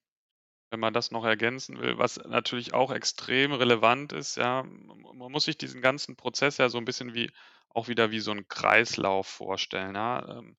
wenn 0.72 0.80
man 0.80 0.94
das 0.94 1.12
noch 1.12 1.24
ergänzen 1.24 1.80
will, 1.80 1.98
was 1.98 2.18
natürlich 2.18 2.74
auch 2.74 2.92
extrem 2.92 3.54
relevant 3.54 4.14
ist, 4.14 4.38
ja, 4.38 4.64
man 4.64 5.32
muss 5.32 5.46
sich 5.46 5.58
diesen 5.58 5.82
ganzen 5.82 6.16
Prozess 6.16 6.58
ja 6.58 6.70
so 6.70 6.78
ein 6.78 6.86
bisschen 6.86 7.14
wie 7.14 7.32
auch 7.70 7.88
wieder 7.88 8.12
wie 8.12 8.20
so 8.20 8.32
ein 8.32 8.48
Kreislauf 8.48 9.28
vorstellen, 9.28 9.96
ja. 9.96 10.40
Ähm, 10.40 10.58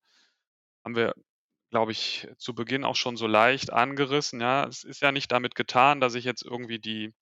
haben 0.85 0.95
wir, 0.95 1.13
glaube 1.71 1.91
ich, 1.91 2.27
zu 2.37 2.55
Beginn 2.55 2.85
auch 2.85 2.95
schon 2.95 3.17
so 3.17 3.27
leicht 3.27 3.73
angerissen, 3.73 4.41
ja. 4.41 4.65
Es 4.67 4.83
ist 4.83 5.01
ja 5.01 5.11
nicht 5.11 5.31
damit 5.31 5.55
getan, 5.55 6.01
dass 6.01 6.15
ich 6.15 6.23
jetzt 6.23 6.43
irgendwie 6.43 6.79
die 6.79 7.13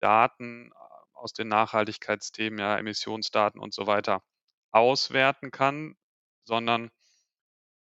Daten 0.00 0.72
aus 1.20 1.32
den 1.32 1.48
Nachhaltigkeitsthemen, 1.48 2.58
ja, 2.58 2.78
Emissionsdaten 2.78 3.60
und 3.60 3.74
so 3.74 3.86
weiter 3.86 4.22
auswerten 4.70 5.50
kann, 5.50 5.96
sondern 6.44 6.90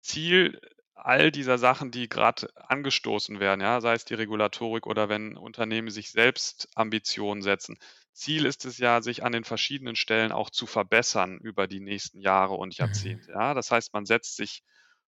Ziel 0.00 0.60
all 0.94 1.30
dieser 1.30 1.58
Sachen, 1.58 1.90
die 1.90 2.08
gerade 2.08 2.48
angestoßen 2.56 3.40
werden, 3.40 3.60
ja, 3.60 3.80
sei 3.80 3.94
es 3.94 4.04
die 4.04 4.14
Regulatorik 4.14 4.86
oder 4.86 5.08
wenn 5.08 5.36
Unternehmen 5.36 5.90
sich 5.90 6.10
selbst 6.10 6.68
Ambitionen 6.74 7.42
setzen. 7.42 7.78
Ziel 8.12 8.44
ist 8.44 8.64
es 8.64 8.78
ja, 8.78 9.00
sich 9.00 9.24
an 9.24 9.32
den 9.32 9.44
verschiedenen 9.44 9.96
Stellen 9.96 10.32
auch 10.32 10.50
zu 10.50 10.66
verbessern 10.66 11.38
über 11.38 11.66
die 11.66 11.80
nächsten 11.80 12.20
Jahre 12.20 12.54
und 12.54 12.78
mhm. 12.78 12.84
Jahrzehnte. 12.84 13.32
Ja. 13.32 13.54
Das 13.54 13.70
heißt, 13.70 13.92
man 13.94 14.04
setzt 14.04 14.36
sich 14.36 14.62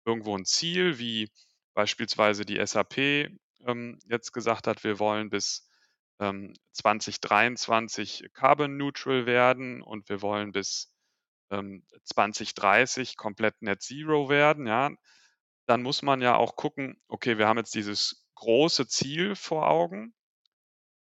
irgendwo 0.04 0.36
ein 0.36 0.44
Ziel, 0.44 0.98
wie 0.98 1.30
beispielsweise 1.74 2.44
die 2.44 2.64
SAP 2.64 2.98
ähm, 3.66 3.98
jetzt 4.06 4.32
gesagt 4.32 4.66
hat, 4.66 4.82
wir 4.82 4.98
wollen 4.98 5.30
bis 5.30 5.68
ähm, 6.20 6.54
2023 6.72 8.30
carbon 8.34 8.76
neutral 8.76 9.26
werden 9.26 9.82
und 9.82 10.08
wir 10.08 10.22
wollen 10.22 10.52
bis 10.52 10.92
ähm, 11.50 11.84
2030 12.04 13.16
komplett 13.16 13.62
net 13.62 13.82
zero 13.82 14.28
werden. 14.28 14.66
Ja 14.66 14.90
dann 15.66 15.82
muss 15.82 16.02
man 16.02 16.20
ja 16.22 16.36
auch 16.36 16.56
gucken, 16.56 17.00
okay, 17.08 17.38
wir 17.38 17.48
haben 17.48 17.58
jetzt 17.58 17.74
dieses 17.74 18.26
große 18.36 18.86
Ziel 18.86 19.34
vor 19.34 19.68
Augen. 19.68 20.14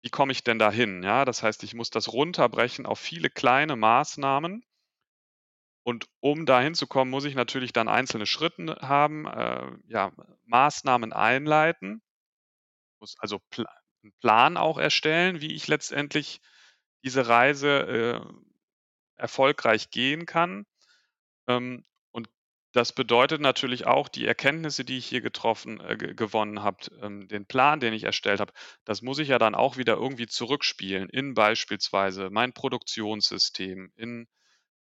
Wie 0.03 0.11
komme 0.11 0.33
ich 0.33 0.43
denn 0.45 0.59
dahin? 0.59 1.03
Ja, 1.03 1.25
das 1.25 1.43
heißt, 1.43 1.63
ich 1.63 1.75
muss 1.75 1.91
das 1.91 2.13
runterbrechen 2.13 2.87
auf 2.87 2.99
viele 2.99 3.31
kleine 3.31 3.77
Maßnahmen. 3.77 4.65
Und 5.83 6.07
um 6.21 6.47
dahin 6.47 6.75
zu 6.75 6.87
kommen, 6.87 7.11
muss 7.11 7.25
ich 7.25 7.35
natürlich 7.35 7.73
dann 7.73 7.89
einzelne 7.89 8.27
Schritte 8.27 8.77
haben, 8.81 9.27
äh, 9.27 9.71
ja, 9.87 10.13
Maßnahmen 10.45 11.13
einleiten, 11.13 12.03
muss 13.01 13.17
also 13.19 13.39
pl 13.51 13.67
einen 14.03 14.13
Plan 14.21 14.57
auch 14.57 14.79
erstellen, 14.79 15.41
wie 15.41 15.55
ich 15.55 15.69
letztendlich 15.69 16.41
diese 17.05 17.29
Reise 17.29 17.69
äh, 17.69 18.21
erfolgreich 19.17 19.91
gehen 19.91 20.27
kann. 20.27 20.67
Ähm, 21.49 21.85
das 22.73 22.93
bedeutet 22.93 23.41
natürlich 23.41 23.87
auch, 23.87 24.09
die 24.09 24.27
Erkenntnisse, 24.27 24.85
die 24.85 24.99
ich 24.99 25.07
hier 25.07 25.21
getroffen, 25.21 25.81
äh, 25.81 25.97
gewonnen 25.97 26.63
habe, 26.63 26.79
ähm, 27.03 27.27
den 27.27 27.45
Plan, 27.47 27.81
den 27.81 27.93
ich 27.93 28.05
erstellt 28.05 28.39
habe, 28.41 28.53
das 28.85 29.03
muss 29.03 29.19
ich 29.19 29.27
ja 29.29 29.39
dann 29.39 29.57
auch 29.57 29.77
wieder 29.77 29.95
irgendwie 29.95 30.29
zurückspielen 30.29 31.09
in 31.09 31.35
beispielsweise 31.35 32.31
mein 32.31 32.53
Produktionssystem, 32.53 33.93
in, 33.97 34.29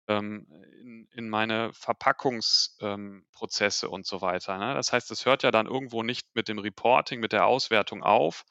ähm, 0.10 0.47
in, 0.82 1.08
in 1.13 1.30
meine 1.30 1.71
Verpackungsprozesse 1.73 3.86
ähm, 3.86 3.93
und 3.93 4.06
so 4.06 4.19
weiter. 4.21 4.58
Ne? 4.58 4.73
Das 4.73 4.91
heißt, 4.91 5.10
es 5.12 5.25
hört 5.25 5.43
ja 5.43 5.51
dann 5.51 5.67
irgendwo 5.67 6.03
nicht 6.03 6.27
mit 6.34 6.49
dem 6.49 6.60
Reporting, 6.60 7.21
mit 7.21 7.32
der 7.32 7.45
Auswertung 7.45 8.03
auf, 8.03 8.43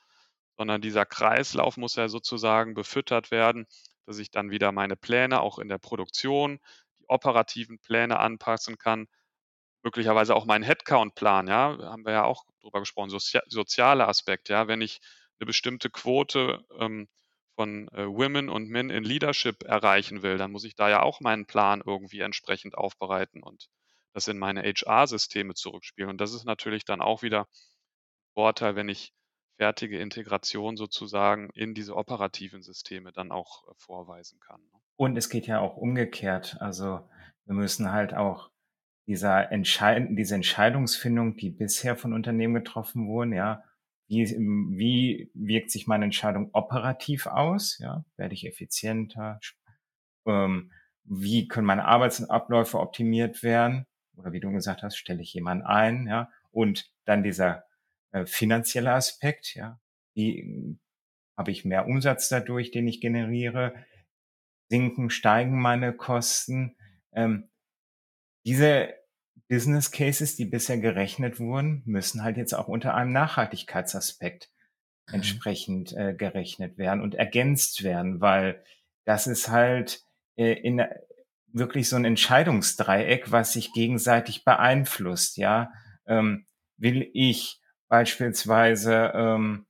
sondern 0.56 0.80
dieser 0.80 1.06
Kreislauf 1.06 1.76
muss 1.76 1.96
ja 1.96 2.08
sozusagen 2.08 2.74
befüttert 2.74 3.30
werden, 3.30 3.66
dass 4.06 4.18
ich 4.18 4.30
dann 4.30 4.50
wieder 4.50 4.72
meine 4.72 4.96
Pläne 4.96 5.40
auch 5.40 5.58
in 5.58 5.68
der 5.68 5.78
Produktion, 5.78 6.60
die 6.98 7.04
operativen 7.08 7.78
Pläne 7.78 8.18
anpassen 8.18 8.78
kann, 8.78 9.06
möglicherweise 9.82 10.34
auch 10.34 10.46
meinen 10.46 10.64
Headcount-Plan, 10.64 11.48
ja, 11.48 11.78
haben 11.82 12.04
wir 12.04 12.12
ja 12.12 12.24
auch 12.24 12.44
drüber 12.60 12.80
gesprochen, 12.80 13.10
Sozi 13.10 13.38
soziale 13.46 14.08
Aspekt, 14.08 14.48
ja, 14.48 14.68
wenn 14.68 14.80
ich 14.80 15.00
eine 15.38 15.46
bestimmte 15.46 15.90
Quote 15.90 16.64
ähm, 16.78 17.08
von 17.56 17.88
äh, 17.88 18.06
Women 18.06 18.48
und 18.48 18.68
Men 18.68 18.90
in 18.90 19.04
Leadership 19.04 19.62
erreichen 19.64 20.22
will, 20.22 20.38
dann 20.38 20.52
muss 20.52 20.64
ich 20.64 20.74
da 20.74 20.88
ja 20.88 21.02
auch 21.02 21.20
meinen 21.20 21.46
Plan 21.46 21.82
irgendwie 21.84 22.20
entsprechend 22.20 22.76
aufbereiten 22.76 23.42
und 23.42 23.68
das 24.12 24.28
in 24.28 24.38
meine 24.38 24.62
HR-Systeme 24.62 25.54
zurückspielen. 25.54 26.10
Und 26.10 26.20
das 26.20 26.32
ist 26.32 26.44
natürlich 26.44 26.84
dann 26.84 27.00
auch 27.00 27.22
wieder 27.22 27.48
Vorteil, 28.34 28.76
wenn 28.76 28.88
ich 28.88 29.12
fertige 29.56 29.98
Integration 29.98 30.76
sozusagen 30.76 31.50
in 31.54 31.74
diese 31.74 31.96
operativen 31.96 32.62
Systeme 32.62 33.12
dann 33.12 33.32
auch 33.32 33.66
äh, 33.68 33.72
vorweisen 33.76 34.38
kann. 34.40 34.60
Ne? 34.60 34.78
Und 34.96 35.16
es 35.16 35.28
geht 35.28 35.46
ja 35.46 35.60
auch 35.60 35.76
umgekehrt. 35.76 36.56
Also 36.60 37.08
wir 37.44 37.54
müssen 37.54 37.92
halt 37.92 38.14
auch 38.14 38.50
dieser 39.06 39.52
Entscheid 39.52 40.08
diese 40.10 40.34
Entscheidungsfindung, 40.34 41.36
die 41.36 41.50
bisher 41.50 41.96
von 41.96 42.12
Unternehmen 42.12 42.54
getroffen 42.54 43.06
wurden, 43.06 43.32
ja, 43.32 43.62
wie, 44.08 44.24
wie 44.26 45.30
wirkt 45.34 45.70
sich 45.70 45.86
meine 45.86 46.04
Entscheidung 46.04 46.50
operativ 46.52 47.26
aus? 47.26 47.78
Ja, 47.78 48.04
werde 48.16 48.34
ich 48.34 48.46
effizienter? 48.46 49.40
Ähm, 50.26 50.70
wie 51.04 51.48
können 51.48 51.66
meine 51.66 51.86
Arbeitsabläufe 51.86 52.78
optimiert 52.78 53.42
werden? 53.42 53.86
Oder 54.16 54.32
wie 54.32 54.40
du 54.40 54.50
gesagt 54.50 54.82
hast, 54.82 54.96
stelle 54.96 55.22
ich 55.22 55.34
jemanden 55.34 55.66
ein? 55.66 56.06
Ja, 56.06 56.30
und 56.50 56.90
dann 57.04 57.22
dieser 57.22 57.64
äh, 58.16 58.26
finanzielle 58.26 58.92
Aspekt, 58.92 59.54
ja, 59.54 59.78
wie 60.14 60.78
habe 61.36 61.50
ich 61.50 61.64
mehr 61.64 61.86
Umsatz 61.86 62.28
dadurch, 62.28 62.70
den 62.70 62.88
ich 62.88 63.00
generiere? 63.00 63.74
Sinken, 64.70 65.10
steigen 65.10 65.60
meine 65.60 65.92
Kosten? 65.92 66.76
Ähm, 67.12 67.50
diese 68.46 68.94
Business 69.48 69.90
Cases, 69.90 70.34
die 70.34 70.46
bisher 70.46 70.78
gerechnet 70.78 71.38
wurden, 71.38 71.82
müssen 71.84 72.22
halt 72.22 72.38
jetzt 72.38 72.54
auch 72.54 72.68
unter 72.68 72.94
einem 72.94 73.12
Nachhaltigkeitsaspekt 73.12 74.50
mhm. 75.08 75.16
entsprechend 75.16 75.92
äh, 75.92 76.14
gerechnet 76.14 76.78
werden 76.78 77.02
und 77.02 77.14
ergänzt 77.14 77.84
werden, 77.84 78.20
weil 78.22 78.62
das 79.04 79.26
ist 79.26 79.50
halt 79.50 80.02
äh, 80.36 80.54
in, 80.54 80.82
wirklich 81.52 81.88
so 81.88 81.96
ein 81.96 82.06
Entscheidungsdreieck, 82.06 83.30
was 83.30 83.52
sich 83.52 83.72
gegenseitig 83.72 84.44
beeinflusst, 84.44 85.36
ja. 85.36 85.70
Ähm, 86.06 86.46
will 86.78 87.10
ich 87.12 87.60
beispielsweise 87.88 89.12
ähm, 89.14 89.66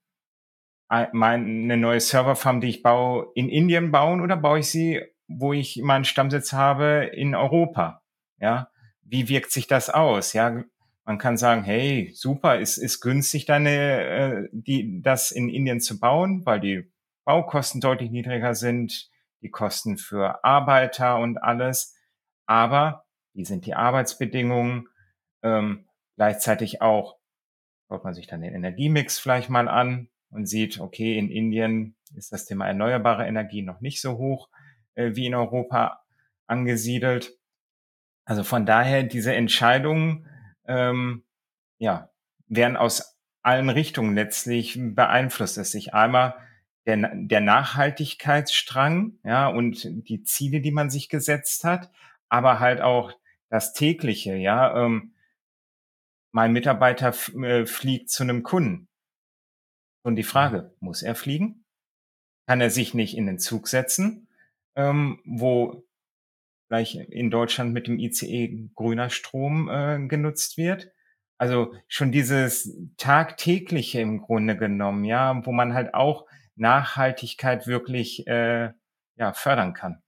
eine 0.88 1.76
neue 1.76 2.00
Serverfarm, 2.00 2.60
die 2.60 2.68
ich 2.68 2.82
baue, 2.82 3.26
in 3.34 3.48
Indien 3.48 3.90
bauen 3.90 4.20
oder 4.20 4.36
baue 4.36 4.60
ich 4.60 4.68
sie, 4.68 5.02
wo 5.26 5.52
ich 5.52 5.80
meinen 5.82 6.04
Stammsitz 6.04 6.52
habe, 6.52 7.10
in 7.12 7.34
Europa? 7.34 8.02
Ja, 8.38 8.70
wie 9.02 9.28
wirkt 9.28 9.50
sich 9.50 9.66
das 9.66 9.90
aus? 9.90 10.32
Ja, 10.32 10.62
man 11.04 11.18
kann 11.18 11.36
sagen, 11.36 11.64
hey, 11.64 12.10
super, 12.14 12.58
ist, 12.58 12.78
ist 12.78 13.00
günstig, 13.00 13.46
deine, 13.46 14.02
äh, 14.04 14.48
die, 14.52 15.00
das 15.02 15.30
in 15.30 15.48
Indien 15.48 15.80
zu 15.80 15.98
bauen, 15.98 16.44
weil 16.44 16.60
die 16.60 16.90
Baukosten 17.24 17.80
deutlich 17.80 18.10
niedriger 18.10 18.54
sind, 18.54 19.10
die 19.42 19.50
Kosten 19.50 19.98
für 19.98 20.44
Arbeiter 20.44 21.18
und 21.18 21.38
alles. 21.38 21.96
Aber 22.46 23.04
wie 23.34 23.44
sind 23.44 23.66
die 23.66 23.74
Arbeitsbedingungen? 23.74 24.88
Ähm, 25.42 25.86
gleichzeitig 26.16 26.82
auch 26.82 27.15
schaut 27.88 28.04
man 28.04 28.14
sich 28.14 28.26
dann 28.26 28.42
den 28.42 28.54
Energiemix 28.54 29.18
vielleicht 29.18 29.50
mal 29.50 29.68
an 29.68 30.08
und 30.30 30.46
sieht, 30.46 30.80
okay, 30.80 31.18
in 31.18 31.30
Indien 31.30 31.94
ist 32.14 32.32
das 32.32 32.44
Thema 32.44 32.66
erneuerbare 32.66 33.26
Energie 33.26 33.62
noch 33.62 33.80
nicht 33.80 34.00
so 34.00 34.18
hoch 34.18 34.48
äh, 34.94 35.14
wie 35.14 35.26
in 35.26 35.34
Europa 35.34 36.02
angesiedelt. 36.46 37.36
Also 38.24 38.42
von 38.42 38.66
daher 38.66 39.02
diese 39.02 39.34
Entscheidungen, 39.34 40.26
ähm, 40.66 41.24
ja, 41.78 42.10
werden 42.48 42.76
aus 42.76 43.18
allen 43.42 43.70
Richtungen 43.70 44.14
letztlich 44.14 44.78
beeinflusst 44.80 45.58
es 45.58 45.70
sich. 45.70 45.94
Einmal 45.94 46.34
der, 46.86 47.12
der 47.14 47.40
Nachhaltigkeitsstrang, 47.40 49.18
ja, 49.24 49.48
und 49.48 50.08
die 50.08 50.22
Ziele, 50.22 50.60
die 50.60 50.72
man 50.72 50.90
sich 50.90 51.08
gesetzt 51.08 51.64
hat, 51.64 51.90
aber 52.28 52.58
halt 52.58 52.80
auch 52.80 53.12
das 53.48 53.72
tägliche, 53.72 54.34
ja, 54.34 54.84
ähm, 54.84 55.12
mein 56.36 56.52
Mitarbeiter 56.52 57.14
äh, 57.42 57.64
fliegt 57.64 58.10
zu 58.10 58.22
einem 58.22 58.42
Kunden. 58.42 58.88
Und 60.04 60.16
die 60.16 60.22
Frage, 60.22 60.74
mhm. 60.80 60.86
muss 60.86 61.00
er 61.00 61.14
fliegen? 61.14 61.64
Kann 62.46 62.60
er 62.60 62.68
sich 62.68 62.92
nicht 62.92 63.16
in 63.16 63.24
den 63.24 63.38
Zug 63.38 63.68
setzen, 63.68 64.28
ähm, 64.76 65.18
wo 65.24 65.82
gleich 66.68 66.96
in 67.08 67.30
Deutschland 67.30 67.72
mit 67.72 67.86
dem 67.86 67.98
ICE 67.98 68.68
grüner 68.74 69.08
Strom 69.08 69.70
äh, 69.70 70.06
genutzt 70.08 70.58
wird? 70.58 70.92
Also 71.38 71.72
schon 71.88 72.12
dieses 72.12 72.70
tagtägliche 72.98 74.02
im 74.02 74.20
Grunde 74.20 74.58
genommen, 74.58 75.06
ja, 75.06 75.40
wo 75.46 75.52
man 75.52 75.72
halt 75.72 75.94
auch 75.94 76.26
Nachhaltigkeit 76.54 77.66
wirklich 77.66 78.26
äh, 78.26 78.72
ja, 79.16 79.32
fördern 79.32 79.72
kann. 79.72 80.02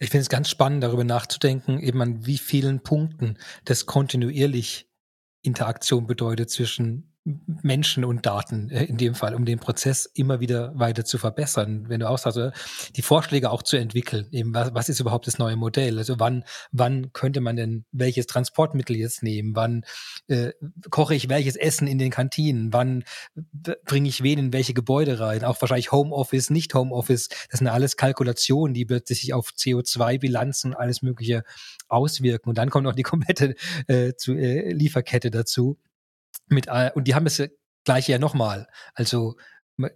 Ich 0.00 0.10
finde 0.10 0.22
es 0.22 0.28
ganz 0.28 0.50
spannend, 0.50 0.82
darüber 0.82 1.04
nachzudenken, 1.04 1.78
eben 1.78 2.02
an 2.02 2.26
wie 2.26 2.38
vielen 2.38 2.82
Punkten 2.82 3.38
das 3.64 3.86
kontinuierlich 3.86 4.88
Interaktion 5.42 6.06
bedeutet 6.06 6.50
zwischen 6.50 7.11
Menschen 7.24 8.04
und 8.04 8.26
Daten 8.26 8.68
äh, 8.70 8.84
in 8.84 8.96
dem 8.96 9.14
Fall, 9.14 9.34
um 9.34 9.44
den 9.44 9.60
Prozess 9.60 10.06
immer 10.06 10.40
wieder 10.40 10.76
weiter 10.76 11.04
zu 11.04 11.18
verbessern. 11.18 11.88
Wenn 11.88 12.00
du 12.00 12.08
auch 12.08 12.18
sagst, 12.18 12.40
die 12.96 13.02
Vorschläge 13.02 13.50
auch 13.50 13.62
zu 13.62 13.76
entwickeln, 13.76 14.26
eben 14.32 14.52
was, 14.54 14.74
was 14.74 14.88
ist 14.88 14.98
überhaupt 14.98 15.28
das 15.28 15.38
neue 15.38 15.56
Modell? 15.56 15.98
Also 15.98 16.18
wann, 16.18 16.44
wann 16.72 17.12
könnte 17.12 17.40
man 17.40 17.54
denn 17.54 17.84
welches 17.92 18.26
Transportmittel 18.26 18.96
jetzt 18.96 19.22
nehmen? 19.22 19.54
Wann 19.54 19.84
äh, 20.26 20.52
koche 20.90 21.14
ich 21.14 21.28
welches 21.28 21.54
Essen 21.54 21.86
in 21.86 21.98
den 21.98 22.10
Kantinen? 22.10 22.72
Wann 22.72 23.04
bringe 23.84 24.08
ich 24.08 24.22
wen 24.22 24.38
in 24.38 24.52
welche 24.52 24.74
Gebäude 24.74 25.20
rein? 25.20 25.44
Auch 25.44 25.60
wahrscheinlich 25.60 25.92
Homeoffice, 25.92 26.50
nicht 26.50 26.74
Homeoffice. 26.74 27.28
Das 27.50 27.58
sind 27.58 27.68
alles 27.68 27.96
Kalkulationen, 27.96 28.74
die 28.74 28.84
plötzlich 28.84 29.20
sich 29.20 29.32
auf 29.32 29.50
CO2-Bilanzen 29.50 30.72
und 30.72 30.76
alles 30.76 31.02
Mögliche 31.02 31.44
auswirken. 31.88 32.48
Und 32.48 32.58
dann 32.58 32.70
kommt 32.70 32.84
noch 32.84 32.94
die 32.94 33.02
komplette 33.04 33.54
äh, 33.86 34.14
zu, 34.14 34.34
äh, 34.34 34.72
Lieferkette 34.72 35.30
dazu 35.30 35.78
mit, 36.52 36.68
und 36.94 37.08
die 37.08 37.14
haben 37.14 37.26
es 37.26 37.42
gleich 37.84 38.08
ja 38.08 38.18
nochmal. 38.18 38.68
Also 38.94 39.36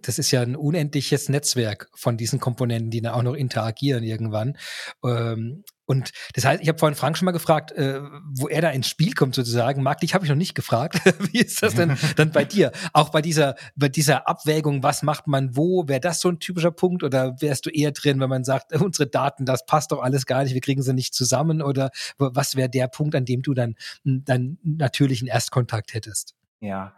das 0.03 0.19
ist 0.19 0.31
ja 0.31 0.43
ein 0.43 0.57
unendliches 0.57 1.29
Netzwerk 1.29 1.89
von 1.95 2.17
diesen 2.17 2.41
Komponenten, 2.41 2.91
die 2.91 3.03
dann 3.03 3.13
auch 3.13 3.23
noch 3.23 3.35
interagieren 3.35 4.03
irgendwann. 4.03 4.57
Ähm, 5.05 5.65
und 5.85 6.11
das 6.35 6.45
heißt, 6.45 6.63
ich 6.63 6.69
habe 6.69 6.79
vorhin 6.79 6.97
Frank 6.97 7.17
schon 7.17 7.27
mal 7.27 7.33
gefragt, 7.33 7.71
äh, 7.73 8.01
wo 8.35 8.49
er 8.49 8.61
da 8.61 8.71
ins 8.71 8.89
Spiel 8.89 9.13
kommt 9.13 9.35
sozusagen. 9.37 9.83
Marc, 9.83 10.01
dich 10.01 10.15
habe 10.15 10.25
ich 10.25 10.31
noch 10.31 10.37
nicht 10.37 10.55
gefragt. 10.55 10.99
Wie 11.33 11.39
ist 11.39 11.63
das 11.63 11.75
denn 11.75 11.97
dann 12.17 12.33
bei 12.33 12.45
dir? 12.45 12.73
Auch 12.93 13.11
bei 13.11 13.23
dieser, 13.23 13.55
bei 13.77 13.89
dieser 13.89 14.27
Abwägung, 14.27 14.83
was 14.83 15.03
macht 15.03 15.29
man 15.29 15.57
wo? 15.57 15.87
Wäre 15.87 16.01
das 16.01 16.21
so 16.21 16.29
ein 16.29 16.41
typischer 16.41 16.73
Punkt 16.73 17.05
oder 17.05 17.41
wärst 17.41 17.67
du 17.67 17.71
eher 17.71 17.93
drin, 17.93 18.19
wenn 18.19 18.31
man 18.31 18.45
sagt, 18.45 18.73
unsere 18.81 19.09
Daten, 19.09 19.45
das 19.45 19.67
passt 19.67 19.93
doch 19.93 20.03
alles 20.03 20.27
gar 20.27 20.43
nicht, 20.43 20.55
wir 20.55 20.61
kriegen 20.61 20.83
sie 20.83 20.95
nicht 20.95 21.15
zusammen? 21.15 21.63
Oder 21.63 21.91
was 22.19 22.57
wäre 22.57 22.71
der 22.71 22.89
Punkt, 22.89 23.15
an 23.15 23.25
dem 23.25 23.43
du 23.43 23.55
dann, 23.55 23.77
dann 24.03 24.59
natürlichen 24.65 25.29
Erstkontakt 25.29 25.95
hättest? 25.95 26.36
Ja, 26.61 26.97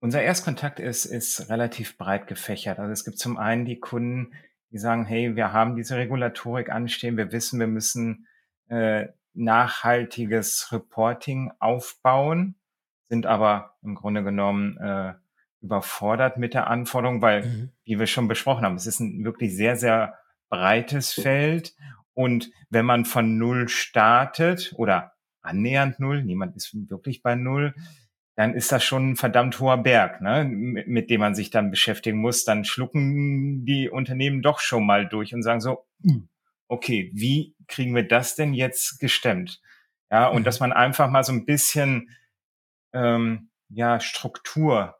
unser 0.00 0.22
Erstkontakt 0.22 0.78
ist, 0.80 1.06
ist 1.06 1.50
relativ 1.50 1.98
breit 1.98 2.26
gefächert. 2.26 2.78
Also 2.78 2.92
es 2.92 3.04
gibt 3.04 3.18
zum 3.18 3.36
einen 3.36 3.64
die 3.64 3.80
Kunden, 3.80 4.32
die 4.70 4.78
sagen, 4.78 5.04
hey, 5.04 5.34
wir 5.34 5.52
haben 5.52 5.76
diese 5.76 5.96
Regulatorik 5.96 6.70
anstehen, 6.70 7.16
wir 7.16 7.32
wissen, 7.32 7.58
wir 7.58 7.66
müssen 7.66 8.26
äh, 8.68 9.08
nachhaltiges 9.34 10.72
Reporting 10.72 11.52
aufbauen, 11.58 12.56
sind 13.08 13.26
aber 13.26 13.76
im 13.82 13.94
Grunde 13.94 14.22
genommen 14.22 14.76
äh, 14.78 15.14
überfordert 15.60 16.36
mit 16.38 16.54
der 16.54 16.68
Anforderung, 16.68 17.22
weil, 17.22 17.44
mhm. 17.44 17.70
wie 17.84 17.98
wir 17.98 18.06
schon 18.06 18.28
besprochen 18.28 18.64
haben, 18.64 18.76
es 18.76 18.86
ist 18.86 19.00
ein 19.00 19.24
wirklich 19.24 19.56
sehr, 19.56 19.76
sehr 19.76 20.18
breites 20.48 21.12
Feld. 21.12 21.74
Und 22.14 22.50
wenn 22.70 22.84
man 22.84 23.04
von 23.04 23.38
Null 23.38 23.68
startet 23.68 24.74
oder 24.76 25.12
annähernd 25.40 25.98
Null, 26.00 26.22
niemand 26.22 26.56
ist 26.56 26.74
wirklich 26.90 27.22
bei 27.22 27.34
Null, 27.34 27.74
dann 28.38 28.54
ist 28.54 28.70
das 28.70 28.84
schon 28.84 29.10
ein 29.10 29.16
verdammt 29.16 29.58
hoher 29.58 29.78
Berg, 29.78 30.20
ne, 30.20 30.44
mit, 30.44 31.10
dem 31.10 31.18
man 31.18 31.34
sich 31.34 31.50
dann 31.50 31.72
beschäftigen 31.72 32.18
muss. 32.18 32.44
Dann 32.44 32.64
schlucken 32.64 33.64
die 33.64 33.88
Unternehmen 33.88 34.42
doch 34.42 34.60
schon 34.60 34.86
mal 34.86 35.08
durch 35.08 35.34
und 35.34 35.42
sagen 35.42 35.60
so, 35.60 35.84
hm, 36.04 36.28
okay, 36.68 37.10
wie 37.12 37.56
kriegen 37.66 37.96
wir 37.96 38.06
das 38.06 38.36
denn 38.36 38.54
jetzt 38.54 39.00
gestemmt? 39.00 39.60
Ja, 40.08 40.28
und 40.28 40.42
mhm. 40.42 40.44
dass 40.44 40.60
man 40.60 40.72
einfach 40.72 41.10
mal 41.10 41.24
so 41.24 41.32
ein 41.32 41.46
bisschen 41.46 42.10
ähm, 42.92 43.50
ja 43.70 43.98
Struktur 43.98 44.94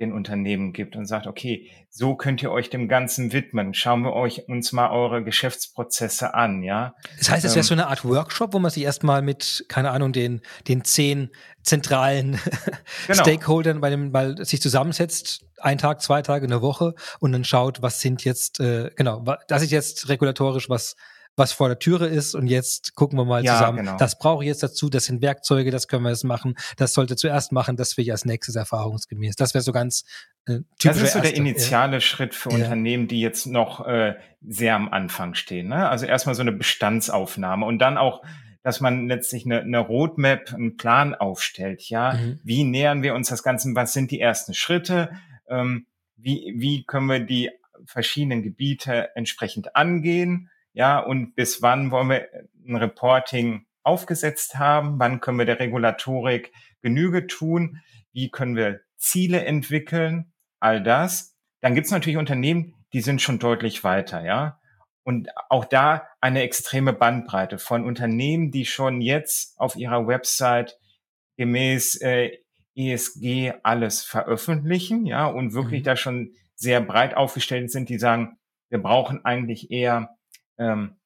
den 0.00 0.12
Unternehmen 0.12 0.72
gibt 0.72 0.96
und 0.96 1.06
sagt, 1.06 1.26
okay, 1.26 1.70
so 1.90 2.14
könnt 2.14 2.42
ihr 2.42 2.50
euch 2.50 2.70
dem 2.70 2.88
Ganzen 2.88 3.32
widmen. 3.32 3.74
Schauen 3.74 4.02
wir 4.02 4.14
euch 4.14 4.48
uns 4.48 4.72
mal 4.72 4.90
eure 4.90 5.22
Geschäftsprozesse 5.22 6.34
an, 6.34 6.62
ja. 6.62 6.94
Das 7.18 7.30
heißt, 7.30 7.44
es 7.44 7.52
wäre 7.52 7.60
ähm, 7.60 7.66
so 7.66 7.74
eine 7.74 7.86
Art 7.88 8.04
Workshop, 8.04 8.54
wo 8.54 8.58
man 8.58 8.70
sich 8.70 8.82
erstmal 8.82 9.20
mit, 9.20 9.66
keine 9.68 9.90
Ahnung, 9.90 10.12
den, 10.12 10.40
den 10.68 10.84
zehn 10.84 11.30
zentralen 11.62 12.40
genau. 13.06 13.22
Stakeholdern 13.22 13.80
bei 13.80 13.90
dem, 13.90 14.10
mal 14.10 14.42
sich 14.44 14.62
zusammensetzt, 14.62 15.44
ein 15.58 15.76
Tag, 15.76 16.00
zwei 16.00 16.22
Tage, 16.22 16.46
eine 16.46 16.62
Woche 16.62 16.94
und 17.18 17.32
dann 17.32 17.44
schaut, 17.44 17.82
was 17.82 18.00
sind 18.00 18.24
jetzt, 18.24 18.60
äh, 18.60 18.90
genau, 18.96 19.24
das 19.48 19.62
ist 19.62 19.70
jetzt 19.70 20.08
regulatorisch, 20.08 20.70
was 20.70 20.96
was 21.40 21.52
vor 21.52 21.68
der 21.68 21.78
Türe 21.78 22.06
ist 22.06 22.34
und 22.34 22.46
jetzt 22.46 22.94
gucken 22.94 23.18
wir 23.18 23.24
mal 23.24 23.42
ja, 23.42 23.54
zusammen, 23.54 23.78
genau. 23.78 23.96
das 23.96 24.18
brauche 24.18 24.44
ich 24.44 24.48
jetzt 24.48 24.62
dazu, 24.62 24.90
das 24.90 25.06
sind 25.06 25.22
Werkzeuge, 25.22 25.70
das 25.70 25.88
können 25.88 26.04
wir 26.04 26.10
jetzt 26.10 26.22
machen, 26.22 26.54
das 26.76 26.92
sollte 26.92 27.16
zuerst 27.16 27.50
machen, 27.50 27.76
das 27.76 27.96
will 27.96 28.04
ich 28.04 28.12
als 28.12 28.26
nächstes 28.26 28.56
erfahrungsgemäß. 28.56 29.36
Das 29.36 29.54
wäre 29.54 29.62
so 29.62 29.72
ganz 29.72 30.04
äh, 30.44 30.60
typisch. 30.78 31.00
Das 31.00 31.02
ist 31.02 31.12
so 31.14 31.20
der 31.20 31.34
initiale 31.34 31.94
ja. 31.94 32.00
Schritt 32.00 32.34
für 32.34 32.50
ja. 32.50 32.56
Unternehmen, 32.56 33.08
die 33.08 33.20
jetzt 33.20 33.46
noch 33.46 33.86
äh, 33.86 34.16
sehr 34.46 34.74
am 34.74 34.90
Anfang 34.90 35.34
stehen. 35.34 35.68
Ne? 35.68 35.88
Also 35.88 36.04
erstmal 36.04 36.34
so 36.34 36.42
eine 36.42 36.52
Bestandsaufnahme 36.52 37.64
und 37.64 37.78
dann 37.78 37.96
auch 37.96 38.22
dass 38.62 38.82
man 38.82 39.08
letztlich 39.08 39.46
eine, 39.46 39.62
eine 39.62 39.78
Roadmap, 39.78 40.52
einen 40.52 40.76
Plan 40.76 41.14
aufstellt. 41.14 41.88
Ja, 41.88 42.12
mhm. 42.12 42.40
wie 42.44 42.64
nähern 42.64 43.02
wir 43.02 43.14
uns 43.14 43.30
das 43.30 43.42
Ganze? 43.42 43.74
Was 43.74 43.94
sind 43.94 44.10
die 44.10 44.20
ersten 44.20 44.52
Schritte? 44.52 45.12
Ähm, 45.48 45.86
wie, 46.16 46.52
wie 46.58 46.84
können 46.84 47.06
wir 47.06 47.20
die 47.20 47.48
verschiedenen 47.86 48.42
Gebiete 48.42 49.16
entsprechend 49.16 49.76
angehen? 49.76 50.49
Ja, 50.72 50.98
und 51.00 51.34
bis 51.34 51.62
wann 51.62 51.90
wollen 51.90 52.10
wir 52.10 52.28
ein 52.66 52.76
Reporting 52.76 53.66
aufgesetzt 53.82 54.58
haben? 54.58 54.98
Wann 54.98 55.20
können 55.20 55.38
wir 55.38 55.46
der 55.46 55.58
Regulatorik 55.58 56.52
Genüge 56.82 57.26
tun? 57.26 57.80
Wie 58.12 58.30
können 58.30 58.56
wir 58.56 58.80
Ziele 58.96 59.44
entwickeln? 59.44 60.32
All 60.60 60.82
das. 60.82 61.36
Dann 61.60 61.74
gibt 61.74 61.86
es 61.86 61.92
natürlich 61.92 62.18
Unternehmen, 62.18 62.74
die 62.92 63.00
sind 63.00 63.22
schon 63.22 63.38
deutlich 63.38 63.84
weiter, 63.84 64.24
ja. 64.24 64.58
Und 65.02 65.28
auch 65.48 65.64
da 65.64 66.06
eine 66.20 66.42
extreme 66.42 66.92
Bandbreite 66.92 67.58
von 67.58 67.84
Unternehmen, 67.84 68.50
die 68.50 68.66
schon 68.66 69.00
jetzt 69.00 69.58
auf 69.58 69.76
ihrer 69.76 70.06
Website 70.06 70.78
gemäß 71.36 71.96
äh, 72.02 72.38
ESG 72.76 73.54
alles 73.62 74.02
veröffentlichen, 74.02 75.06
ja, 75.06 75.26
und 75.26 75.54
wirklich 75.54 75.80
mhm. 75.80 75.84
da 75.84 75.96
schon 75.96 76.34
sehr 76.54 76.80
breit 76.80 77.14
aufgestellt 77.14 77.70
sind, 77.70 77.88
die 77.88 77.98
sagen, 77.98 78.38
wir 78.68 78.78
brauchen 78.80 79.24
eigentlich 79.24 79.70
eher 79.70 80.16
ähm, 80.60 80.96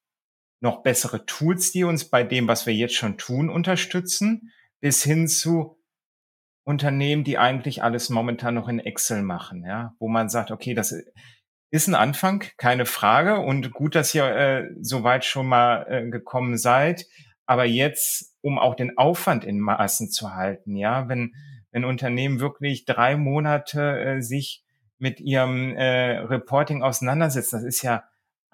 noch 0.59 0.83
bessere 0.83 1.25
Tools, 1.25 1.71
die 1.71 1.83
uns 1.83 2.05
bei 2.05 2.23
dem, 2.23 2.47
was 2.47 2.65
wir 2.65 2.73
jetzt 2.73 2.95
schon 2.95 3.17
tun, 3.17 3.49
unterstützen, 3.49 4.51
bis 4.79 5.03
hin 5.03 5.27
zu 5.27 5.77
Unternehmen, 6.63 7.23
die 7.23 7.37
eigentlich 7.37 7.83
alles 7.83 8.09
momentan 8.09 8.55
noch 8.55 8.67
in 8.67 8.79
Excel 8.79 9.21
machen, 9.21 9.63
ja, 9.63 9.95
wo 9.99 10.07
man 10.07 10.29
sagt, 10.29 10.51
okay, 10.51 10.73
das 10.73 10.95
ist 11.69 11.87
ein 11.87 11.95
Anfang, 11.95 12.43
keine 12.57 12.85
Frage. 12.85 13.39
Und 13.39 13.71
gut, 13.71 13.95
dass 13.95 14.15
ihr 14.15 14.25
äh, 14.25 14.69
soweit 14.81 15.25
schon 15.25 15.47
mal 15.47 15.85
äh, 15.89 16.09
gekommen 16.09 16.57
seid. 16.57 17.05
Aber 17.45 17.65
jetzt, 17.65 18.35
um 18.41 18.57
auch 18.57 18.75
den 18.75 18.97
Aufwand 18.97 19.43
in 19.43 19.59
Maßen 19.59 20.09
zu 20.09 20.33
halten, 20.33 20.75
ja, 20.75 21.07
wenn, 21.07 21.35
wenn 21.71 21.85
Unternehmen 21.85 22.39
wirklich 22.39 22.85
drei 22.85 23.15
Monate 23.17 23.99
äh, 23.99 24.21
sich 24.21 24.63
mit 24.97 25.19
ihrem 25.19 25.75
äh, 25.75 26.17
Reporting 26.17 26.81
auseinandersetzen, 26.81 27.57
das 27.57 27.65
ist 27.65 27.83
ja 27.83 28.05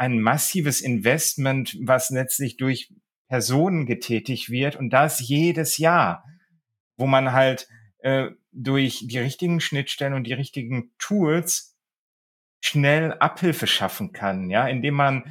ein 0.01 0.19
massives 0.19 0.81
Investment, 0.81 1.77
was 1.79 2.09
letztlich 2.09 2.57
durch 2.57 2.91
Personen 3.27 3.85
getätigt 3.85 4.49
wird 4.49 4.75
und 4.75 4.89
das 4.89 5.19
jedes 5.19 5.77
Jahr, 5.77 6.25
wo 6.97 7.05
man 7.05 7.33
halt 7.33 7.67
äh, 7.99 8.31
durch 8.51 9.05
die 9.05 9.19
richtigen 9.19 9.61
Schnittstellen 9.61 10.15
und 10.15 10.23
die 10.25 10.33
richtigen 10.33 10.91
Tools 10.97 11.77
schnell 12.61 13.13
Abhilfe 13.13 13.67
schaffen 13.67 14.11
kann, 14.11 14.49
ja, 14.49 14.67
indem 14.67 14.95
man 14.95 15.23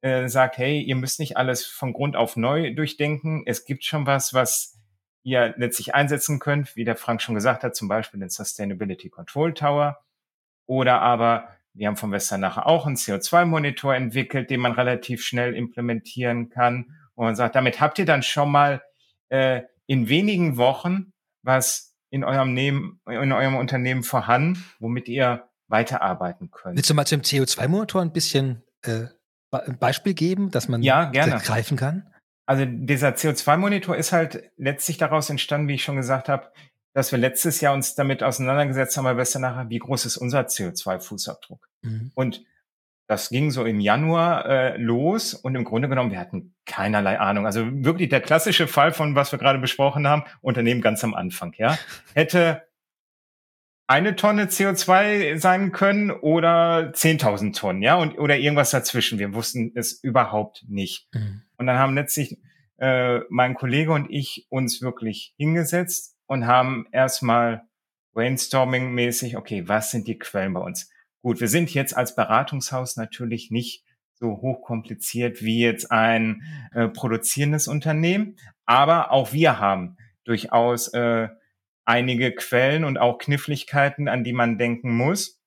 äh, 0.00 0.26
sagt, 0.26 0.58
hey, 0.58 0.82
ihr 0.82 0.96
müsst 0.96 1.20
nicht 1.20 1.36
alles 1.36 1.64
von 1.64 1.92
Grund 1.92 2.16
auf 2.16 2.34
neu 2.34 2.74
durchdenken. 2.74 3.44
Es 3.46 3.64
gibt 3.64 3.84
schon 3.84 4.06
was, 4.06 4.34
was 4.34 4.76
ihr 5.22 5.54
letztlich 5.56 5.94
einsetzen 5.94 6.40
könnt, 6.40 6.74
wie 6.74 6.84
der 6.84 6.96
Frank 6.96 7.22
schon 7.22 7.36
gesagt 7.36 7.62
hat, 7.62 7.76
zum 7.76 7.86
Beispiel 7.86 8.18
den 8.18 8.28
Sustainability 8.28 9.08
Control 9.08 9.54
Tower. 9.54 10.04
Oder 10.66 11.00
aber, 11.00 11.48
wir 11.74 11.86
haben 11.86 11.96
von 11.96 12.12
Westernacher 12.12 12.66
auch 12.66 12.86
einen 12.86 12.96
CO2-Monitor 12.96 13.94
entwickelt, 13.94 14.50
den 14.50 14.60
man 14.60 14.72
relativ 14.72 15.22
schnell 15.22 15.54
implementieren 15.54 16.50
kann. 16.50 16.96
Und 17.14 17.26
man 17.26 17.36
sagt, 17.36 17.54
damit 17.54 17.80
habt 17.80 17.98
ihr 17.98 18.06
dann 18.06 18.22
schon 18.22 18.50
mal 18.50 18.82
äh, 19.28 19.62
in 19.86 20.08
wenigen 20.08 20.56
Wochen 20.56 21.12
was 21.42 21.96
in 22.10 22.24
eurem, 22.24 22.52
Nehmen, 22.52 23.00
in 23.06 23.32
eurem 23.32 23.56
Unternehmen 23.56 24.02
vorhanden, 24.02 24.64
womit 24.78 25.08
ihr 25.08 25.48
weiterarbeiten 25.68 26.50
könnt. 26.50 26.76
Willst 26.76 26.90
du 26.90 26.94
mal 26.94 27.06
zum 27.06 27.20
CO2-Motor 27.20 28.02
ein 28.02 28.12
bisschen 28.12 28.62
äh, 28.82 29.06
ein 29.52 29.78
Beispiel 29.78 30.14
geben, 30.14 30.50
dass 30.50 30.68
man 30.68 30.82
ja, 30.82 31.04
gerne. 31.04 31.38
greifen 31.38 31.76
kann? 31.76 32.12
Also 32.46 32.64
dieser 32.66 33.10
CO2-Monitor 33.10 33.96
ist 33.96 34.10
halt 34.10 34.50
letztlich 34.56 34.98
daraus 34.98 35.30
entstanden, 35.30 35.68
wie 35.68 35.74
ich 35.74 35.84
schon 35.84 35.96
gesagt 35.96 36.28
habe, 36.28 36.50
dass 36.92 37.12
wir 37.12 37.18
letztes 37.18 37.60
Jahr 37.60 37.74
uns 37.74 37.94
damit 37.94 38.22
auseinandergesetzt 38.22 38.96
haben, 38.96 39.04
bei 39.04 39.16
Westernacher, 39.16 39.70
wie 39.70 39.78
groß 39.78 40.06
ist 40.06 40.16
unser 40.16 40.42
CO2-Fußabdruck? 40.42 41.60
Mhm. 41.82 42.10
Und 42.14 42.44
das 43.06 43.28
ging 43.28 43.50
so 43.50 43.64
im 43.64 43.80
Januar 43.80 44.46
äh, 44.46 44.76
los 44.76 45.34
und 45.34 45.56
im 45.56 45.64
Grunde 45.64 45.88
genommen, 45.88 46.12
wir 46.12 46.20
hatten 46.20 46.54
keinerlei 46.64 47.18
Ahnung. 47.18 47.44
Also 47.44 47.66
wirklich 47.84 48.08
der 48.08 48.20
klassische 48.20 48.68
Fall 48.68 48.92
von, 48.92 49.16
was 49.16 49.32
wir 49.32 49.38
gerade 49.38 49.58
besprochen 49.58 50.06
haben, 50.06 50.22
Unternehmen 50.40 50.80
ganz 50.80 51.02
am 51.02 51.14
Anfang, 51.14 51.52
ja. 51.58 51.76
Hätte 52.14 52.62
eine 53.88 54.14
Tonne 54.14 54.44
CO2 54.44 55.38
sein 55.38 55.72
können 55.72 56.12
oder 56.12 56.92
10.000 56.92 57.58
Tonnen, 57.58 57.82
ja, 57.82 57.96
und, 57.96 58.16
oder 58.16 58.38
irgendwas 58.38 58.70
dazwischen. 58.70 59.18
Wir 59.18 59.34
wussten 59.34 59.72
es 59.74 59.92
überhaupt 59.92 60.64
nicht. 60.68 61.08
Mhm. 61.12 61.42
Und 61.56 61.66
dann 61.66 61.78
haben 61.78 61.96
letztlich 61.96 62.38
äh, 62.78 63.18
mein 63.28 63.54
Kollege 63.54 63.90
und 63.90 64.06
ich 64.08 64.46
uns 64.48 64.80
wirklich 64.82 65.34
hingesetzt 65.36 66.16
und 66.30 66.46
haben 66.46 66.86
erstmal 66.92 67.64
brainstorming-mäßig, 68.14 69.36
okay, 69.36 69.66
was 69.66 69.90
sind 69.90 70.06
die 70.06 70.16
Quellen 70.16 70.54
bei 70.54 70.60
uns? 70.60 70.88
Gut, 71.22 71.40
wir 71.40 71.48
sind 71.48 71.74
jetzt 71.74 71.96
als 71.96 72.14
Beratungshaus 72.14 72.96
natürlich 72.96 73.50
nicht 73.50 73.84
so 74.14 74.40
hochkompliziert 74.40 75.42
wie 75.42 75.58
jetzt 75.60 75.90
ein 75.90 76.42
äh, 76.72 76.86
produzierendes 76.86 77.66
Unternehmen, 77.66 78.36
aber 78.64 79.10
auch 79.10 79.32
wir 79.32 79.58
haben 79.58 79.96
durchaus 80.22 80.94
äh, 80.94 81.30
einige 81.84 82.32
Quellen 82.32 82.84
und 82.84 82.96
auch 82.96 83.18
Kniffligkeiten, 83.18 84.06
an 84.06 84.22
die 84.22 84.32
man 84.32 84.56
denken 84.56 84.96
muss. 84.96 85.42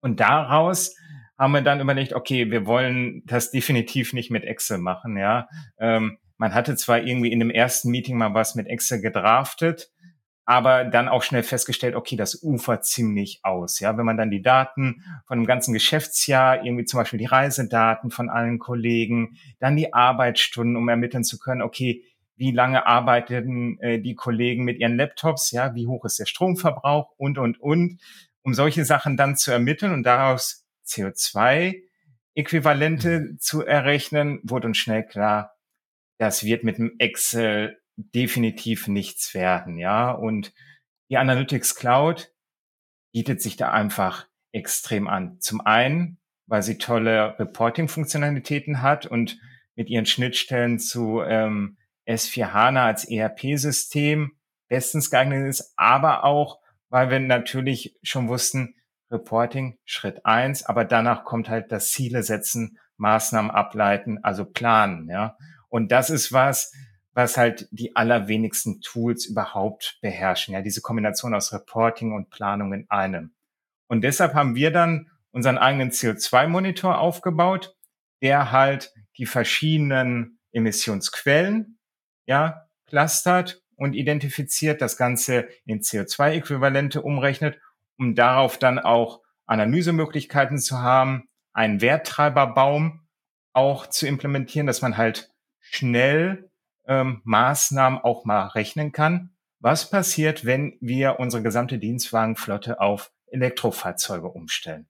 Und 0.00 0.18
daraus 0.18 0.96
haben 1.38 1.52
wir 1.52 1.62
dann 1.62 1.80
überlegt, 1.80 2.14
okay, 2.14 2.50
wir 2.50 2.66
wollen 2.66 3.22
das 3.26 3.52
definitiv 3.52 4.12
nicht 4.12 4.32
mit 4.32 4.42
Excel 4.42 4.78
machen, 4.78 5.16
ja. 5.16 5.48
Ähm, 5.78 6.18
man 6.36 6.54
hatte 6.54 6.74
zwar 6.74 7.02
irgendwie 7.02 7.30
in 7.30 7.38
dem 7.38 7.50
ersten 7.50 7.90
Meeting 7.90 8.16
mal 8.16 8.34
was 8.34 8.56
mit 8.56 8.66
Excel 8.66 9.00
gedraftet, 9.00 9.92
aber 10.50 10.84
dann 10.84 11.06
auch 11.06 11.22
schnell 11.22 11.44
festgestellt, 11.44 11.94
okay, 11.94 12.16
das 12.16 12.42
ufert 12.42 12.84
ziemlich 12.84 13.38
aus. 13.44 13.78
Ja, 13.78 13.96
wenn 13.96 14.04
man 14.04 14.16
dann 14.16 14.32
die 14.32 14.42
Daten 14.42 15.04
von 15.28 15.38
dem 15.38 15.46
ganzen 15.46 15.72
Geschäftsjahr, 15.72 16.64
irgendwie 16.64 16.86
zum 16.86 16.98
Beispiel 16.98 17.20
die 17.20 17.26
Reisedaten 17.26 18.10
von 18.10 18.28
allen 18.28 18.58
Kollegen, 18.58 19.38
dann 19.60 19.76
die 19.76 19.94
Arbeitsstunden, 19.94 20.74
um 20.74 20.88
ermitteln 20.88 21.22
zu 21.22 21.38
können, 21.38 21.62
okay, 21.62 22.02
wie 22.34 22.50
lange 22.50 22.84
arbeiten 22.84 23.78
äh, 23.78 24.00
die 24.00 24.16
Kollegen 24.16 24.64
mit 24.64 24.80
ihren 24.80 24.96
Laptops, 24.96 25.52
ja, 25.52 25.76
wie 25.76 25.86
hoch 25.86 26.04
ist 26.04 26.18
der 26.18 26.26
Stromverbrauch 26.26 27.12
und, 27.16 27.38
und, 27.38 27.60
und, 27.60 28.00
um 28.42 28.52
solche 28.52 28.84
Sachen 28.84 29.16
dann 29.16 29.36
zu 29.36 29.52
ermitteln 29.52 29.92
und 29.92 30.02
daraus 30.02 30.66
CO2-Äquivalente 30.84 33.20
mhm. 33.20 33.38
zu 33.38 33.64
errechnen, 33.64 34.40
wurde 34.42 34.66
uns 34.66 34.78
schnell 34.78 35.06
klar, 35.06 35.54
das 36.18 36.42
wird 36.42 36.64
mit 36.64 36.78
dem 36.78 36.96
Excel 36.98 37.80
definitiv 38.14 38.88
nichts 38.88 39.34
werden, 39.34 39.78
ja. 39.78 40.10
Und 40.10 40.52
die 41.10 41.16
Analytics 41.18 41.74
Cloud 41.74 42.32
bietet 43.12 43.42
sich 43.42 43.56
da 43.56 43.70
einfach 43.70 44.26
extrem 44.52 45.08
an. 45.08 45.40
Zum 45.40 45.60
einen, 45.60 46.18
weil 46.46 46.62
sie 46.62 46.78
tolle 46.78 47.38
Reporting-Funktionalitäten 47.38 48.82
hat 48.82 49.06
und 49.06 49.38
mit 49.74 49.88
ihren 49.88 50.06
Schnittstellen 50.06 50.78
zu 50.78 51.22
ähm, 51.22 51.76
S4 52.06 52.52
HANA 52.52 52.86
als 52.86 53.04
ERP-System 53.04 54.32
bestens 54.68 55.10
geeignet 55.10 55.48
ist, 55.48 55.72
aber 55.76 56.24
auch, 56.24 56.60
weil 56.88 57.10
wir 57.10 57.20
natürlich 57.20 57.96
schon 58.02 58.28
wussten, 58.28 58.74
Reporting 59.10 59.78
Schritt 59.84 60.24
eins, 60.24 60.64
aber 60.64 60.84
danach 60.84 61.24
kommt 61.24 61.48
halt 61.48 61.72
das 61.72 61.90
Ziele 61.90 62.22
setzen, 62.22 62.78
Maßnahmen 62.96 63.50
ableiten, 63.50 64.22
also 64.22 64.44
planen, 64.44 65.08
ja. 65.08 65.36
Und 65.68 65.90
das 65.90 66.10
ist 66.10 66.32
was, 66.32 66.72
was 67.12 67.36
halt 67.36 67.68
die 67.70 67.96
allerwenigsten 67.96 68.80
Tools 68.80 69.26
überhaupt 69.26 69.98
beherrschen, 70.00 70.54
ja, 70.54 70.62
diese 70.62 70.80
Kombination 70.80 71.34
aus 71.34 71.52
Reporting 71.52 72.12
und 72.12 72.30
Planung 72.30 72.72
in 72.72 72.86
einem. 72.88 73.32
Und 73.88 74.02
deshalb 74.02 74.34
haben 74.34 74.54
wir 74.54 74.70
dann 74.70 75.10
unseren 75.32 75.58
eigenen 75.58 75.90
CO2-Monitor 75.90 76.98
aufgebaut, 76.98 77.76
der 78.22 78.52
halt 78.52 78.92
die 79.16 79.26
verschiedenen 79.26 80.38
Emissionsquellen 80.52 81.78
ja, 82.26 82.68
clustert 82.86 83.62
und 83.76 83.94
identifiziert, 83.94 84.80
das 84.82 84.96
Ganze 84.96 85.48
in 85.64 85.80
CO2-Äquivalente 85.80 87.00
umrechnet, 87.00 87.58
um 87.98 88.14
darauf 88.14 88.58
dann 88.58 88.78
auch 88.78 89.20
Analysemöglichkeiten 89.46 90.58
zu 90.58 90.78
haben, 90.78 91.28
einen 91.52 91.80
Werttreiberbaum 91.80 93.00
auch 93.52 93.86
zu 93.86 94.06
implementieren, 94.06 94.66
dass 94.66 94.82
man 94.82 94.96
halt 94.96 95.30
schnell 95.58 96.49
ähm, 96.90 97.22
Maßnahmen 97.24 98.00
auch 98.00 98.24
mal 98.24 98.48
rechnen 98.48 98.92
kann. 98.92 99.30
Was 99.60 99.88
passiert, 99.88 100.44
wenn 100.44 100.76
wir 100.80 101.20
unsere 101.20 101.42
gesamte 101.42 101.78
Dienstwagenflotte 101.78 102.80
auf 102.80 103.12
Elektrofahrzeuge 103.28 104.28
umstellen? 104.28 104.88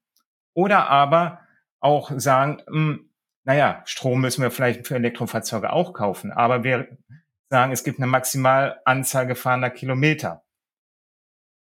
Oder 0.54 0.88
aber 0.88 1.40
auch 1.78 2.10
sagen, 2.16 2.62
mh, 2.66 2.72
hm, 2.72 3.10
naja, 3.44 3.82
Strom 3.84 4.20
müssen 4.20 4.42
wir 4.42 4.50
vielleicht 4.50 4.86
für 4.86 4.94
Elektrofahrzeuge 4.96 5.72
auch 5.72 5.92
kaufen, 5.92 6.32
aber 6.32 6.64
wir 6.64 6.98
sagen, 7.48 7.72
es 7.72 7.84
gibt 7.84 7.98
eine 7.98 8.06
Maximalanzahl 8.06 9.26
gefahrener 9.26 9.70
Kilometer. 9.70 10.42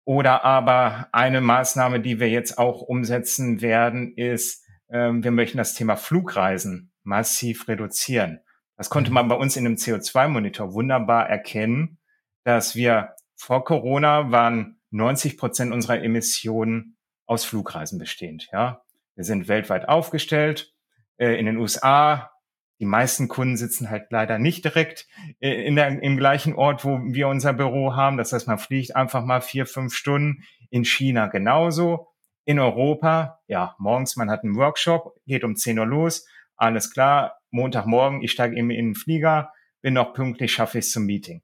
Oder 0.06 0.44
aber 0.44 1.10
eine 1.12 1.42
Maßnahme, 1.42 2.00
die 2.00 2.20
wir 2.20 2.30
jetzt 2.30 2.58
auch 2.58 2.82
umsetzen 2.82 3.62
werden, 3.62 4.14
ist, 4.16 4.66
ähm, 4.90 5.24
wir 5.24 5.32
möchten 5.32 5.58
das 5.58 5.74
Thema 5.74 5.96
Flugreisen 5.96 6.92
massiv 7.04 7.68
reduzieren. 7.68 8.42
Das 8.82 8.90
konnte 8.90 9.12
man 9.12 9.28
bei 9.28 9.36
uns 9.36 9.58
in 9.58 9.64
dem 9.64 9.76
CO2-Monitor 9.76 10.74
wunderbar 10.74 11.30
erkennen, 11.30 12.00
dass 12.44 12.76
wir 12.76 13.14
vor 13.36 13.64
Corona 13.64 14.32
waren 14.32 14.82
90 14.90 15.38
Prozent 15.38 15.72
unserer 15.72 16.02
Emissionen 16.02 16.98
aus 17.28 17.46
Flugreisen 17.46 18.00
bestehend. 18.00 18.50
Ja, 18.52 18.82
wir 19.14 19.24
sind 19.24 19.48
weltweit 19.48 19.88
aufgestellt. 19.88 20.74
Äh, 21.18 21.40
in 21.40 21.46
den 21.46 21.58
USA 21.58 22.32
die 22.80 22.88
meisten 22.88 23.28
Kunden 23.28 23.56
sitzen 23.56 23.92
halt 23.92 24.08
leider 24.10 24.40
nicht 24.40 24.66
direkt 24.66 25.08
äh, 25.42 25.64
in 25.64 25.76
der, 25.76 26.02
im 26.02 26.18
gleichen 26.18 26.56
Ort, 26.56 26.84
wo 26.84 27.02
wir 27.04 27.28
unser 27.28 27.54
Büro 27.54 27.96
haben. 27.96 28.18
Das 28.18 28.34
heißt, 28.34 28.48
man 28.48 28.58
fliegt 28.58 28.96
einfach 28.96 29.24
mal 29.24 29.42
vier, 29.42 29.68
fünf 29.68 29.94
Stunden. 29.94 30.44
In 30.72 30.86
China 30.86 31.28
genauso. 31.28 32.08
In 32.46 32.58
Europa, 32.58 33.42
ja, 33.46 33.76
morgens, 33.78 34.16
man 34.16 34.32
hat 34.32 34.44
einen 34.44 34.56
Workshop, 34.56 35.14
geht 35.28 35.44
um 35.44 35.56
10 35.56 35.78
Uhr 35.78 35.86
los. 35.86 36.26
Alles 36.62 36.92
klar, 36.92 37.40
Montagmorgen, 37.50 38.22
ich 38.22 38.32
steige 38.32 38.56
eben 38.56 38.70
in 38.70 38.90
den 38.90 38.96
Flieger, 38.96 39.52
bin 39.82 39.96
noch 39.96 40.14
pünktlich, 40.14 40.54
schaffe 40.54 40.78
ich 40.78 40.86
es 40.86 40.92
zum 40.92 41.06
Meeting. 41.06 41.42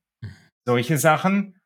Solche 0.63 0.99
Sachen 0.99 1.59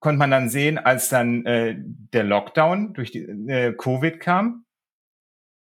konnte 0.00 0.18
man 0.18 0.32
dann 0.32 0.48
sehen, 0.48 0.76
als 0.76 1.08
dann 1.08 1.46
äh, 1.46 1.76
der 1.78 2.24
Lockdown 2.24 2.94
durch 2.94 3.12
die 3.12 3.20
äh, 3.20 3.72
Covid 3.76 4.18
kam, 4.18 4.64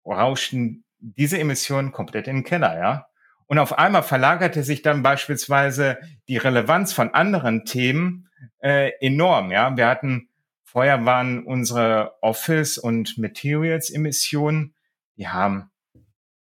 rauschten 0.06 0.84
diese 1.00 1.38
Emissionen 1.38 1.92
komplett 1.92 2.28
in 2.28 2.36
den 2.36 2.44
Keller, 2.44 2.78
ja. 2.78 3.06
Und 3.46 3.58
auf 3.58 3.76
einmal 3.76 4.02
verlagerte 4.02 4.62
sich 4.62 4.80
dann 4.80 5.02
beispielsweise 5.02 5.98
die 6.28 6.38
Relevanz 6.38 6.94
von 6.94 7.12
anderen 7.12 7.66
Themen 7.66 8.30
äh, 8.60 8.92
enorm. 9.00 9.50
Ja, 9.50 9.76
wir 9.76 9.86
hatten 9.86 10.30
vorher 10.64 11.04
waren 11.04 11.44
unsere 11.44 12.14
Office 12.22 12.78
und 12.78 13.18
Materials 13.18 13.90
Emissionen 13.90 14.74
die 15.16 15.28
haben 15.28 15.70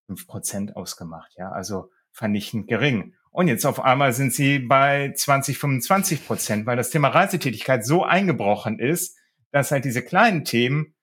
fünf 0.07 0.27
Prozent 0.27 0.77
ausgemacht, 0.77 1.33
ja, 1.37 1.51
also 1.51 1.91
vernichtend 2.13 2.69
gering. 2.69 3.15
Und 3.31 3.49
jetzt 3.49 3.65
auf 3.65 3.81
einmal 3.81 4.13
sind 4.13 4.33
sie 4.33 4.61
bei 4.61 5.13
20, 5.13 5.59
25 5.59 6.27
Prozent, 6.27 6.67
weil 6.67 6.77
das 6.77 6.91
Thema 6.91 7.09
Reisetätigkeit 7.09 7.85
so 7.85 8.05
eingebrochen 8.05 8.79
ist, 8.79 9.19
dass 9.51 9.71
halt 9.71 9.85
diese 9.85 10.03
kleinen 10.03 10.45
Themen 10.45 10.95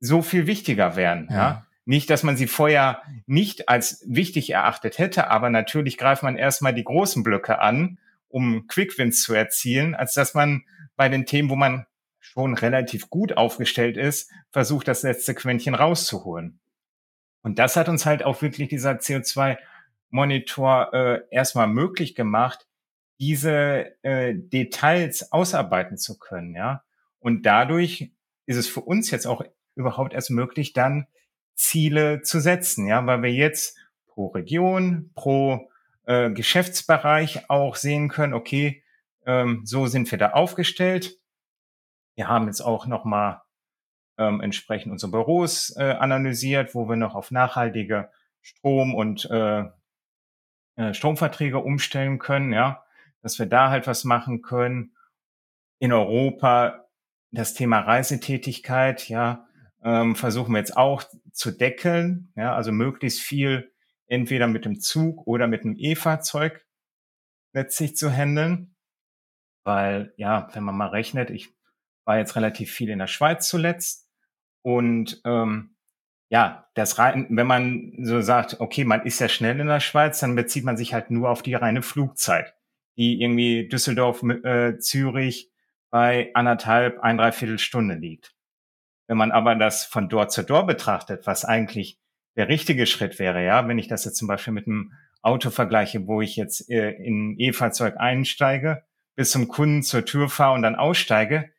so 0.00 0.22
viel 0.22 0.46
wichtiger 0.46 0.96
werden, 0.96 1.28
ja. 1.30 1.36
ja. 1.36 1.66
Nicht, 1.86 2.08
dass 2.08 2.22
man 2.22 2.36
sie 2.36 2.46
vorher 2.46 3.02
nicht 3.26 3.68
als 3.68 4.04
wichtig 4.06 4.50
erachtet 4.50 4.98
hätte, 4.98 5.28
aber 5.28 5.50
natürlich 5.50 5.98
greift 5.98 6.22
man 6.22 6.36
erstmal 6.36 6.74
die 6.74 6.84
großen 6.84 7.22
Blöcke 7.22 7.58
an, 7.58 7.98
um 8.28 8.66
Quickwins 8.68 9.22
zu 9.22 9.34
erzielen, 9.34 9.94
als 9.94 10.12
dass 10.14 10.34
man 10.34 10.62
bei 10.96 11.08
den 11.08 11.26
Themen, 11.26 11.50
wo 11.50 11.56
man 11.56 11.86
schon 12.20 12.54
relativ 12.54 13.10
gut 13.10 13.36
aufgestellt 13.36 13.96
ist, 13.96 14.30
versucht, 14.52 14.86
das 14.86 15.02
letzte 15.02 15.34
Quäntchen 15.34 15.74
rauszuholen. 15.74 16.60
Und 17.42 17.58
das 17.58 17.76
hat 17.76 17.88
uns 17.88 18.06
halt 18.06 18.22
auch 18.22 18.42
wirklich 18.42 18.68
dieser 18.68 18.92
CO2-Monitor 18.92 20.92
äh, 20.92 21.20
erstmal 21.30 21.68
möglich 21.68 22.14
gemacht, 22.14 22.66
diese 23.18 23.94
äh, 24.02 24.34
Details 24.34 25.32
ausarbeiten 25.32 25.98
zu 25.98 26.18
können, 26.18 26.54
ja. 26.54 26.82
Und 27.18 27.44
dadurch 27.44 28.12
ist 28.46 28.56
es 28.56 28.66
für 28.66 28.80
uns 28.80 29.10
jetzt 29.10 29.26
auch 29.26 29.44
überhaupt 29.74 30.14
erst 30.14 30.30
möglich, 30.30 30.72
dann 30.72 31.06
Ziele 31.54 32.22
zu 32.22 32.40
setzen, 32.40 32.86
ja, 32.86 33.04
weil 33.06 33.22
wir 33.22 33.32
jetzt 33.32 33.76
pro 34.06 34.28
Region, 34.28 35.10
pro 35.14 35.70
äh, 36.06 36.30
Geschäftsbereich 36.30 37.50
auch 37.50 37.76
sehen 37.76 38.08
können, 38.08 38.32
okay, 38.32 38.82
ähm, 39.26 39.62
so 39.64 39.86
sind 39.86 40.10
wir 40.10 40.18
da 40.18 40.30
aufgestellt. 40.30 41.18
Wir 42.14 42.28
haben 42.28 42.46
jetzt 42.46 42.62
auch 42.62 42.86
nochmal 42.86 43.42
ähm, 44.20 44.40
entsprechend 44.42 44.92
unsere 44.92 45.10
Büros 45.10 45.74
äh, 45.76 45.96
analysiert, 45.98 46.74
wo 46.74 46.88
wir 46.88 46.96
noch 46.96 47.14
auf 47.14 47.30
nachhaltige 47.30 48.10
Strom- 48.42 48.94
und 48.94 49.28
äh, 49.30 49.64
äh, 50.76 50.94
Stromverträge 50.94 51.58
umstellen 51.58 52.18
können, 52.18 52.52
ja, 52.52 52.84
dass 53.22 53.38
wir 53.38 53.46
da 53.46 53.70
halt 53.70 53.86
was 53.86 54.04
machen 54.04 54.42
können. 54.42 54.94
In 55.78 55.92
Europa 55.92 56.86
das 57.32 57.54
Thema 57.54 57.80
Reisetätigkeit, 57.80 59.08
ja, 59.08 59.46
ähm, 59.82 60.14
versuchen 60.14 60.52
wir 60.52 60.58
jetzt 60.58 60.76
auch 60.76 61.02
zu 61.32 61.50
deckeln, 61.50 62.32
ja, 62.36 62.54
also 62.54 62.72
möglichst 62.72 63.20
viel 63.20 63.72
entweder 64.06 64.46
mit 64.48 64.66
dem 64.66 64.80
Zug 64.80 65.26
oder 65.26 65.46
mit 65.46 65.64
dem 65.64 65.76
E-Fahrzeug 65.78 66.66
letztlich 67.54 67.96
zu 67.96 68.10
handeln. 68.10 68.74
Weil, 69.64 70.12
ja, 70.16 70.48
wenn 70.52 70.64
man 70.64 70.76
mal 70.76 70.88
rechnet, 70.88 71.30
ich 71.30 71.54
war 72.04 72.18
jetzt 72.18 72.36
relativ 72.36 72.72
viel 72.72 72.90
in 72.90 72.98
der 72.98 73.06
Schweiz 73.06 73.48
zuletzt 73.48 74.09
und 74.62 75.20
ähm, 75.24 75.76
ja, 76.30 76.68
das 76.74 76.98
rein, 76.98 77.26
wenn 77.30 77.46
man 77.46 77.92
so 78.02 78.20
sagt, 78.20 78.60
okay, 78.60 78.84
man 78.84 79.02
ist 79.02 79.18
ja 79.18 79.28
schnell 79.28 79.58
in 79.58 79.66
der 79.66 79.80
Schweiz, 79.80 80.20
dann 80.20 80.36
bezieht 80.36 80.64
man 80.64 80.76
sich 80.76 80.94
halt 80.94 81.10
nur 81.10 81.28
auf 81.28 81.42
die 81.42 81.54
reine 81.54 81.82
Flugzeit, 81.82 82.54
die 82.96 83.20
irgendwie 83.20 83.68
Düsseldorf, 83.68 84.22
äh, 84.22 84.78
Zürich 84.78 85.50
bei 85.90 86.30
anderthalb, 86.34 87.00
ein, 87.00 87.18
dreiviertel 87.18 87.58
Stunde 87.58 87.96
liegt. 87.96 88.34
Wenn 89.08 89.16
man 89.16 89.32
aber 89.32 89.56
das 89.56 89.84
von 89.84 90.08
dort 90.08 90.30
zu 90.30 90.44
dort 90.44 90.68
betrachtet, 90.68 91.26
was 91.26 91.44
eigentlich 91.44 91.98
der 92.36 92.48
richtige 92.48 92.86
Schritt 92.86 93.18
wäre, 93.18 93.44
ja, 93.44 93.66
wenn 93.66 93.78
ich 93.78 93.88
das 93.88 94.04
jetzt 94.04 94.16
zum 94.16 94.28
Beispiel 94.28 94.52
mit 94.52 94.68
einem 94.68 94.92
Auto 95.22 95.50
vergleiche, 95.50 96.06
wo 96.06 96.20
ich 96.20 96.36
jetzt 96.36 96.70
äh, 96.70 96.92
in 96.92 97.32
ein 97.32 97.40
E-Fahrzeug 97.40 97.96
einsteige, 97.98 98.84
bis 99.16 99.32
zum 99.32 99.48
Kunden 99.48 99.82
zur 99.82 100.04
Tür 100.04 100.28
fahre 100.28 100.54
und 100.54 100.62
dann 100.62 100.76
aussteige, 100.76 101.50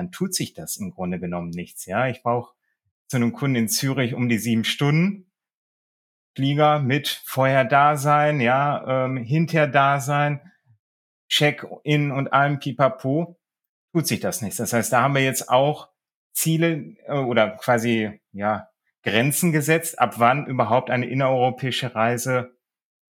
dann 0.00 0.12
tut 0.12 0.34
sich 0.34 0.54
das 0.54 0.78
im 0.78 0.92
Grunde 0.92 1.20
genommen 1.20 1.50
nichts. 1.50 1.84
Ja, 1.84 2.08
ich 2.08 2.22
brauche 2.22 2.54
zu 3.08 3.18
einem 3.18 3.32
Kunden 3.32 3.56
in 3.56 3.68
Zürich 3.68 4.14
um 4.14 4.30
die 4.30 4.38
sieben 4.38 4.64
Stunden. 4.64 5.30
Flieger 6.34 6.78
mit 6.78 7.08
vorher 7.26 7.64
da 7.64 7.96
sein, 7.96 8.40
ja, 8.40 9.04
ähm, 9.04 9.18
hinterher 9.18 9.66
da 9.66 10.00
sein, 10.00 10.40
Check-in 11.28 12.12
und 12.12 12.32
allem 12.32 12.60
Pipapo, 12.60 13.38
tut 13.92 14.06
sich 14.06 14.20
das 14.20 14.40
nichts. 14.40 14.56
Das 14.56 14.72
heißt, 14.72 14.92
da 14.92 15.02
haben 15.02 15.14
wir 15.14 15.22
jetzt 15.22 15.50
auch 15.50 15.90
Ziele 16.32 16.96
äh, 17.06 17.12
oder 17.12 17.50
quasi 17.50 18.20
ja 18.32 18.68
Grenzen 19.02 19.52
gesetzt, 19.52 19.98
ab 19.98 20.14
wann 20.18 20.46
überhaupt 20.46 20.88
eine 20.88 21.06
innereuropäische 21.06 21.94
Reise 21.94 22.56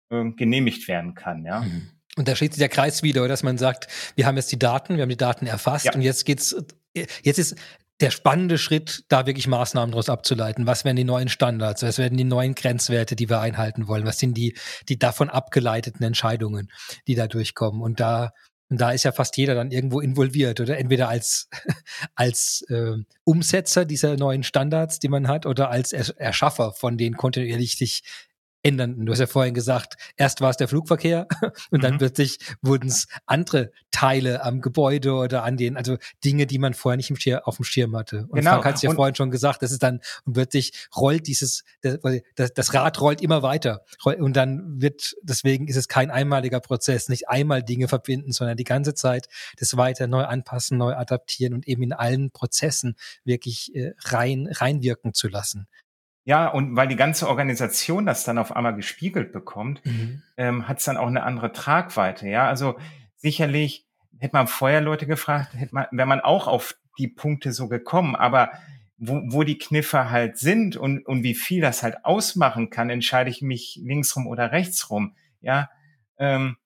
äh, 0.09 0.31
genehmigt 0.31 0.87
werden 0.87 1.13
kann. 1.13 1.45
Ja. 1.45 1.61
Mhm. 1.61 1.91
Und 2.15 2.27
da 2.27 2.35
steht 2.35 2.53
sich 2.53 2.59
der 2.59 2.69
Kreis 2.69 3.03
wieder, 3.03 3.27
dass 3.27 3.43
man 3.43 3.57
sagt, 3.57 3.87
wir 4.15 4.25
haben 4.25 4.35
jetzt 4.35 4.51
die 4.51 4.59
Daten, 4.59 4.95
wir 4.95 5.03
haben 5.03 5.09
die 5.09 5.17
Daten 5.17 5.45
erfasst 5.45 5.85
ja. 5.85 5.93
und 5.93 6.01
jetzt 6.01 6.25
geht's, 6.25 6.55
jetzt 6.93 7.39
ist 7.39 7.55
der 8.01 8.11
spannende 8.11 8.57
Schritt, 8.57 9.03
da 9.09 9.25
wirklich 9.25 9.47
Maßnahmen 9.47 9.91
daraus 9.91 10.09
abzuleiten. 10.09 10.65
Was 10.65 10.85
werden 10.85 10.95
die 10.95 11.03
neuen 11.03 11.27
Standards? 11.27 11.83
Was 11.83 11.97
werden 11.97 12.17
die 12.17 12.23
neuen 12.23 12.55
Grenzwerte, 12.55 13.15
die 13.15 13.29
wir 13.29 13.41
einhalten 13.41 13.87
wollen? 13.87 14.05
Was 14.05 14.19
sind 14.19 14.35
die, 14.37 14.55
die 14.87 14.97
davon 14.97 15.29
abgeleiteten 15.29 16.05
Entscheidungen, 16.05 16.71
die 17.07 17.15
da 17.15 17.27
durchkommen? 17.27 17.81
Und 17.81 17.99
da 17.99 18.31
und 18.71 18.79
da 18.79 18.91
ist 18.91 19.03
ja 19.03 19.11
fast 19.11 19.35
jeder 19.35 19.55
dann 19.55 19.71
irgendwo 19.71 19.99
involviert 19.99 20.59
oder 20.59 20.77
entweder 20.77 21.09
als, 21.09 21.49
als 22.15 22.63
äh, 22.69 22.97
Umsetzer 23.23 23.83
dieser 23.83 24.15
neuen 24.15 24.43
Standards, 24.43 24.99
die 24.99 25.09
man 25.09 25.27
hat, 25.27 25.47
oder 25.47 25.71
als 25.71 25.91
Erschaffer 25.91 26.71
von 26.73 26.95
den 26.95 27.17
kontinuierlich 27.17 27.77
sich 27.77 28.03
ändern. 28.61 29.05
Du 29.05 29.11
hast 29.11 29.19
ja 29.19 29.27
vorhin 29.27 29.53
gesagt, 29.53 29.95
erst 30.17 30.41
war 30.41 30.49
es 30.49 30.57
der 30.57 30.67
Flugverkehr 30.67 31.27
und 31.71 31.83
dann 31.83 31.93
mhm. 31.93 31.97
plötzlich 31.99 32.39
wurden 32.61 32.87
es 32.87 33.07
andere 33.25 33.71
Teile 33.91 34.43
am 34.43 34.61
Gebäude 34.61 35.13
oder 35.13 35.43
an 35.43 35.57
den, 35.57 35.77
also 35.77 35.97
Dinge, 36.23 36.45
die 36.45 36.59
man 36.59 36.73
vorher 36.73 36.97
nicht 36.97 37.09
im 37.09 37.15
Schirm, 37.15 37.41
auf 37.43 37.55
dem 37.55 37.65
Schirm 37.65 37.95
hatte. 37.95 38.25
Und 38.29 38.39
genau. 38.39 38.51
Frank 38.51 38.65
hat 38.65 38.75
es 38.75 38.81
ja 38.81 38.89
und 38.89 38.97
vorhin 38.97 39.15
schon 39.15 39.31
gesagt, 39.31 39.61
das 39.61 39.71
ist 39.71 39.81
dann, 39.81 40.01
und 40.25 40.33
plötzlich 40.33 40.87
rollt 40.95 41.27
dieses, 41.27 41.63
das, 41.81 42.53
das 42.53 42.73
Rad 42.73 42.99
rollt 42.99 43.21
immer 43.21 43.43
weiter. 43.43 43.83
Und 44.03 44.35
dann 44.35 44.81
wird, 44.81 45.15
deswegen 45.21 45.67
ist 45.67 45.77
es 45.77 45.87
kein 45.87 46.11
einmaliger 46.11 46.59
Prozess, 46.59 47.09
nicht 47.09 47.29
einmal 47.29 47.63
Dinge 47.63 47.87
verbinden, 47.87 48.31
sondern 48.31 48.57
die 48.57 48.63
ganze 48.63 48.93
Zeit 48.93 49.27
das 49.57 49.77
weiter 49.77 50.07
neu 50.07 50.23
anpassen, 50.23 50.77
neu 50.77 50.93
adaptieren 50.93 51.53
und 51.53 51.67
eben 51.67 51.83
in 51.83 51.93
allen 51.93 52.31
Prozessen 52.31 52.95
wirklich 53.23 53.73
äh, 53.75 53.93
rein, 54.05 54.49
reinwirken 54.51 55.13
zu 55.13 55.27
lassen. 55.27 55.67
Ja, 56.25 56.47
und 56.47 56.75
weil 56.75 56.87
die 56.87 56.95
ganze 56.95 57.27
Organisation 57.27 58.05
das 58.05 58.23
dann 58.23 58.37
auf 58.37 58.55
einmal 58.55 58.75
gespiegelt 58.75 59.31
bekommt, 59.31 59.83
mhm. 59.85 60.21
ähm, 60.37 60.67
hat 60.67 60.79
es 60.79 60.85
dann 60.85 60.97
auch 60.97 61.07
eine 61.07 61.23
andere 61.23 61.51
Tragweite. 61.51 62.27
Ja, 62.27 62.47
also 62.47 62.77
sicherlich 63.15 63.87
hätte 64.19 64.35
man 64.35 64.47
vorher 64.47 64.81
Leute 64.81 65.07
gefragt, 65.07 65.53
hätte 65.53 65.73
man, 65.73 65.87
wäre 65.91 66.07
man 66.07 66.19
auch 66.19 66.47
auf 66.47 66.75
die 66.99 67.07
Punkte 67.07 67.51
so 67.51 67.67
gekommen. 67.67 68.15
Aber 68.15 68.51
wo, 68.97 69.21
wo 69.27 69.43
die 69.43 69.57
Kniffe 69.57 70.11
halt 70.11 70.37
sind 70.37 70.75
und, 70.75 71.05
und 71.05 71.23
wie 71.23 71.35
viel 71.35 71.61
das 71.61 71.83
halt 71.83 72.05
ausmachen 72.05 72.69
kann, 72.69 72.89
entscheide 72.89 73.29
ich 73.29 73.41
mich 73.41 73.79
linksrum 73.81 74.27
oder 74.27 74.51
rechtsrum. 74.51 75.15
Ja, 75.41 75.69
ähm, 76.17 76.57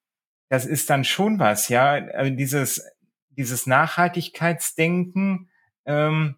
das 0.48 0.66
ist 0.66 0.90
dann 0.90 1.04
schon 1.04 1.38
was. 1.38 1.68
Ja, 1.68 1.92
also 1.92 2.34
dieses 2.34 2.84
dieses 3.36 3.66
Nachhaltigkeitsdenken 3.66 5.50
ähm, 5.86 6.36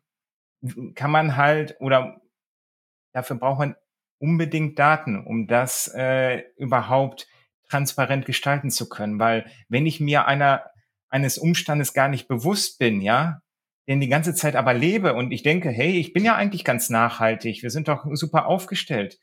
kann 0.95 1.11
man 1.11 1.37
halt 1.37 1.77
oder 1.81 2.21
Dafür 3.17 3.37
braucht 3.37 3.61
man 3.61 3.77
unbedingt 4.19 4.79
Daten, 4.79 5.25
um 5.25 5.47
das 5.47 5.91
äh, 5.97 6.43
überhaupt 6.59 7.27
transparent 7.67 8.27
gestalten 8.27 8.71
zu 8.71 8.91
können. 8.91 9.19
Weil 9.19 9.51
wenn 9.71 9.87
ich 9.87 10.01
mir 10.01 10.27
einer 10.27 10.67
eines 11.09 11.39
Umstandes 11.39 11.95
gar 11.95 12.09
nicht 12.09 12.29
bewusst 12.29 12.79
bin, 12.79 13.01
ja, 13.01 13.41
den 13.89 14.01
die 14.01 14.11
ganze 14.11 14.35
Zeit 14.35 14.55
aber 14.55 14.75
lebe 14.75 15.15
und 15.15 15.31
ich 15.31 15.43
denke, 15.43 15.71
hey, 15.71 15.93
ich 15.93 16.13
bin 16.13 16.27
ja 16.27 16.37
eigentlich 16.37 16.63
ganz 16.63 16.91
nachhaltig, 16.91 17.63
wir 17.63 17.71
sind 17.71 17.89
doch 17.89 18.05
super 18.13 18.45
aufgestellt, 18.45 19.19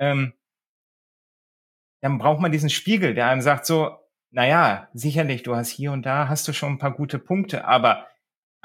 ähm, 0.00 0.32
dann 2.00 2.18
braucht 2.18 2.40
man 2.40 2.50
diesen 2.50 2.70
Spiegel, 2.70 3.14
der 3.14 3.28
einem 3.28 3.42
sagt 3.42 3.64
so, 3.64 3.96
naja, 4.32 4.88
sicherlich, 4.92 5.44
du 5.44 5.54
hast 5.54 5.70
hier 5.70 5.92
und 5.92 6.04
da, 6.04 6.26
hast 6.26 6.48
du 6.48 6.52
schon 6.52 6.72
ein 6.72 6.78
paar 6.78 6.94
gute 6.94 7.20
Punkte, 7.20 7.64
aber 7.64 8.08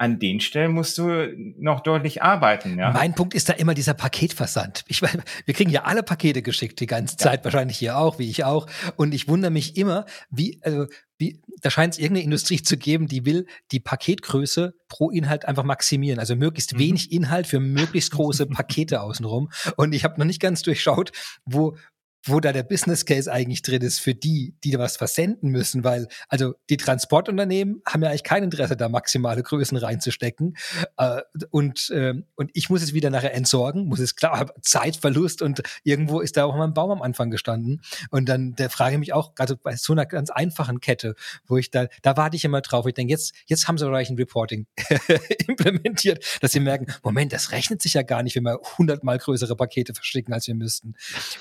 an 0.02 0.18
den 0.18 0.40
Stellen 0.40 0.72
musst 0.72 0.98
du 0.98 1.32
noch 1.58 1.78
deutlich 1.78 2.24
arbeiten. 2.24 2.76
Ja? 2.76 2.90
Mein 2.90 3.14
Punkt 3.14 3.34
ist 3.34 3.48
da 3.48 3.52
immer 3.52 3.72
dieser 3.72 3.94
Paketversand. 3.94 4.84
Ich, 4.88 5.00
wir 5.00 5.54
kriegen 5.54 5.70
ja 5.70 5.84
alle 5.84 6.02
Pakete 6.02 6.42
geschickt 6.42 6.80
die 6.80 6.86
ganze 6.86 7.16
Zeit, 7.16 7.40
ja. 7.40 7.44
wahrscheinlich 7.44 7.78
hier 7.78 7.96
auch, 7.96 8.18
wie 8.18 8.28
ich 8.28 8.42
auch. 8.42 8.66
Und 8.96 9.14
ich 9.14 9.28
wundere 9.28 9.52
mich 9.52 9.76
immer, 9.76 10.04
wie, 10.28 10.58
also, 10.62 10.86
wie, 11.18 11.40
da 11.60 11.70
scheint 11.70 11.94
es 11.94 12.00
irgendeine 12.00 12.24
Industrie 12.24 12.60
zu 12.60 12.76
geben, 12.76 13.06
die 13.06 13.24
will 13.24 13.46
die 13.70 13.78
Paketgröße 13.78 14.74
pro 14.88 15.10
Inhalt 15.10 15.44
einfach 15.44 15.62
maximieren. 15.62 16.18
Also 16.18 16.34
möglichst 16.34 16.74
mhm. 16.74 16.78
wenig 16.80 17.12
Inhalt 17.12 17.46
für 17.46 17.60
möglichst 17.60 18.10
große 18.10 18.46
Pakete 18.46 19.00
außenrum. 19.02 19.50
Und 19.76 19.94
ich 19.94 20.02
habe 20.02 20.18
noch 20.18 20.26
nicht 20.26 20.40
ganz 20.40 20.62
durchschaut, 20.62 21.12
wo, 21.44 21.76
wo 22.24 22.40
da 22.40 22.52
der 22.52 22.62
Business 22.62 23.04
Case 23.04 23.30
eigentlich 23.30 23.62
drin 23.62 23.82
ist 23.82 24.00
für 24.00 24.14
die, 24.14 24.54
die 24.62 24.70
da 24.70 24.78
was 24.78 24.96
versenden 24.96 25.50
müssen, 25.50 25.84
weil 25.84 26.08
also 26.28 26.54
die 26.70 26.76
Transportunternehmen 26.76 27.82
haben 27.86 28.02
ja 28.02 28.10
eigentlich 28.10 28.22
kein 28.24 28.44
Interesse, 28.44 28.76
da 28.76 28.88
maximale 28.88 29.42
Größen 29.42 29.76
reinzustecken. 29.76 30.56
Äh, 30.96 31.22
und, 31.50 31.90
äh, 31.90 32.14
und 32.36 32.50
ich 32.54 32.70
muss 32.70 32.82
es 32.82 32.92
wieder 32.92 33.10
nachher 33.10 33.34
entsorgen, 33.34 33.86
muss 33.86 33.98
es 33.98 34.16
klar, 34.16 34.52
Zeitverlust 34.62 35.42
und 35.42 35.62
irgendwo 35.82 36.20
ist 36.20 36.36
da 36.36 36.44
auch 36.44 36.56
mal 36.56 36.64
ein 36.64 36.74
Baum 36.74 36.90
am 36.90 37.02
Anfang 37.02 37.30
gestanden. 37.30 37.80
Und 38.10 38.28
dann 38.28 38.54
der 38.54 38.70
frage 38.70 38.94
ich 38.94 39.00
mich 39.00 39.12
auch, 39.12 39.32
also 39.38 39.56
bei 39.56 39.76
so 39.76 39.92
einer 39.92 40.06
ganz 40.06 40.30
einfachen 40.30 40.80
Kette, 40.80 41.14
wo 41.46 41.56
ich 41.56 41.70
da, 41.70 41.86
da 42.02 42.16
warte 42.16 42.36
ich 42.36 42.44
immer 42.44 42.60
drauf, 42.60 42.86
ich 42.86 42.94
denke, 42.94 43.10
jetzt, 43.10 43.34
jetzt 43.46 43.66
haben 43.68 43.78
sie 43.78 43.88
gleich 43.88 44.10
ein 44.10 44.16
Reporting 44.16 44.66
implementiert, 45.48 46.24
dass 46.40 46.52
sie 46.52 46.60
merken, 46.60 46.86
Moment, 47.02 47.32
das 47.32 47.50
rechnet 47.52 47.82
sich 47.82 47.94
ja 47.94 48.02
gar 48.02 48.22
nicht, 48.22 48.36
wenn 48.36 48.44
wir 48.44 48.60
hundertmal 48.78 49.18
größere 49.18 49.56
Pakete 49.56 49.94
verschicken, 49.94 50.32
als 50.32 50.46
wir 50.46 50.54
müssten. 50.54 50.94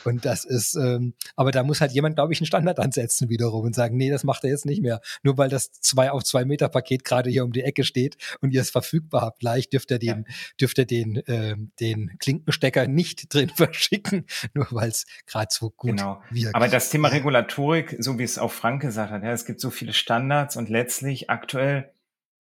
Und 0.04 0.26
das 0.26 0.46
ist, 0.46 0.70
ähm, 0.76 1.13
aber 1.36 1.51
da 1.51 1.63
muss 1.63 1.82
halt 1.82 1.91
jemand, 1.91 2.15
glaube 2.15 2.34
ich, 2.34 2.39
einen 2.39 2.45
Standard 2.45 2.80
ansetzen 2.80 3.30
wiederum 3.30 3.65
und 3.65 3.76
sagen, 3.76 3.97
nee, 3.97 4.09
das 4.09 4.24
macht 4.24 4.43
er 4.43 4.49
jetzt 4.49 4.65
nicht 4.65 4.82
mehr. 4.82 5.01
Nur 5.24 5.38
weil 5.38 5.49
das 5.49 5.72
zwei 5.72 6.11
auf 6.11 6.24
zwei 6.24 6.45
Meter 6.45 6.69
Paket 6.69 7.03
gerade 7.03 7.30
hier 7.30 7.43
um 7.43 7.51
die 7.51 7.63
Ecke 7.63 7.84
steht 7.84 8.17
und 8.41 8.51
ihr 8.53 8.61
es 8.61 8.69
verfügbar 8.69 9.22
habt, 9.22 9.39
gleich 9.39 9.69
dürft 9.69 9.91
ihr 9.91 9.99
den, 9.99 10.26
ja. 10.28 10.36
dürft 10.59 10.78
ihr 10.78 10.86
den, 10.86 11.17
äh, 11.28 11.55
den 11.80 12.17
Klinkenstecker 12.19 12.88
nicht 12.88 13.34
drin 13.34 13.49
verschicken, 13.49 14.26
nur 14.53 14.67
weil 14.72 14.89
es 14.89 15.05
gerade 15.26 15.49
so 15.51 15.69
gut 15.69 15.91
genau. 15.91 16.22
wirkt. 16.30 16.55
Aber 16.55 16.67
das 16.67 16.89
Thema 16.89 17.09
Regulatorik, 17.09 17.95
so 17.99 18.17
wie 18.19 18.24
es 18.24 18.38
auch 18.38 18.51
Frank 18.51 18.82
gesagt 18.82 19.11
hat, 19.11 19.24
ja, 19.24 19.32
es 19.32 19.45
gibt 19.45 19.59
so 19.59 19.69
viele 19.69 19.93
Standards 19.93 20.57
und 20.57 20.69
letztlich 20.69 21.30
aktuell, 21.30 21.93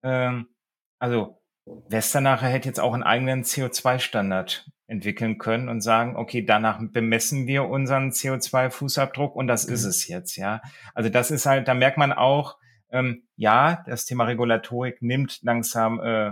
ähm, 0.03 0.47
also 0.99 1.41
Westernacher 1.89 2.47
hätte 2.47 2.70
jetzt 2.70 2.80
auch 2.80 2.93
einen 2.93 3.03
eigenen 3.03 3.43
CO2-Standard 3.43 4.70
entwickeln 4.88 5.38
können 5.38 5.68
und 5.70 5.82
sagen, 5.82 6.16
okay, 6.16 6.42
danach 6.42 6.80
bemessen 6.82 7.46
wir 7.46 7.66
unseren 7.66 8.12
CO2-Fußabdruck 8.12 9.34
und 9.34 9.48
das 9.48 9.68
mhm. 9.68 9.74
ist 9.74 9.84
es 9.84 10.08
jetzt, 10.08 10.38
ja. 10.38 10.62
Also 10.94 11.10
das 11.10 11.30
ist 11.30 11.46
halt, 11.46 11.68
da 11.68 11.74
merkt 11.74 11.98
man 11.98 12.14
auch, 12.14 12.58
ähm, 12.90 13.24
ja, 13.36 13.84
das 13.86 14.06
Thema 14.06 14.24
Regulatorik 14.24 15.02
nimmt 15.02 15.40
langsam 15.44 16.00
äh, 16.00 16.32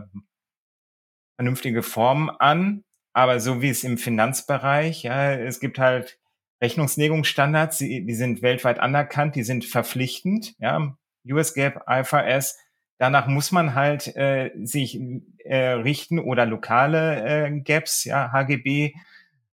vernünftige 1.35 1.83
Formen 1.83 2.29
an, 2.29 2.85
aber 3.13 3.41
so 3.41 3.61
wie 3.61 3.69
es 3.69 3.83
im 3.83 3.97
Finanzbereich, 3.97 5.03
ja, 5.03 5.33
es 5.33 5.59
gibt 5.59 5.77
halt 5.77 6.17
Rechnungslegungsstandards, 6.61 7.79
die, 7.79 8.05
die 8.05 8.15
sind 8.15 8.41
weltweit 8.41 8.79
anerkannt, 8.79 9.35
die 9.35 9.43
sind 9.43 9.65
verpflichtend, 9.65 10.55
ja, 10.59 10.95
US 11.27 11.53
GAAP, 11.53 11.83
IFRS, 11.87 12.57
Danach 12.97 13.27
muss 13.27 13.51
man 13.51 13.75
halt 13.75 14.15
äh, 14.15 14.51
sich 14.63 14.99
äh, 15.39 15.71
richten 15.71 16.19
oder 16.19 16.45
lokale 16.45 17.47
äh, 17.47 17.59
Gaps, 17.59 18.05
ja, 18.05 18.31
HGB. 18.31 18.93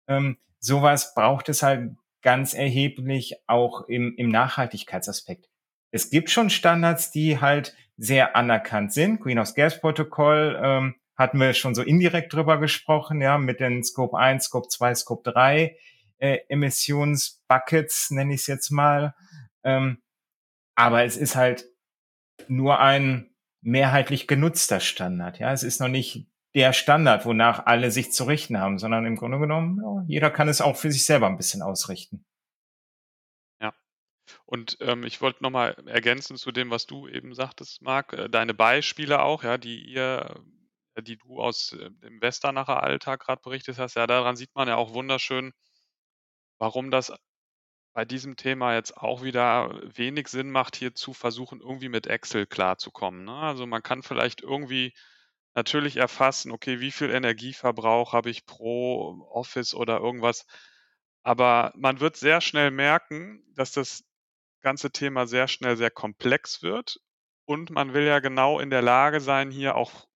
Ähm, 0.07 0.39
sowas 0.61 1.15
braucht 1.15 1.49
es 1.49 1.63
halt 1.63 1.97
ganz 2.23 2.55
erheblich 2.55 3.35
auch 3.49 3.89
im, 3.89 4.15
im 4.17 4.29
Nachhaltigkeitsaspekt. 4.29 5.49
Es 5.91 6.09
gibt 6.09 6.31
schon 6.31 6.51
Standards, 6.51 7.11
die 7.11 7.41
halt 7.41 7.77
sehr 7.97 8.37
anerkannt 8.37 8.93
sind. 8.93 9.21
Greenhouse 9.21 9.55
Gas 9.55 9.81
Protokoll 9.81 10.59
ähm, 10.63 10.95
hatten 11.17 11.39
wir 11.39 11.53
schon 11.53 11.75
so 11.75 11.83
indirekt 11.83 12.33
drüber 12.33 12.59
gesprochen, 12.59 13.21
ja, 13.21 13.39
mit 13.39 13.61
den 13.61 13.83
Scope 13.85 14.17
1, 14.17 14.45
Scope 14.45 14.69
2, 14.69 14.95
Scope 14.95 15.31
3 15.31 15.77
äh, 16.19 16.39
Emissionsbuckets, 16.49 18.13
nenne 18.13 18.35
ich 18.35 18.43
es 18.43 18.47
jetzt 18.47 18.71
mal. 18.71 19.15
Ähm, 19.65 20.01
aber 20.77 21.05
es 21.05 21.17
ist 21.17 21.35
halt 21.35 21.67
nur 22.47 22.79
ein 22.79 23.32
mehrheitlich 23.63 24.27
genutzter 24.27 24.81
Standard. 24.81 25.39
Ja, 25.39 25.53
es 25.53 25.63
ist 25.63 25.81
noch 25.81 25.89
nicht 25.89 26.27
der 26.55 26.73
Standard, 26.73 27.25
wonach 27.25 27.65
alle 27.67 27.91
sich 27.91 28.13
zu 28.13 28.25
richten 28.25 28.59
haben, 28.59 28.79
sondern 28.79 29.07
im 29.07 29.17
Grunde 29.17 29.39
genommen, 29.39 29.81
ja, 29.83 30.05
jeder 30.07 30.31
kann 30.31 30.49
es 30.49 30.61
auch 30.61 30.77
für 30.77 30.93
sich 30.93 31.07
selber 31.07 31.27
ein 31.27 31.39
bisschen 31.39 31.63
ausrichten. 31.63 32.25
Ja. 33.61 33.73
Und 34.45 34.77
ähm, 34.81 35.05
ich 35.05 35.21
wollte 35.23 35.43
nochmal 35.43 35.75
ergänzen 35.87 36.37
zu 36.37 36.53
dem, 36.53 36.71
was 36.71 36.87
du 36.87 37.09
eben 37.09 37.35
sagtest, 37.35 37.81
Marc, 37.83 38.13
äh, 38.13 38.29
deine 38.29 38.53
Beispiele 38.55 39.23
auch, 39.23 39.45
ja, 39.45 39.57
die 39.57 39.83
ihr, 39.83 40.43
äh, 40.95 41.03
die 41.03 41.17
du 41.17 41.41
aus 41.41 41.73
äh, 41.73 41.91
dem 41.91 42.21
Westernacher 42.21 42.83
Alltag 42.83 43.21
gerade 43.21 43.41
berichtet 43.43 43.79
hast, 43.79 43.95
ja, 43.97 44.07
daran 44.07 44.37
sieht 44.37 44.55
man 44.55 44.69
ja 44.69 44.77
auch 44.77 44.93
wunderschön, 44.93 45.53
warum 46.59 46.91
das 46.91 47.13
bei 47.93 48.05
diesem 48.05 48.37
Thema 48.37 48.75
jetzt 48.75 48.97
auch 48.97 49.23
wieder 49.23 49.81
wenig 49.97 50.29
Sinn 50.29 50.51
macht, 50.51 50.77
hier 50.77 50.95
zu 50.95 51.13
versuchen, 51.13 51.61
irgendwie 51.61 51.89
mit 51.89 52.07
Excel 52.07 52.47
klarzukommen. 52.47 53.25
Ne? 53.25 53.35
Also 53.35 53.67
man 53.67 53.83
kann 53.83 54.03
vielleicht 54.03 54.43
irgendwie 54.43 54.95
natürlich 55.55 55.99
erfassen, 55.99 56.51
okay, 56.51 56.81
wie 56.81 56.91
viel 56.91 57.11
Energieverbrauch 57.11 58.13
habe 58.13 58.31
ich 58.31 58.47
pro 58.47 59.27
Office 59.31 59.75
oder 59.75 59.99
irgendwas. 59.99 60.47
Aber 61.23 61.73
man 61.77 62.01
wird 62.01 62.17
sehr 62.17 62.41
schnell 62.41 62.71
merken, 62.71 63.45
dass 63.55 63.73
das 63.73 64.05
ganze 64.63 64.91
Thema 64.91 65.27
sehr 65.27 65.49
schnell 65.49 65.77
sehr 65.77 65.91
komplex 65.91 66.63
wird. 66.63 66.99
Und 67.45 67.71
man 67.71 67.93
will 67.93 68.05
ja 68.05 68.21
genau 68.21 68.61
in 68.61 68.71
der 68.71 68.83
Lage 68.83 69.21
sein, 69.21 69.51
hier 69.51 69.77
auch 69.77 70.07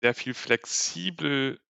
sehr 0.00 0.14
viel 0.14 0.34
flexibel 0.34 1.60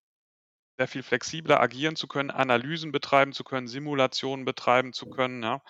sehr 0.80 0.88
viel 0.88 1.02
flexibler 1.02 1.60
agieren 1.60 1.94
zu 1.94 2.08
können, 2.08 2.30
Analysen 2.30 2.90
betreiben 2.90 3.34
zu 3.34 3.44
können, 3.44 3.68
Simulationen 3.68 4.46
betreiben 4.46 4.94
zu 4.94 5.10
können, 5.10 5.42
ja, 5.42 5.62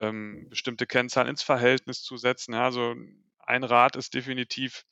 ähm, 0.00 0.50
bestimmte 0.50 0.86
Kennzahlen 0.86 1.30
ins 1.30 1.42
Verhältnis 1.42 2.02
zu 2.02 2.18
setzen. 2.18 2.52
Ja. 2.52 2.64
Also 2.64 2.94
ein 3.38 3.64
Rat 3.64 3.96
ist 3.96 4.12
definitiv, 4.12 4.84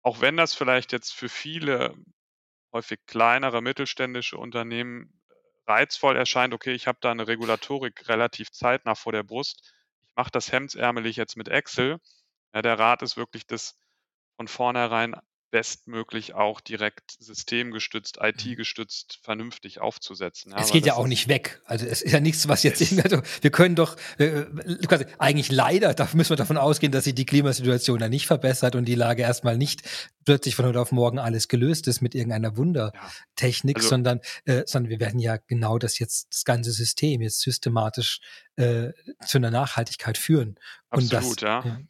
auch 0.00 0.22
wenn 0.22 0.38
das 0.38 0.54
vielleicht 0.54 0.92
jetzt 0.92 1.12
für 1.12 1.28
viele 1.28 1.94
häufig 2.72 3.00
kleinere 3.06 3.60
mittelständische 3.60 4.38
Unternehmen 4.38 5.20
reizvoll 5.66 6.16
erscheint, 6.16 6.54
okay, 6.54 6.72
ich 6.72 6.86
habe 6.86 7.00
da 7.02 7.10
eine 7.10 7.28
Regulatorik 7.28 8.08
relativ 8.08 8.50
zeitnah 8.50 8.94
vor 8.94 9.12
der 9.12 9.24
Brust, 9.24 9.74
ich 10.06 10.16
mache 10.16 10.30
das 10.30 10.52
hemdsärmelig 10.52 11.16
jetzt 11.16 11.36
mit 11.36 11.48
Excel. 11.48 11.98
Ja, 12.54 12.62
der 12.62 12.78
Rat 12.78 13.02
ist 13.02 13.18
wirklich, 13.18 13.46
das 13.46 13.78
von 14.36 14.48
vornherein 14.48 15.16
bestmöglich 15.50 16.34
auch 16.34 16.60
direkt 16.60 17.16
systemgestützt, 17.18 18.18
mhm. 18.20 18.28
IT-gestützt 18.28 19.18
vernünftig 19.22 19.80
aufzusetzen. 19.80 20.52
Ja, 20.52 20.60
es 20.60 20.70
geht 20.70 20.86
ja 20.86 20.94
auch 20.94 21.06
nicht 21.06 21.28
weg. 21.28 21.60
Also 21.64 21.86
es 21.86 22.02
ist 22.02 22.12
ja 22.12 22.20
nichts, 22.20 22.48
was 22.48 22.62
jetzt 22.62 22.80
also 23.04 23.22
wir 23.40 23.50
können 23.50 23.74
doch 23.74 23.96
äh, 24.18 24.44
quasi 24.86 25.06
eigentlich 25.18 25.50
leider, 25.50 25.94
da 25.94 26.08
müssen 26.12 26.30
wir 26.30 26.36
davon 26.36 26.56
ausgehen, 26.56 26.92
dass 26.92 27.04
sich 27.04 27.14
die 27.14 27.26
Klimasituation 27.26 27.98
da 27.98 28.08
nicht 28.08 28.26
verbessert 28.26 28.74
und 28.74 28.84
die 28.86 28.94
Lage 28.94 29.22
erstmal 29.22 29.56
nicht 29.56 29.82
plötzlich 30.24 30.54
von 30.54 30.66
heute 30.66 30.80
auf 30.80 30.92
morgen 30.92 31.18
alles 31.18 31.48
gelöst 31.48 31.88
ist 31.88 32.00
mit 32.00 32.14
irgendeiner 32.14 32.56
Wundertechnik, 32.56 33.76
ja. 33.76 33.80
also, 33.80 33.88
sondern, 33.88 34.20
äh, 34.44 34.62
sondern 34.66 34.90
wir 34.90 35.00
werden 35.00 35.18
ja 35.18 35.38
genau 35.46 35.78
das 35.78 35.98
jetzt, 35.98 36.32
das 36.32 36.44
ganze 36.44 36.72
System 36.72 37.20
jetzt 37.22 37.40
systematisch 37.40 38.20
äh, 38.56 38.92
zu 39.26 39.38
einer 39.38 39.50
Nachhaltigkeit 39.50 40.18
führen. 40.18 40.56
Absolut, 40.90 41.42
das, 41.42 41.64
ja. 41.64 41.64
ja 41.64 41.80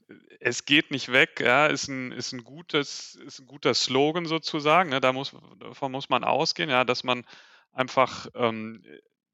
es 0.41 0.65
geht 0.65 0.91
nicht 0.91 1.13
weg, 1.13 1.41
ja, 1.41 1.67
ist 1.67 1.89
ein, 1.89 2.13
ist 2.13 2.33
ein 2.33 2.45
gutes, 2.45 3.15
ist 3.15 3.41
ein 3.41 3.47
guter 3.47 3.75
Slogan 3.75 4.25
sozusagen. 4.25 4.91
Ne? 4.91 5.01
Da 5.01 5.13
muss, 5.13 5.37
davon 5.59 5.93
muss 5.93 6.09
man 6.09 6.25
ausgehen, 6.25 6.71
ja, 6.71 6.85
dass 6.85 7.05
man 7.05 7.27
einfach 7.73 8.27
ähm, 8.35 8.83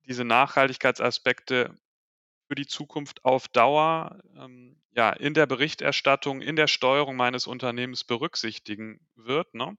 diese 0.07 0.25
Nachhaltigkeitsaspekte 0.25 1.77
für 2.49 2.55
die 2.57 2.67
Zukunft 2.67 3.25
auf 3.25 3.47
Dauer 3.49 4.21
ähm, 4.37 4.81
ja, 4.91 5.11
in 5.13 5.33
der 5.35 5.47
Berichterstattung, 5.47 6.43
in 6.43 6.57
der 6.57 6.67
Steuerung 6.67 7.17
meines 7.17 7.47
Unternehmens 7.47 8.03
berücksichtigen 8.03 9.01
wird. 9.15 9.55
Ne? 9.55 9.79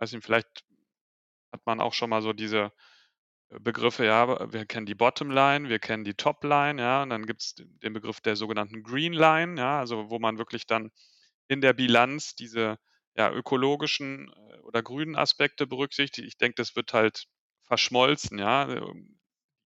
Nicht, 0.00 0.24
vielleicht 0.24 0.64
hat 1.52 1.64
man 1.66 1.80
auch 1.80 1.94
schon 1.94 2.10
mal 2.10 2.22
so 2.22 2.32
diese 2.32 2.72
Begriffe, 3.50 4.04
ja, 4.04 4.52
wir 4.52 4.66
kennen 4.66 4.84
die 4.84 4.94
Bottomline, 4.94 5.68
wir 5.68 5.78
kennen 5.78 6.04
die 6.04 6.14
Topline, 6.14 6.80
ja, 6.82 7.02
und 7.02 7.10
dann 7.10 7.24
gibt 7.24 7.40
es 7.40 7.54
den 7.54 7.92
Begriff 7.94 8.20
der 8.20 8.36
sogenannten 8.36 8.82
Green 8.82 9.14
Line, 9.14 9.58
ja, 9.58 9.78
also 9.78 10.10
wo 10.10 10.18
man 10.18 10.36
wirklich 10.36 10.66
dann 10.66 10.90
in 11.48 11.62
der 11.62 11.72
Bilanz 11.72 12.34
diese 12.34 12.78
ja, 13.14 13.32
ökologischen 13.32 14.30
äh, 14.32 14.58
oder 14.60 14.82
grünen 14.82 15.16
Aspekte 15.16 15.66
berücksichtigt. 15.66 16.28
Ich 16.28 16.36
denke, 16.36 16.56
das 16.56 16.76
wird 16.76 16.92
halt 16.92 17.26
verschmolzen, 17.64 18.38
ja. 18.38 18.68
Ähm, 18.68 19.18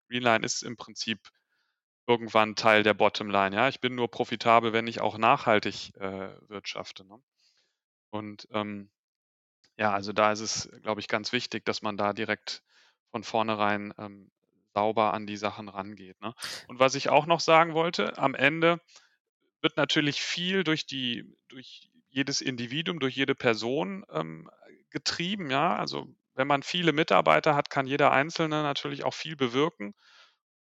Green 0.08 0.22
Line 0.22 0.44
ist 0.44 0.62
im 0.62 0.76
Prinzip 0.76 1.20
irgendwann 2.06 2.56
Teil 2.56 2.82
der 2.82 2.94
Bottomline, 2.94 3.54
ja. 3.54 3.68
Ich 3.68 3.80
bin 3.80 3.94
nur 3.94 4.10
profitabel, 4.10 4.72
wenn 4.72 4.86
ich 4.86 5.00
auch 5.00 5.18
nachhaltig 5.18 5.94
äh, 5.96 6.30
wirtschafte. 6.48 7.04
Ne? 7.04 7.22
Und 8.10 8.48
ähm, 8.52 8.90
ja, 9.76 9.92
also 9.92 10.12
da 10.12 10.32
ist 10.32 10.40
es, 10.40 10.70
glaube 10.82 11.00
ich, 11.00 11.08
ganz 11.08 11.32
wichtig, 11.32 11.64
dass 11.66 11.82
man 11.82 11.96
da 11.96 12.14
direkt 12.14 12.62
von 13.16 13.24
vornherein 13.24 13.94
ähm, 13.96 14.30
sauber 14.74 15.14
an 15.14 15.26
die 15.26 15.38
Sachen 15.38 15.70
rangeht. 15.70 16.20
Ne? 16.20 16.34
Und 16.68 16.78
was 16.78 16.94
ich 16.94 17.08
auch 17.08 17.24
noch 17.24 17.40
sagen 17.40 17.72
wollte, 17.72 18.18
am 18.18 18.34
Ende 18.34 18.78
wird 19.62 19.78
natürlich 19.78 20.20
viel 20.20 20.64
durch 20.64 20.84
die, 20.84 21.24
durch 21.48 21.90
jedes 22.10 22.42
Individuum, 22.42 23.00
durch 23.00 23.16
jede 23.16 23.34
Person 23.34 24.04
ähm, 24.10 24.50
getrieben, 24.90 25.50
ja. 25.50 25.74
Also 25.76 26.06
wenn 26.34 26.46
man 26.46 26.62
viele 26.62 26.92
Mitarbeiter 26.92 27.54
hat, 27.54 27.70
kann 27.70 27.86
jeder 27.86 28.12
Einzelne 28.12 28.62
natürlich 28.62 29.04
auch 29.04 29.14
viel 29.14 29.34
bewirken. 29.34 29.94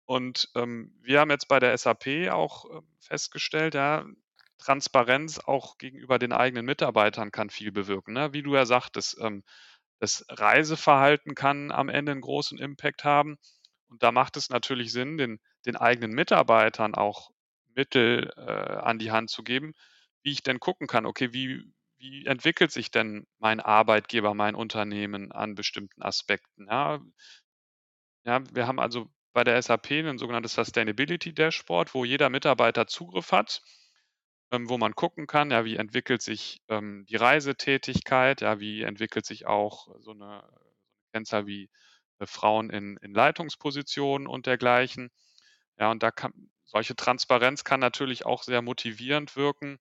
Und 0.04 0.50
ähm, 0.56 0.94
wir 1.02 1.22
haben 1.22 1.32
jetzt 1.32 1.48
bei 1.48 1.62
der 1.62 1.78
SAP 1.78 2.30
auch 2.30 2.66
äh, 2.66 2.82
festgestellt, 3.00 3.74
ja, 3.74 4.06
Transparenz 4.58 5.39
auch 5.39 5.78
gegenüber 5.78 6.20
den 6.20 6.34
eigenen 6.34 6.66
Mitarbeitern 6.66 7.32
kann 7.32 7.50
viel 7.50 7.72
bewirken. 7.72 8.14
Ne? 8.14 8.34
Wie 8.34 8.44
du 8.44 8.54
ja 8.54 8.66
sagtest, 8.66 9.18
ähm, 9.22 9.44
das 10.00 10.26
Reiseverhalten 10.30 11.36
kann 11.36 11.72
am 11.72 11.89
Ende 11.89 12.12
einen 12.12 12.22
großen 12.22 12.60
Impact 12.60 13.04
haben. 13.04 13.38
und 13.89 14.04
da 14.04 14.12
macht 14.12 14.38
es 14.38 14.50
natürlich 14.50 14.91
Sinn, 14.91 15.18
den, 15.18 15.39
den 15.66 15.76
eigenen 15.76 16.12
Mitarbeitern 16.12 16.96
auch 16.96 17.32
Mittel 17.76 18.32
äh, 18.38 18.41
an 18.41 19.00
die 19.00 19.12
Hand 19.12 19.30
zu 19.30 19.44
geben, 19.44 19.74
wie 20.24 20.32
ich 20.32 20.44
denn 20.44 20.60
gucken 20.60 20.88
kann, 20.88 21.06
okay, 21.06 21.34
wie, 21.34 21.72
wie 21.98 22.26
entwickelt 22.26 22.72
sich 22.72 22.91
denn 22.91 23.28
mein 23.39 23.60
Arbeitgeber, 23.60 24.34
mein 24.34 24.56
Unternehmen 24.56 25.32
an 25.32 25.56
bestimmten 25.56 26.02
Aspekten? 26.02 26.68
Ja, 26.70 27.02
ja 28.26 28.44
wir 28.54 28.68
haben 28.68 28.80
also 28.80 29.10
bei 29.34 29.44
der 29.44 29.62
SAP 29.62 29.91
ein 29.91 30.18
sogenanntes 30.18 30.54
Sustainability 30.54 31.34
Dashboard, 31.34 31.94
wo 31.94 32.06
jeder 32.06 32.30
Mitarbeiter 32.30 32.88
Zugriff 32.88 33.32
hat, 33.32 33.62
ähm, 34.54 34.70
wo 34.70 34.78
man 34.78 34.95
gucken 34.95 35.28
kann, 35.28 35.51
ja, 35.51 35.66
wie 35.66 35.78
entwickelt 35.78 36.22
sich 36.22 36.62
ähm, 36.70 37.06
die 37.10 37.16
Reisetätigkeit, 37.18 38.41
ja, 38.41 38.60
wie 38.60 38.84
entwickelt 38.84 39.26
sich 39.26 39.47
auch 39.47 39.89
so 39.99 40.12
eine, 40.12 40.43
Kennzahl 41.14 41.47
wie 41.47 41.70
äh, 42.20 42.26
Frauen 42.28 42.70
in, 42.70 42.97
in 42.97 43.14
Leitungspositionen 43.14 44.28
und 44.28 44.45
dergleichen. 44.45 45.12
Ja, 45.80 45.91
und 45.91 46.04
da 46.04 46.12
kann, 46.12 46.51
solche 46.66 46.95
Transparenz 46.95 47.64
kann 47.64 47.80
natürlich 47.80 48.26
auch 48.26 48.43
sehr 48.43 48.62
motivierend 48.62 49.36
wirken, 49.36 49.80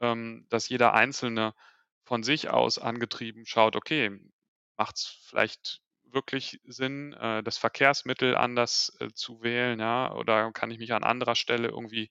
ähm, 0.00 0.46
dass 0.50 0.68
jeder 0.68 0.94
Einzelne 0.94 1.54
von 2.04 2.22
sich 2.22 2.50
aus 2.50 2.78
angetrieben 2.78 3.46
schaut, 3.46 3.76
okay, 3.76 4.10
macht 4.76 4.96
es 4.96 5.06
vielleicht 5.28 5.80
wirklich 6.04 6.60
Sinn, 6.64 7.12
äh, 7.14 7.42
das 7.42 7.58
Verkehrsmittel 7.58 8.36
anders 8.36 8.96
äh, 9.00 9.08
zu 9.14 9.42
wählen, 9.42 9.78
ja, 9.80 10.12
oder 10.12 10.52
kann 10.52 10.70
ich 10.70 10.78
mich 10.78 10.92
an 10.92 11.04
anderer 11.04 11.36
Stelle 11.36 11.68
irgendwie 11.68 12.10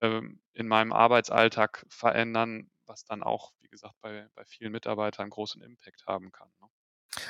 ähm, 0.00 0.40
in 0.52 0.68
meinem 0.68 0.92
Arbeitsalltag 0.92 1.86
verändern, 1.88 2.70
was 2.86 3.04
dann 3.04 3.22
auch, 3.22 3.52
wie 3.60 3.68
gesagt, 3.68 3.94
bei, 4.00 4.26
bei 4.34 4.44
vielen 4.44 4.72
Mitarbeitern 4.72 5.30
großen 5.30 5.62
Impact 5.62 6.04
haben 6.06 6.32
kann. 6.32 6.48
Ne? 6.60 6.68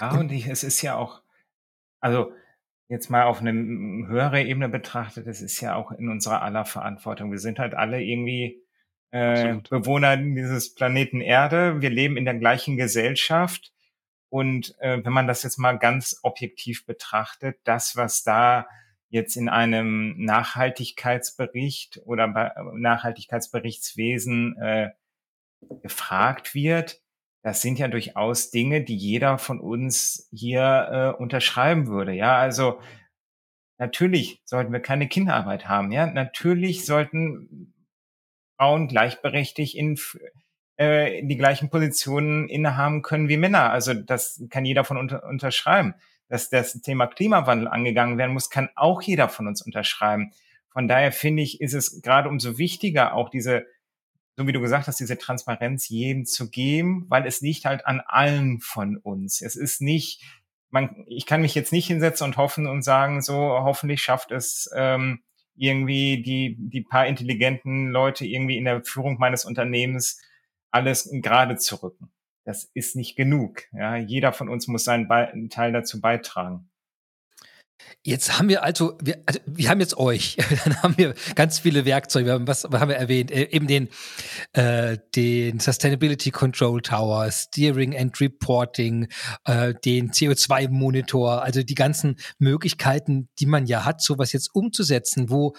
Ja, 0.00 0.18
und 0.18 0.32
ich, 0.32 0.46
es 0.46 0.62
ist 0.62 0.82
ja 0.82 0.96
auch, 0.96 1.22
also 2.00 2.32
jetzt 2.88 3.08
mal 3.08 3.24
auf 3.24 3.40
eine 3.40 3.52
höhere 3.52 4.42
Ebene 4.42 4.68
betrachtet, 4.68 5.26
es 5.26 5.40
ist 5.40 5.60
ja 5.60 5.76
auch 5.76 5.92
in 5.92 6.08
unserer 6.08 6.42
aller 6.42 6.64
Verantwortung. 6.64 7.30
Wir 7.30 7.38
sind 7.38 7.58
halt 7.58 7.74
alle 7.74 8.02
irgendwie 8.02 8.62
äh, 9.12 9.54
Bewohner 9.68 10.16
dieses 10.16 10.74
Planeten 10.74 11.20
Erde. 11.20 11.80
Wir 11.80 11.90
leben 11.90 12.16
in 12.16 12.24
der 12.24 12.34
gleichen 12.34 12.76
Gesellschaft. 12.76 13.72
Und 14.28 14.74
äh, 14.80 15.04
wenn 15.04 15.12
man 15.12 15.26
das 15.26 15.42
jetzt 15.42 15.58
mal 15.58 15.78
ganz 15.78 16.20
objektiv 16.22 16.86
betrachtet, 16.86 17.58
das, 17.64 17.96
was 17.96 18.22
da 18.22 18.66
jetzt 19.10 19.36
in 19.36 19.48
einem 19.48 20.14
Nachhaltigkeitsbericht 20.24 22.00
oder 22.04 22.54
Nachhaltigkeitsberichtswesen 22.74 24.56
äh, 24.58 24.90
gefragt 25.82 26.54
wird, 26.54 27.02
das 27.42 27.62
sind 27.62 27.78
ja 27.78 27.88
durchaus 27.88 28.50
Dinge, 28.50 28.82
die 28.82 28.96
jeder 28.96 29.38
von 29.38 29.60
uns 29.60 30.28
hier 30.32 31.14
äh, 31.18 31.22
unterschreiben 31.22 31.86
würde. 31.86 32.12
Ja, 32.12 32.36
also 32.36 32.80
natürlich 33.78 34.42
sollten 34.44 34.72
wir 34.72 34.80
keine 34.80 35.08
Kinderarbeit 35.08 35.66
haben. 35.66 35.90
Ja, 35.90 36.06
natürlich 36.06 36.84
sollten 36.84 37.74
Frauen 38.58 38.88
gleichberechtigt 38.88 39.74
in, 39.74 39.98
äh, 40.76 41.22
die 41.24 41.38
gleichen 41.38 41.70
Positionen 41.70 42.46
innehaben 42.48 43.00
können 43.00 43.30
wie 43.30 43.38
Männer. 43.38 43.70
Also 43.70 43.94
das 43.94 44.44
kann 44.50 44.66
jeder 44.66 44.84
von 44.84 44.98
unter, 44.98 45.24
unterschreiben. 45.24 45.94
Dass 46.30 46.48
das 46.48 46.80
Thema 46.80 47.06
Klimawandel 47.08 47.68
angegangen 47.68 48.16
werden 48.16 48.32
muss, 48.32 48.48
kann 48.48 48.70
auch 48.76 49.02
jeder 49.02 49.28
von 49.28 49.46
uns 49.46 49.60
unterschreiben. 49.60 50.32
Von 50.72 50.88
daher 50.88 51.12
finde 51.12 51.42
ich, 51.42 51.60
ist 51.60 51.74
es 51.74 52.00
gerade 52.00 52.30
umso 52.30 52.56
wichtiger, 52.56 53.14
auch 53.14 53.28
diese, 53.28 53.66
so 54.36 54.46
wie 54.46 54.52
du 54.52 54.60
gesagt 54.60 54.86
hast, 54.86 55.00
diese 55.00 55.18
Transparenz 55.18 55.88
jedem 55.88 56.24
zu 56.24 56.48
geben, 56.48 57.04
weil 57.08 57.26
es 57.26 57.42
liegt 57.42 57.66
halt 57.66 57.84
an 57.84 58.00
allen 58.06 58.60
von 58.60 58.96
uns. 58.96 59.42
Es 59.42 59.56
ist 59.56 59.82
nicht, 59.82 60.22
man, 60.70 61.04
ich 61.08 61.26
kann 61.26 61.42
mich 61.42 61.54
jetzt 61.54 61.72
nicht 61.72 61.88
hinsetzen 61.88 62.24
und 62.24 62.36
hoffen 62.36 62.66
und 62.66 62.82
sagen, 62.82 63.20
so 63.20 63.34
hoffentlich 63.34 64.00
schafft 64.00 64.30
es 64.30 64.70
ähm, 64.74 65.22
irgendwie 65.56 66.22
die, 66.22 66.56
die 66.58 66.80
paar 66.80 67.06
intelligenten 67.06 67.90
Leute 67.90 68.24
irgendwie 68.24 68.56
in 68.56 68.64
der 68.64 68.82
Führung 68.82 69.18
meines 69.18 69.44
Unternehmens 69.44 70.22
alles 70.70 71.10
gerade 71.12 71.56
zu 71.56 71.82
rücken. 71.82 72.12
Das 72.44 72.70
ist 72.74 72.96
nicht 72.96 73.16
genug. 73.16 73.64
Ja, 73.72 73.96
jeder 73.96 74.32
von 74.32 74.48
uns 74.48 74.66
muss 74.66 74.84
seinen 74.84 75.08
Be 75.08 75.32
Teil 75.50 75.72
dazu 75.72 76.00
beitragen. 76.00 76.70
Jetzt 78.02 78.38
haben 78.38 78.48
wir 78.48 78.62
also, 78.62 78.96
wir, 79.02 79.22
also, 79.26 79.40
wir 79.44 79.68
haben 79.68 79.80
jetzt 79.80 79.96
euch, 79.96 80.36
dann 80.64 80.82
haben 80.82 80.96
wir 80.96 81.14
ganz 81.34 81.58
viele 81.58 81.84
Werkzeuge, 81.84 82.26
wir 82.26 82.32
haben, 82.32 82.46
was, 82.46 82.64
was 82.68 82.80
haben 82.80 82.88
wir 82.88 82.96
erwähnt? 82.96 83.30
Äh, 83.30 83.50
eben 83.50 83.66
den, 83.66 83.88
äh, 84.52 84.96
den 85.14 85.60
Sustainability 85.60 86.30
Control 86.30 86.80
Tower, 86.80 87.30
Steering 87.30 87.96
and 87.96 88.18
Reporting, 88.20 89.08
äh, 89.44 89.74
den 89.84 90.12
CO2-Monitor, 90.12 91.42
also 91.42 91.62
die 91.62 91.74
ganzen 91.74 92.16
Möglichkeiten, 92.38 93.28
die 93.38 93.46
man 93.46 93.66
ja 93.66 93.84
hat, 93.84 94.00
sowas 94.00 94.32
jetzt 94.32 94.54
umzusetzen, 94.54 95.28
wo 95.28 95.54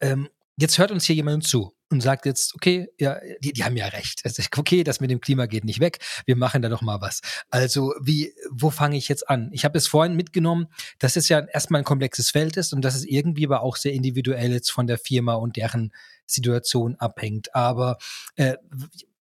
ähm, 0.00 0.28
jetzt 0.56 0.78
hört 0.78 0.90
uns 0.90 1.04
hier 1.04 1.16
jemand 1.16 1.44
zu 1.44 1.73
und 1.90 2.00
sagt 2.00 2.26
jetzt, 2.26 2.54
okay, 2.54 2.88
ja, 2.98 3.18
die, 3.40 3.52
die 3.52 3.64
haben 3.64 3.76
ja 3.76 3.86
recht. 3.86 4.22
Okay, 4.56 4.84
das 4.84 5.00
mit 5.00 5.10
dem 5.10 5.20
Klima 5.20 5.46
geht 5.46 5.64
nicht 5.64 5.80
weg. 5.80 5.98
Wir 6.26 6.36
machen 6.36 6.62
da 6.62 6.68
doch 6.68 6.82
mal 6.82 7.00
was. 7.00 7.20
Also, 7.50 7.94
wie, 8.00 8.32
wo 8.50 8.70
fange 8.70 8.96
ich 8.96 9.08
jetzt 9.08 9.28
an? 9.28 9.50
Ich 9.52 9.64
habe 9.64 9.78
es 9.78 9.86
vorhin 9.86 10.16
mitgenommen, 10.16 10.66
dass 10.98 11.16
es 11.16 11.28
ja 11.28 11.40
erstmal 11.40 11.82
ein 11.82 11.84
komplexes 11.84 12.30
Feld 12.30 12.56
ist 12.56 12.72
und 12.72 12.82
dass 12.82 12.94
es 12.94 13.04
irgendwie 13.04 13.46
aber 13.46 13.62
auch 13.62 13.76
sehr 13.76 13.92
individuell 13.92 14.52
jetzt 14.52 14.70
von 14.70 14.86
der 14.86 14.98
Firma 14.98 15.34
und 15.34 15.56
deren 15.56 15.92
Situation 16.26 16.96
abhängt. 16.96 17.54
Aber 17.54 17.98
äh, 18.36 18.56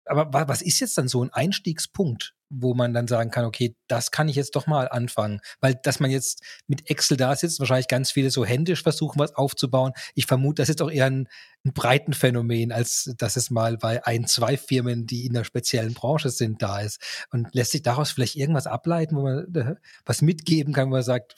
aber 0.10 0.48
was 0.48 0.62
ist 0.62 0.80
jetzt 0.80 0.98
dann 0.98 1.08
so 1.08 1.24
ein 1.24 1.32
Einstiegspunkt, 1.32 2.34
wo 2.50 2.74
man 2.74 2.94
dann 2.94 3.08
sagen 3.08 3.30
kann, 3.30 3.46
okay, 3.46 3.76
das 3.88 4.10
kann 4.12 4.28
ich 4.28 4.36
jetzt 4.36 4.56
doch 4.56 4.66
mal 4.66 4.90
anfangen? 4.90 5.40
Weil, 5.62 5.76
dass 5.76 6.00
man 6.00 6.10
jetzt 6.10 6.44
mit 6.68 6.90
Excel 6.90 7.16
da 7.16 7.36
sitzt, 7.36 7.60
wahrscheinlich 7.60 7.88
ganz 7.88 8.12
viele 8.12 8.32
so 8.32 8.44
händisch 8.44 8.82
versuchen, 8.82 9.20
was 9.20 9.36
aufzubauen. 9.36 9.94
Ich 10.16 10.26
vermute, 10.26 10.62
das 10.62 10.70
ist 10.70 10.82
doch 10.82 10.90
eher 10.90 11.06
ein, 11.06 11.28
ein 11.64 11.74
breiten 11.74 12.14
Phänomen, 12.14 12.72
als 12.72 13.14
dass 13.18 13.36
es 13.36 13.52
mal 13.52 13.78
bei 13.78 14.06
ein, 14.06 14.26
zwei 14.26 14.58
Firmen, 14.58 15.06
die 15.06 15.26
in 15.26 15.36
einer 15.36 15.46
speziellen 15.46 15.94
Branche 15.94 16.32
sind, 16.32 16.62
da 16.62 16.80
ist. 16.80 17.00
Und 17.32 17.54
lässt 17.54 17.72
sich 17.72 17.84
daraus 17.84 18.12
vielleicht 18.12 18.36
irgendwas 18.36 18.68
ableiten, 18.68 19.16
wo 19.16 19.22
man 19.22 19.56
äh, 19.56 19.76
was 20.06 20.22
mitgeben 20.22 20.74
kann, 20.74 20.88
wo 20.88 20.94
man 20.94 21.04
sagt, 21.04 21.36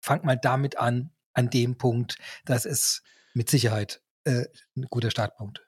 fangt 0.00 0.24
mal 0.24 0.36
damit 0.36 0.78
an, 0.78 1.10
an 1.32 1.50
dem 1.50 1.78
Punkt. 1.78 2.16
Das 2.44 2.64
ist 2.64 3.02
mit 3.34 3.50
Sicherheit 3.50 4.00
äh, 4.24 4.44
ein 4.76 4.86
guter 4.88 5.10
Startpunkt 5.10 5.67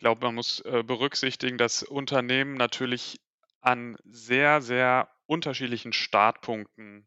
glaube, 0.00 0.26
man 0.26 0.34
muss 0.34 0.60
äh, 0.60 0.82
berücksichtigen, 0.82 1.58
dass 1.58 1.82
Unternehmen 1.82 2.54
natürlich 2.54 3.20
an 3.60 3.96
sehr, 4.04 4.60
sehr 4.60 5.10
unterschiedlichen 5.26 5.92
Startpunkten 5.92 7.06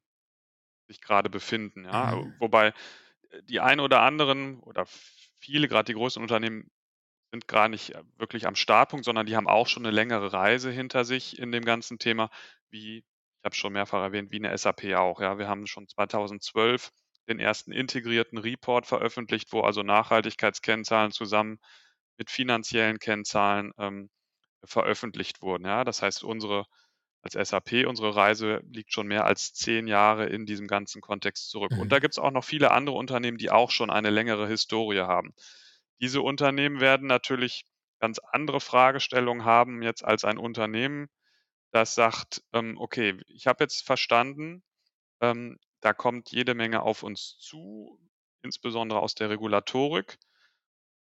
sich 0.87 1.01
gerade 1.01 1.29
befinden. 1.29 1.85
Ja? 1.85 2.15
Mhm. 2.15 2.35
Wobei 2.39 2.67
äh, 2.67 3.43
die 3.43 3.59
einen 3.59 3.81
oder 3.81 4.01
anderen 4.01 4.59
oder 4.61 4.85
viele, 5.35 5.67
gerade 5.67 5.85
die 5.85 5.97
großen 5.97 6.21
Unternehmen, 6.21 6.71
sind 7.31 7.47
gar 7.47 7.67
nicht 7.67 7.95
äh, 7.95 8.03
wirklich 8.17 8.47
am 8.47 8.55
Startpunkt, 8.55 9.05
sondern 9.05 9.25
die 9.25 9.35
haben 9.35 9.49
auch 9.49 9.67
schon 9.67 9.85
eine 9.85 9.93
längere 9.93 10.31
Reise 10.31 10.71
hinter 10.71 11.03
sich 11.03 11.39
in 11.39 11.51
dem 11.51 11.65
ganzen 11.65 11.97
Thema, 11.97 12.29
wie, 12.69 12.99
ich 12.99 13.43
habe 13.43 13.55
schon 13.55 13.73
mehrfach 13.73 14.01
erwähnt, 14.03 14.31
wie 14.31 14.37
eine 14.37 14.55
SAP 14.55 14.93
auch. 14.95 15.19
Ja? 15.19 15.39
Wir 15.39 15.47
haben 15.47 15.65
schon 15.65 15.87
2012 15.87 16.91
den 17.27 17.39
ersten 17.39 17.71
integrierten 17.71 18.37
Report 18.37 18.85
veröffentlicht, 18.85 19.51
wo 19.51 19.61
also 19.61 19.81
Nachhaltigkeitskennzahlen 19.81 21.11
zusammen 21.11 21.59
mit 22.17 22.29
finanziellen 22.29 22.99
Kennzahlen 22.99 23.71
ähm, 23.77 24.09
veröffentlicht 24.63 25.41
wurden. 25.41 25.65
Ja? 25.65 25.83
Das 25.83 26.01
heißt, 26.01 26.23
unsere 26.23 26.65
als 27.23 27.49
SAP, 27.49 27.87
unsere 27.87 28.15
Reise 28.15 28.61
liegt 28.69 28.91
schon 28.91 29.07
mehr 29.07 29.25
als 29.25 29.53
zehn 29.53 29.87
Jahre 29.87 30.25
in 30.25 30.45
diesem 30.45 30.67
ganzen 30.67 31.01
Kontext 31.01 31.49
zurück. 31.49 31.71
Und 31.79 31.89
da 31.89 31.95
mhm. 31.95 32.01
gibt 32.01 32.15
es 32.15 32.19
auch 32.19 32.31
noch 32.31 32.43
viele 32.43 32.71
andere 32.71 32.97
Unternehmen, 32.97 33.37
die 33.37 33.49
auch 33.49 33.71
schon 33.71 33.89
eine 33.89 34.09
längere 34.09 34.45
Historie 34.45 34.99
haben. 34.99 35.33
Diese 36.01 36.21
Unternehmen 36.21 36.81
werden 36.81 37.07
natürlich 37.07 37.63
ganz 37.99 38.19
andere 38.19 38.59
Fragestellungen 38.59 39.45
haben 39.45 39.81
jetzt 39.81 40.03
als 40.03 40.25
ein 40.25 40.37
Unternehmen, 40.37 41.07
das 41.71 41.95
sagt, 41.95 42.43
ähm, 42.51 42.75
okay, 42.77 43.17
ich 43.27 43.47
habe 43.47 43.63
jetzt 43.63 43.85
verstanden, 43.85 44.61
ähm, 45.21 45.57
da 45.79 45.93
kommt 45.93 46.29
jede 46.29 46.55
Menge 46.55 46.81
auf 46.81 47.03
uns 47.03 47.37
zu, 47.39 47.97
insbesondere 48.41 48.99
aus 48.99 49.15
der 49.15 49.29
Regulatorik 49.29 50.17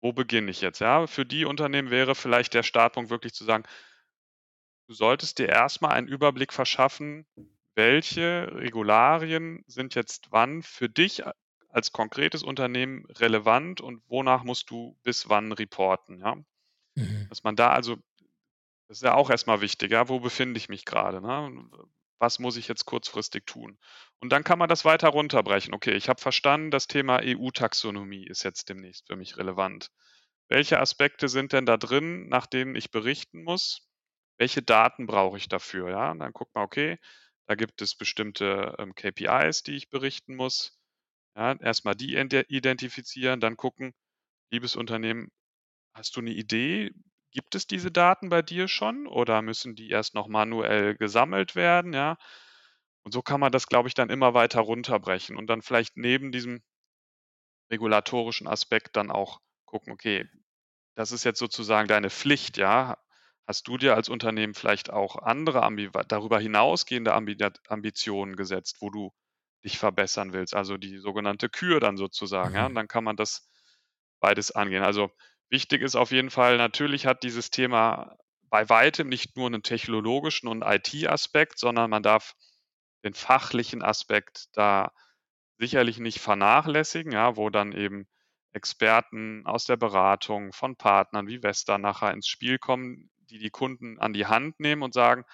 wo 0.01 0.13
beginne 0.13 0.51
ich 0.51 0.61
jetzt? 0.61 0.79
Ja, 0.79 1.07
für 1.07 1.25
die 1.25 1.45
Unternehmen 1.45 1.89
wäre 1.91 2.15
vielleicht 2.15 2.53
der 2.53 2.63
Startpunkt 2.63 3.09
wirklich 3.09 3.33
zu 3.33 3.43
sagen, 3.43 3.63
du 4.87 4.93
solltest 4.93 5.39
dir 5.39 5.49
erstmal 5.49 5.91
einen 5.91 6.07
Überblick 6.07 6.53
verschaffen, 6.53 7.25
welche 7.75 8.49
Regularien 8.53 9.63
sind 9.67 9.95
jetzt 9.95 10.31
wann 10.31 10.63
für 10.63 10.89
dich 10.89 11.23
als 11.69 11.91
konkretes 11.91 12.43
Unternehmen 12.43 13.05
relevant 13.05 13.81
und 13.81 14.01
wonach 14.07 14.43
musst 14.43 14.71
du 14.71 14.97
bis 15.03 15.29
wann 15.29 15.51
reporten, 15.51 16.19
ja? 16.19 16.37
Mhm. 16.95 17.27
Dass 17.29 17.43
man 17.43 17.55
da 17.55 17.69
also 17.71 17.97
das 18.87 18.99
ist 18.99 19.03
ja 19.03 19.15
auch 19.15 19.29
erstmal 19.29 19.61
wichtig, 19.61 19.91
ja, 19.91 20.09
wo 20.09 20.19
befinde 20.19 20.57
ich 20.57 20.69
mich 20.69 20.85
gerade, 20.85 21.21
ne? 21.21 21.69
Was 22.19 22.39
muss 22.39 22.57
ich 22.57 22.67
jetzt 22.67 22.85
kurzfristig 22.85 23.45
tun? 23.45 23.77
Und 24.19 24.29
dann 24.31 24.43
kann 24.43 24.59
man 24.59 24.69
das 24.69 24.85
weiter 24.85 25.09
runterbrechen. 25.09 25.73
Okay, 25.73 25.93
ich 25.93 26.09
habe 26.09 26.21
verstanden, 26.21 26.71
das 26.71 26.87
Thema 26.87 27.21
EU-Taxonomie 27.23 28.25
ist 28.27 28.43
jetzt 28.43 28.69
demnächst 28.69 29.07
für 29.07 29.15
mich 29.15 29.37
relevant. 29.37 29.91
Welche 30.49 30.79
Aspekte 30.79 31.29
sind 31.29 31.53
denn 31.53 31.65
da 31.65 31.77
drin, 31.77 32.27
nach 32.29 32.47
denen 32.47 32.75
ich 32.75 32.91
berichten 32.91 33.43
muss? 33.43 33.89
Welche 34.37 34.61
Daten 34.61 35.07
brauche 35.07 35.37
ich 35.37 35.49
dafür? 35.49 35.89
Ja, 35.89 36.11
und 36.11 36.19
dann 36.19 36.33
guckt 36.33 36.53
man, 36.55 36.63
okay, 36.65 36.99
da 37.47 37.55
gibt 37.55 37.81
es 37.81 37.95
bestimmte 37.95 38.75
ähm, 38.79 38.95
KPIs, 38.95 39.63
die 39.63 39.75
ich 39.75 39.89
berichten 39.89 40.35
muss. 40.35 40.79
Ja, 41.35 41.53
erstmal 41.53 41.95
die 41.95 42.15
identifizieren, 42.17 43.39
dann 43.39 43.57
gucken, 43.57 43.93
liebes 44.51 44.75
Unternehmen, 44.75 45.29
hast 45.93 46.15
du 46.15 46.21
eine 46.21 46.31
Idee? 46.31 46.91
Gibt 47.31 47.55
es 47.55 47.67
diese 47.67 47.89
Daten 47.91 48.27
bei 48.29 48.41
dir 48.41 48.67
schon 48.67 49.07
oder 49.07 49.41
müssen 49.41 49.75
die 49.75 49.89
erst 49.89 50.13
noch 50.13 50.27
manuell 50.27 50.95
gesammelt 50.95 51.55
werden? 51.55 51.93
Ja. 51.93 52.17
Und 53.03 53.13
so 53.13 53.21
kann 53.21 53.39
man 53.39 53.51
das, 53.51 53.67
glaube 53.67 53.87
ich, 53.87 53.93
dann 53.93 54.09
immer 54.09 54.33
weiter 54.33 54.61
runterbrechen 54.61 55.37
und 55.37 55.47
dann 55.47 55.61
vielleicht 55.61 55.97
neben 55.97 56.31
diesem 56.33 56.61
regulatorischen 57.71 58.47
Aspekt 58.47 58.95
dann 58.95 59.11
auch 59.11 59.39
gucken, 59.65 59.91
okay, 59.93 60.29
das 60.95 61.11
ist 61.11 61.23
jetzt 61.23 61.39
sozusagen 61.39 61.87
deine 61.87 62.09
Pflicht, 62.09 62.57
ja. 62.57 62.97
Hast 63.47 63.67
du 63.67 63.77
dir 63.77 63.95
als 63.95 64.09
Unternehmen 64.09 64.53
vielleicht 64.53 64.89
auch 64.91 65.15
andere 65.17 65.69
darüber 66.07 66.39
hinausgehende 66.39 67.13
Ambi 67.13 67.37
Ambitionen 67.69 68.35
gesetzt, 68.35 68.77
wo 68.81 68.89
du 68.89 69.13
dich 69.63 69.77
verbessern 69.77 70.33
willst, 70.33 70.53
also 70.55 70.77
die 70.77 70.97
sogenannte 70.97 71.49
Kür 71.49 71.79
dann 71.79 71.97
sozusagen, 71.97 72.55
ja? 72.55 72.65
Und 72.67 72.75
dann 72.75 72.87
kann 72.89 73.03
man 73.05 73.15
das 73.17 73.49
beides 74.19 74.51
angehen. 74.51 74.83
Also, 74.83 75.11
wichtig 75.49 75.81
ist 75.81 75.95
auf 75.95 76.11
jeden 76.11 76.29
Fall, 76.29 76.57
natürlich 76.57 77.05
hat 77.05 77.23
dieses 77.23 77.49
Thema 77.49 78.17
bei 78.49 78.69
weitem 78.69 79.09
nicht 79.09 79.35
nur 79.35 79.47
einen 79.47 79.63
technologischen 79.63 80.47
und 80.47 80.63
IT-Aspekt, 80.63 81.59
sondern 81.59 81.89
man 81.89 82.03
darf 82.03 82.35
den 83.03 83.13
fachlichen 83.13 83.83
Aspekt 83.83 84.45
da 84.53 84.91
sicherlich 85.57 85.99
nicht 85.99 86.19
vernachlässigen, 86.19 87.11
ja, 87.11 87.35
wo 87.35 87.49
dann 87.49 87.71
eben 87.71 88.07
Experten 88.53 89.45
aus 89.45 89.65
der 89.65 89.77
Beratung 89.77 90.53
von 90.53 90.75
Partnern 90.75 91.27
wie 91.27 91.43
Vesta 91.43 91.77
nachher 91.77 92.11
ins 92.11 92.27
Spiel 92.27 92.57
kommen, 92.57 93.09
die 93.29 93.39
die 93.39 93.49
Kunden 93.49 93.99
an 93.99 94.13
die 94.13 94.25
Hand 94.25 94.59
nehmen 94.59 94.83
und 94.83 94.93
sagen, 94.93 95.25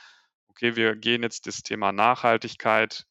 okay, 0.50 0.76
wir 0.76 0.96
gehen 0.96 1.24
jetzt 1.24 1.48
das 1.48 1.62
Thema 1.62 1.92
Nachhaltigkeit 1.92 3.06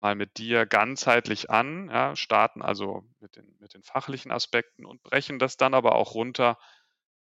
mal 0.00 0.14
mit 0.14 0.38
dir 0.38 0.66
ganzheitlich 0.66 1.50
an, 1.50 1.88
ja, 1.88 2.16
starten 2.16 2.62
also 2.62 3.04
mit 3.20 3.36
den, 3.36 3.56
mit 3.60 3.74
den 3.74 3.82
fachlichen 3.82 4.30
Aspekten 4.30 4.86
und 4.86 5.02
brechen 5.02 5.38
das 5.38 5.56
dann 5.56 5.74
aber 5.74 5.94
auch 5.94 6.14
runter 6.14 6.58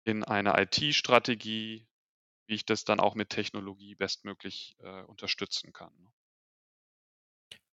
in 0.05 0.24
eine 0.24 0.60
IT-Strategie, 0.60 1.88
wie 2.47 2.55
ich 2.55 2.66
das 2.66 2.86
dann 2.86 2.99
auch 2.99 3.16
mit 3.16 3.30
Technologie 3.30 3.95
bestmöglich 3.95 4.78
äh, 4.80 5.03
unterstützen 5.03 5.74
kann. 5.74 5.93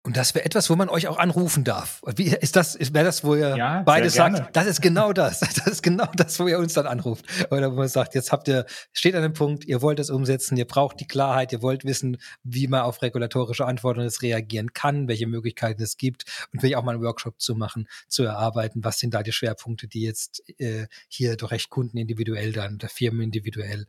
Und 0.06 0.18
das 0.18 0.36
wäre 0.36 0.44
etwas, 0.44 0.70
wo 0.70 0.76
man 0.76 0.90
euch 0.90 1.08
auch 1.08 1.18
anrufen 1.18 1.64
darf. 1.64 2.02
Wie 2.18 2.36
ist 2.36 2.58
das, 2.58 2.78
wäre 2.78 3.06
das, 3.06 3.24
wo 3.24 3.36
ihr 3.36 3.56
ja, 3.56 3.84
beide 3.84 4.10
sagt, 4.10 4.54
das 4.54 4.68
ist 4.68 4.82
genau 4.82 5.14
das. 5.14 5.40
Das 5.64 5.68
ist 5.68 5.84
genau 5.84 6.08
das, 6.16 6.40
wo 6.40 6.48
ihr 6.48 6.60
uns 6.60 6.74
dann 6.74 6.88
anruft. 6.88 7.26
Oder 7.52 7.72
wo 7.72 7.76
man 7.76 7.88
sagt, 7.88 8.16
jetzt 8.16 8.32
habt 8.32 8.50
ihr, 8.50 8.66
steht 8.92 9.16
an 9.16 9.24
einem 9.24 9.34
Punkt, 9.34 9.64
ihr 9.64 9.82
wollt 9.82 10.00
es 10.00 10.10
umsetzen, 10.10 10.58
ihr 10.58 10.66
braucht 10.66 11.00
die 11.00 11.08
Klarheit, 11.08 11.54
ihr 11.54 11.62
wollt 11.62 11.86
wissen, 11.86 12.18
wie 12.44 12.68
man 12.68 12.82
auf 12.82 13.02
regulatorische 13.02 13.66
Anforderungen 13.66 14.12
reagieren 14.22 14.74
kann, 14.74 15.08
welche 15.08 15.28
Möglichkeiten 15.28 15.82
es 15.82 15.98
gibt 15.98 16.26
und 16.52 16.62
will 16.62 16.72
ich 16.72 16.76
auch 16.76 16.84
mal 16.84 16.96
einen 16.96 17.04
Workshop 17.04 17.40
zu 17.40 17.56
machen, 17.56 17.88
zu 18.08 18.24
erarbeiten, 18.24 18.84
was 18.84 19.00
sind 19.00 19.14
da 19.14 19.24
die 19.24 19.32
Schwerpunkte, 19.32 19.88
die 19.88 20.02
jetzt 20.02 20.44
äh, 20.60 20.88
hier 21.08 21.38
durch 21.38 21.52
recht 21.52 21.70
kundenindividuell 21.70 22.52
dann 22.52 22.76
oder 22.76 22.90
Firmen 22.90 23.22
individuell 23.22 23.86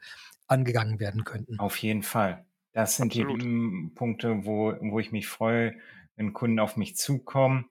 angegangen 0.47 1.01
werden 1.01 1.25
könnten. 1.25 1.59
Auf 1.59 1.79
jeden 1.79 2.03
Fall. 2.03 2.45
Das 2.73 2.97
sind 2.97 3.13
Absolut. 3.13 3.43
die 3.43 3.91
Punkte, 3.95 4.45
wo, 4.45 4.75
wo 4.81 5.01
ich 5.01 5.13
mich 5.13 5.27
freue, 5.27 5.75
wenn 6.17 6.33
Kunden 6.33 6.61
auf 6.61 6.77
mich 6.77 6.97
zukommen 6.97 7.69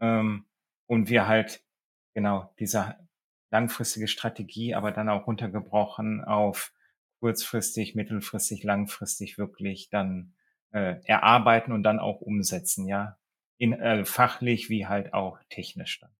ähm, 0.00 0.46
und 0.86 1.08
wir 1.08 1.26
halt 1.26 1.62
genau 2.14 2.52
diese 2.58 2.96
langfristige 3.50 4.08
Strategie, 4.08 4.74
aber 4.74 4.90
dann 4.90 5.08
auch 5.08 5.26
runtergebrochen 5.26 6.24
auf 6.24 6.72
kurzfristig, 7.20 7.94
mittelfristig, 7.94 8.64
langfristig 8.64 9.38
wirklich 9.38 9.88
dann 9.90 10.34
äh, 10.72 10.96
erarbeiten 11.04 11.72
und 11.72 11.82
dann 11.82 11.98
auch 11.98 12.20
umsetzen, 12.20 12.86
ja, 12.86 13.16
in 13.56 13.72
äh, 13.72 14.04
fachlich 14.04 14.68
wie 14.68 14.86
halt 14.86 15.14
auch 15.14 15.38
technisch 15.48 16.00
dann. 16.00 16.10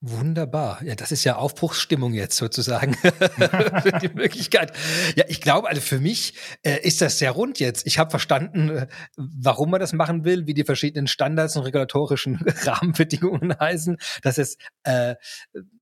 Wunderbar. 0.00 0.82
Ja, 0.82 0.94
das 0.94 1.12
ist 1.12 1.24
ja 1.24 1.36
Aufbruchsstimmung 1.36 2.14
jetzt 2.14 2.36
sozusagen. 2.36 2.96
die 4.02 4.08
Möglichkeit. 4.08 4.72
Ja, 5.16 5.24
ich 5.28 5.40
glaube, 5.40 5.68
also 5.68 5.80
für 5.80 6.00
mich 6.00 6.34
äh, 6.62 6.80
ist 6.80 7.00
das 7.00 7.18
sehr 7.18 7.32
rund 7.32 7.58
jetzt. 7.58 7.86
Ich 7.86 7.98
habe 7.98 8.10
verstanden, 8.10 8.70
äh, 8.70 8.86
warum 9.16 9.70
man 9.70 9.80
das 9.80 9.92
machen 9.92 10.24
will, 10.24 10.46
wie 10.46 10.54
die 10.54 10.64
verschiedenen 10.64 11.06
Standards 11.06 11.56
und 11.56 11.64
regulatorischen 11.64 12.36
Rahmenbedingungen 12.64 13.58
heißen. 13.58 13.98
Das 14.22 14.38
ist, 14.38 14.58
äh, 14.84 15.16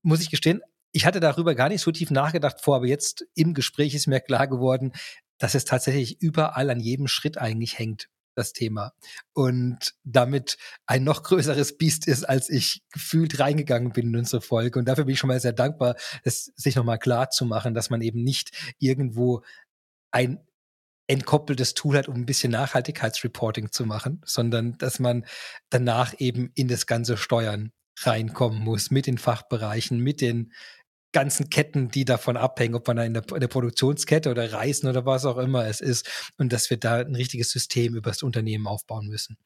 muss 0.01 0.21
ich 0.21 0.29
gestehen, 0.29 0.61
ich 0.91 1.05
hatte 1.05 1.19
darüber 1.19 1.55
gar 1.55 1.69
nicht 1.69 1.81
so 1.81 1.91
tief 1.91 2.09
nachgedacht 2.09 2.61
vor, 2.61 2.77
aber 2.77 2.87
jetzt 2.87 3.25
im 3.35 3.53
Gespräch 3.53 3.93
ist 3.93 4.07
mir 4.07 4.19
klar 4.21 4.47
geworden, 4.47 4.93
dass 5.37 5.55
es 5.55 5.65
tatsächlich 5.65 6.21
überall 6.21 6.69
an 6.69 6.79
jedem 6.79 7.07
Schritt 7.07 7.37
eigentlich 7.37 7.77
hängt 7.77 8.09
das 8.39 8.53
Thema. 8.53 8.93
Und 9.33 9.93
damit 10.03 10.57
ein 10.85 11.03
noch 11.03 11.23
größeres 11.23 11.77
Biest 11.77 12.07
ist, 12.07 12.23
als 12.23 12.49
ich 12.49 12.83
gefühlt 12.91 13.39
reingegangen 13.39 13.91
bin 13.91 14.07
in 14.07 14.15
unsere 14.17 14.41
Folge. 14.41 14.79
Und 14.79 14.85
dafür 14.85 15.05
bin 15.05 15.13
ich 15.13 15.19
schon 15.19 15.27
mal 15.27 15.39
sehr 15.39 15.53
dankbar, 15.53 15.95
es 16.23 16.51
sich 16.55 16.75
nochmal 16.75 16.99
klar 16.99 17.29
zu 17.29 17.45
machen, 17.45 17.73
dass 17.73 17.89
man 17.89 18.01
eben 18.01 18.23
nicht 18.23 18.51
irgendwo 18.79 19.43
ein 20.11 20.39
entkoppeltes 21.07 21.73
Tool 21.73 21.97
hat, 21.97 22.07
um 22.07 22.15
ein 22.15 22.25
bisschen 22.25 22.51
Nachhaltigkeitsreporting 22.51 23.71
zu 23.71 23.85
machen, 23.85 24.21
sondern 24.25 24.77
dass 24.77 24.99
man 24.99 25.25
danach 25.69 26.13
eben 26.19 26.51
in 26.53 26.67
das 26.67 26.85
ganze 26.85 27.17
Steuern 27.17 27.71
reinkommen 28.01 28.59
muss 28.59 28.91
mit 28.91 29.07
den 29.07 29.17
Fachbereichen, 29.17 29.99
mit 29.99 30.21
den 30.21 30.53
ganzen 31.11 31.49
Ketten, 31.49 31.89
die 31.89 32.05
davon 32.05 32.37
abhängen, 32.37 32.75
ob 32.75 32.87
man 32.87 32.97
da 32.97 33.03
in 33.03 33.13
der, 33.13 33.23
in 33.33 33.39
der, 33.39 33.47
Produktionskette 33.47 34.29
oder 34.29 34.53
Reisen 34.53 34.87
oder 34.87 35.05
was 35.05 35.25
auch 35.25 35.37
immer 35.37 35.65
es 35.65 35.81
ist. 35.81 36.31
Und 36.37 36.53
dass 36.53 36.69
wir 36.69 36.77
da 36.77 36.97
ein 36.97 37.15
richtiges 37.15 37.49
System 37.51 37.95
über 37.95 38.11
das 38.11 38.23
Unternehmen 38.23 38.67
aufbauen 38.67 39.07
müssen. 39.07 39.37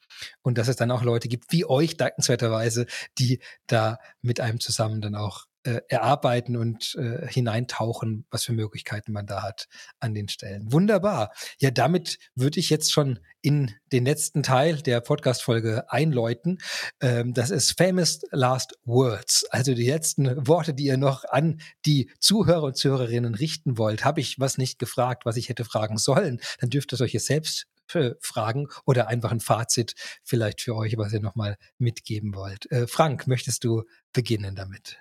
Und 0.41 0.57
dass 0.57 0.67
es 0.67 0.75
dann 0.75 0.91
auch 0.91 1.03
Leute 1.03 1.27
gibt, 1.27 1.51
wie 1.51 1.65
euch 1.65 1.95
dankenswerterweise, 1.97 2.85
die 3.17 3.39
da 3.67 3.97
mit 4.21 4.39
einem 4.39 4.59
zusammen 4.59 5.01
dann 5.01 5.15
auch 5.15 5.45
äh, 5.63 5.81
erarbeiten 5.87 6.55
und 6.57 6.95
äh, 6.95 7.27
hineintauchen, 7.27 8.25
was 8.29 8.45
für 8.45 8.53
Möglichkeiten 8.53 9.11
man 9.11 9.25
da 9.25 9.43
hat 9.43 9.67
an 9.99 10.13
den 10.13 10.27
Stellen. 10.27 10.71
Wunderbar. 10.71 11.31
Ja, 11.59 11.71
damit 11.71 12.19
würde 12.35 12.59
ich 12.59 12.69
jetzt 12.69 12.91
schon 12.91 13.19
in 13.41 13.71
den 13.91 14.05
letzten 14.05 14.43
Teil 14.43 14.81
der 14.81 15.01
Podcast-Folge 15.01 15.91
einläuten. 15.91 16.59
Ähm, 17.01 17.33
das 17.33 17.49
ist 17.49 17.77
Famous 17.77 18.21
Last 18.31 18.77
Words, 18.85 19.45
also 19.51 19.73
die 19.73 19.89
letzten 19.89 20.47
Worte, 20.47 20.73
die 20.73 20.85
ihr 20.85 20.97
noch 20.97 21.23
an 21.25 21.59
die 21.85 22.11
Zuhörer 22.19 22.63
und 22.63 22.77
Zuhörerinnen 22.77 23.35
richten 23.35 23.77
wollt. 23.77 24.05
Habe 24.05 24.21
ich 24.21 24.39
was 24.39 24.57
nicht 24.57 24.79
gefragt, 24.79 25.25
was 25.25 25.37
ich 25.37 25.49
hätte 25.49 25.65
fragen 25.65 25.97
sollen, 25.97 26.39
dann 26.59 26.69
dürft 26.69 26.93
ihr 26.93 27.01
euch 27.01 27.13
selbst 27.23 27.67
äh, 27.93 28.15
fragen 28.21 28.67
oder 28.85 29.07
einfach 29.07 29.31
ein 29.31 29.39
Fazit 29.39 29.93
vielleicht 30.23 30.61
für 30.61 30.75
euch, 30.75 30.97
was 30.97 31.13
ihr 31.13 31.21
nochmal 31.21 31.57
mitgeben 31.77 32.33
wollt. 32.33 32.71
Äh, 32.71 32.87
Frank, 32.87 33.27
möchtest 33.27 33.63
du 33.63 33.83
beginnen 34.13 34.55
damit? 34.55 34.97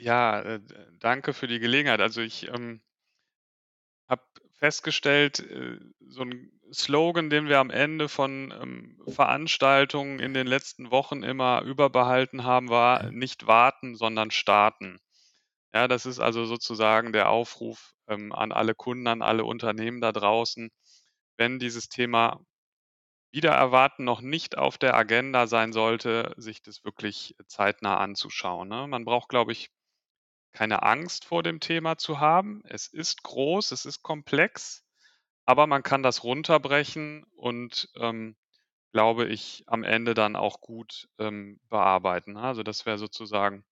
Ja, 0.00 0.40
äh, 0.42 0.60
danke 1.00 1.32
für 1.32 1.46
die 1.48 1.58
Gelegenheit. 1.58 2.00
Also 2.00 2.20
ich 2.20 2.46
ähm, 2.48 2.82
habe 4.08 4.22
festgestellt, 4.58 5.40
äh, 5.40 5.78
so 6.08 6.22
ein 6.22 6.52
Slogan, 6.72 7.30
den 7.30 7.48
wir 7.48 7.58
am 7.58 7.70
Ende 7.70 8.08
von 8.08 8.52
ähm, 8.60 9.00
Veranstaltungen 9.08 10.18
in 10.18 10.34
den 10.34 10.46
letzten 10.46 10.90
Wochen 10.90 11.22
immer 11.22 11.62
überbehalten 11.62 12.44
haben, 12.44 12.68
war 12.68 13.10
nicht 13.10 13.46
warten, 13.46 13.94
sondern 13.94 14.30
starten. 14.30 14.98
Ja, 15.74 15.88
das 15.88 16.06
ist 16.06 16.20
also 16.20 16.44
sozusagen 16.46 17.12
der 17.12 17.30
Aufruf 17.30 17.94
ähm, 18.08 18.32
an 18.32 18.52
alle 18.52 18.74
Kunden, 18.74 19.06
an 19.08 19.22
alle 19.22 19.44
Unternehmen 19.44 20.00
da 20.00 20.12
draußen, 20.12 20.70
wenn 21.38 21.58
dieses 21.58 21.88
Thema 21.88 22.40
wieder 23.32 23.52
erwarten 23.52 24.04
noch 24.04 24.20
nicht 24.20 24.58
auf 24.58 24.78
der 24.78 24.94
Agenda 24.96 25.46
sein 25.46 25.72
sollte, 25.72 26.34
sich 26.36 26.62
das 26.62 26.84
wirklich 26.84 27.36
zeitnah 27.46 27.98
anzuschauen. 27.98 28.68
Ne? 28.68 28.86
Man 28.88 29.04
braucht, 29.04 29.28
glaube 29.28 29.52
ich, 29.52 29.70
keine 30.56 30.82
Angst 30.84 31.26
vor 31.26 31.42
dem 31.42 31.60
Thema 31.60 31.98
zu 31.98 32.18
haben. 32.18 32.62
Es 32.64 32.86
ist 32.86 33.22
groß, 33.22 33.72
es 33.72 33.84
ist 33.84 34.02
komplex, 34.02 34.86
aber 35.44 35.66
man 35.66 35.82
kann 35.82 36.02
das 36.02 36.24
runterbrechen 36.24 37.24
und 37.34 37.90
ähm, 37.96 38.36
glaube 38.90 39.26
ich, 39.26 39.64
am 39.66 39.84
Ende 39.84 40.14
dann 40.14 40.34
auch 40.34 40.62
gut 40.62 41.10
ähm, 41.18 41.60
bearbeiten. 41.68 42.32
Ne? 42.32 42.40
Also 42.40 42.62
das 42.62 42.86
wäre 42.86 42.96
sozusagen 42.96 43.66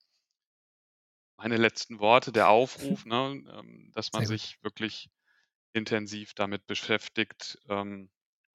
meine 1.38 1.56
letzten 1.56 2.00
Worte, 2.00 2.32
der 2.32 2.50
Aufruf, 2.50 3.06
ne, 3.06 3.42
ähm, 3.50 3.90
dass 3.94 4.12
man 4.12 4.26
sich 4.26 4.62
wirklich 4.62 5.08
intensiv 5.72 6.34
damit 6.34 6.66
beschäftigt 6.66 7.58
ähm, 7.70 8.10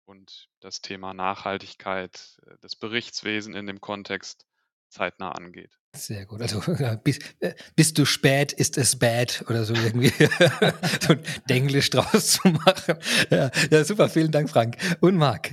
und 0.06 0.50
das 0.60 0.82
Thema 0.82 1.16
Nachhaltigkeit, 1.16 2.40
äh, 2.46 2.58
das 2.62 2.76
Berichtswesen 2.76 3.56
in 3.56 3.66
dem 3.66 3.82
Kontext 3.82 4.46
zeitnah 4.88 5.32
angeht. 5.32 5.79
Sehr 5.96 6.26
gut. 6.26 6.42
Also 6.42 6.62
bis, 7.04 7.20
äh, 7.40 7.54
bist 7.76 7.98
du 7.98 8.06
spät, 8.06 8.54
ist 8.54 8.78
es 8.78 8.98
bad 8.98 9.44
oder 9.50 9.64
so 9.64 9.74
irgendwie 9.74 10.10
so 11.02 11.14
ein 11.14 11.24
Denglisch 11.50 11.90
draus 11.90 12.34
zu 12.34 12.48
machen. 12.50 12.96
Ja, 13.30 13.50
ja, 13.72 13.84
super, 13.84 14.10
vielen 14.10 14.32
Dank, 14.32 14.50
Frank. 14.50 14.78
Und 15.02 15.16
Marc. 15.16 15.52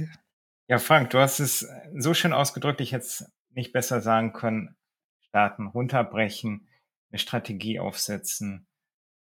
Ja, 0.68 0.78
Frank, 0.78 1.10
du 1.10 1.18
hast 1.18 1.40
es 1.40 1.66
so 1.96 2.12
schön 2.12 2.32
ausgedrückt, 2.32 2.80
ich 2.80 2.92
hätte 2.92 3.04
es 3.04 3.32
nicht 3.50 3.72
besser 3.72 4.00
sagen 4.00 4.32
können. 4.32 4.76
Starten, 5.20 5.66
runterbrechen, 5.68 6.68
eine 7.10 7.18
Strategie 7.18 7.78
aufsetzen, 7.78 8.66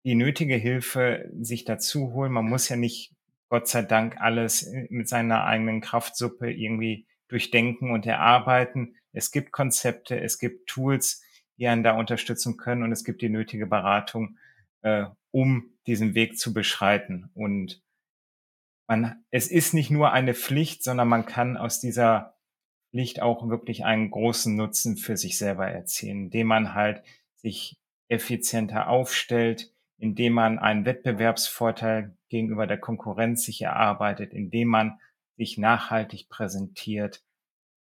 die 0.03 0.16
nötige 0.16 0.55
Hilfe 0.55 1.30
sich 1.39 1.66
dazu 1.66 2.14
holen. 2.14 2.32
Man 2.32 2.45
muss 2.45 2.70
ja 2.70 2.76
nicht, 2.76 3.14
Gott 3.49 3.68
sei 3.68 3.84
Dank, 3.84 4.18
alles 4.20 4.70
mit 4.89 5.07
seiner 5.07 5.43
eigenen 5.43 5.82
Kraftsuppe 5.82 6.51
irgendwie 6.51 7.07
durchdenken 7.28 7.91
und 7.91 8.05
erarbeiten 8.05 8.95
Es 9.14 9.32
gibt 9.32 9.51
Konzepte, 9.51 10.20
es 10.20 10.39
gibt 10.39 10.68
Tools, 10.68 11.22
die 11.57 11.68
einen 11.68 11.84
da 11.84 11.93
unterstützen 11.93 12.57
können 12.57 12.84
und 12.84 12.91
es 12.91 13.03
gibt 13.03 13.22
die 13.22 13.30
nötige 13.30 13.68
Beratung, 13.68 14.38
äh, 14.82 15.05
um 15.32 15.72
diesen 15.88 16.16
Weg 16.16 16.38
zu 16.38 16.53
beschreiten. 16.53 17.30
Und 17.34 17.82
man, 18.88 19.24
es 19.32 19.47
ist 19.47 19.74
nicht 19.74 19.91
nur 19.91 20.11
eine 20.11 20.34
Pflicht, 20.34 20.84
sondern 20.84 21.07
man 21.07 21.26
kann 21.26 21.57
aus 21.57 21.80
dieser 21.80 22.36
Pflicht 22.91 23.22
auch 23.22 23.47
wirklich 23.49 23.86
einen 23.86 24.11
großen 24.11 24.55
Nutzen 24.55 24.97
für 24.97 25.18
sich 25.18 25.38
selber 25.38 25.68
erzielen, 25.68 26.26
indem 26.26 26.47
man 26.47 26.74
halt 26.74 27.03
sich 27.36 27.80
effizienter 28.07 28.88
aufstellt, 28.88 29.72
indem 29.97 30.34
man 30.34 30.59
einen 30.59 30.86
Wettbewerbsvorteil 30.86 32.16
gegenüber 32.30 32.68
der 32.68 32.78
Konkurrenz 32.78 33.45
sich 33.45 33.61
erarbeitet, 33.61 34.34
indem 34.34 34.68
man 34.68 34.99
sich 35.38 35.57
nachhaltig 35.57 36.30
präsentiert 36.30 37.24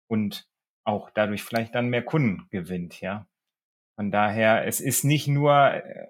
und 0.06 0.48
auch 0.84 1.10
dadurch 1.10 1.42
vielleicht 1.42 1.74
dann 1.74 1.88
mehr 1.88 2.04
Kunden 2.04 2.46
gewinnt, 2.50 3.00
ja. 3.00 3.26
Von 3.96 4.10
daher, 4.10 4.66
es 4.66 4.80
ist 4.80 5.04
nicht 5.04 5.28
nur, 5.28 5.54
äh, 5.54 6.08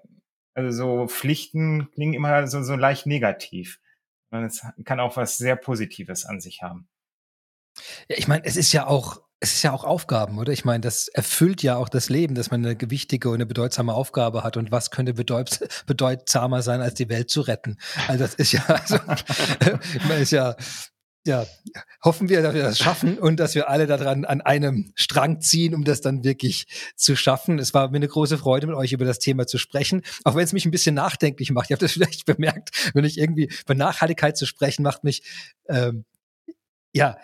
also 0.53 0.71
so 0.71 1.07
Pflichten 1.07 1.91
klingen 1.91 2.13
immer 2.13 2.47
so, 2.47 2.63
so 2.63 2.75
leicht 2.75 3.05
negativ, 3.05 3.79
sondern 4.31 4.47
es 4.47 4.65
kann 4.85 4.99
auch 4.99 5.17
was 5.17 5.37
sehr 5.37 5.55
Positives 5.55 6.25
an 6.25 6.39
sich 6.39 6.61
haben. 6.61 6.87
Ja, 8.07 8.17
ich 8.17 8.27
meine, 8.27 8.45
es 8.45 8.55
ist 8.55 8.71
ja 8.71 8.87
auch, 8.87 9.21
es 9.39 9.53
ist 9.53 9.63
ja 9.63 9.73
auch 9.73 9.83
Aufgaben, 9.83 10.39
oder? 10.39 10.53
Ich 10.53 10.65
meine, 10.65 10.81
das 10.81 11.07
erfüllt 11.09 11.61
ja 11.61 11.75
auch 11.75 11.89
das 11.89 12.09
Leben, 12.09 12.35
dass 12.35 12.51
man 12.51 12.65
eine 12.65 12.75
gewichtige 12.75 13.29
und 13.29 13.35
eine 13.35 13.45
bedeutsame 13.45 13.93
Aufgabe 13.93 14.43
hat. 14.43 14.57
Und 14.57 14.71
was 14.71 14.91
könnte 14.91 15.13
bedeut, 15.13 15.59
bedeutsamer 15.85 16.61
sein, 16.61 16.81
als 16.81 16.95
die 16.95 17.09
Welt 17.09 17.29
zu 17.29 17.41
retten? 17.41 17.77
Also 18.07 18.23
das 18.23 18.35
ist 18.35 18.53
ja, 18.53 18.65
also, 18.65 18.97
man 20.07 20.21
ist 20.21 20.31
ja, 20.31 20.55
ja, 21.25 21.45
hoffen 22.03 22.29
wir, 22.29 22.41
dass 22.43 22.53
wir 22.53 22.61
das 22.61 22.77
schaffen 22.77 23.17
und 23.17 23.39
dass 23.39 23.55
wir 23.55 23.67
alle 23.69 23.87
daran 23.87 24.25
an 24.25 24.41
einem 24.41 24.91
Strang 24.95 25.41
ziehen, 25.41 25.73
um 25.73 25.83
das 25.83 26.01
dann 26.01 26.23
wirklich 26.23 26.67
zu 26.95 27.15
schaffen. 27.15 27.57
Es 27.57 27.73
war 27.73 27.89
mir 27.89 27.97
eine 27.97 28.07
große 28.07 28.37
Freude, 28.37 28.67
mit 28.67 28.75
euch 28.75 28.93
über 28.93 29.05
das 29.05 29.17
Thema 29.17 29.47
zu 29.47 29.57
sprechen, 29.57 30.03
auch 30.23 30.35
wenn 30.35 30.43
es 30.43 30.53
mich 30.53 30.65
ein 30.65 30.71
bisschen 30.71 30.95
nachdenklich 30.95 31.51
macht. 31.51 31.69
Ihr 31.69 31.75
habt 31.75 31.81
das 31.81 31.91
vielleicht 31.93 32.25
bemerkt, 32.25 32.91
wenn 32.93 33.05
ich 33.05 33.17
irgendwie 33.17 33.49
über 33.63 33.73
Nachhaltigkeit 33.73 34.37
zu 34.37 34.45
sprechen, 34.45 34.83
macht 34.83 35.03
mich 35.03 35.23
ähm, 35.67 36.05
ja 36.93 37.17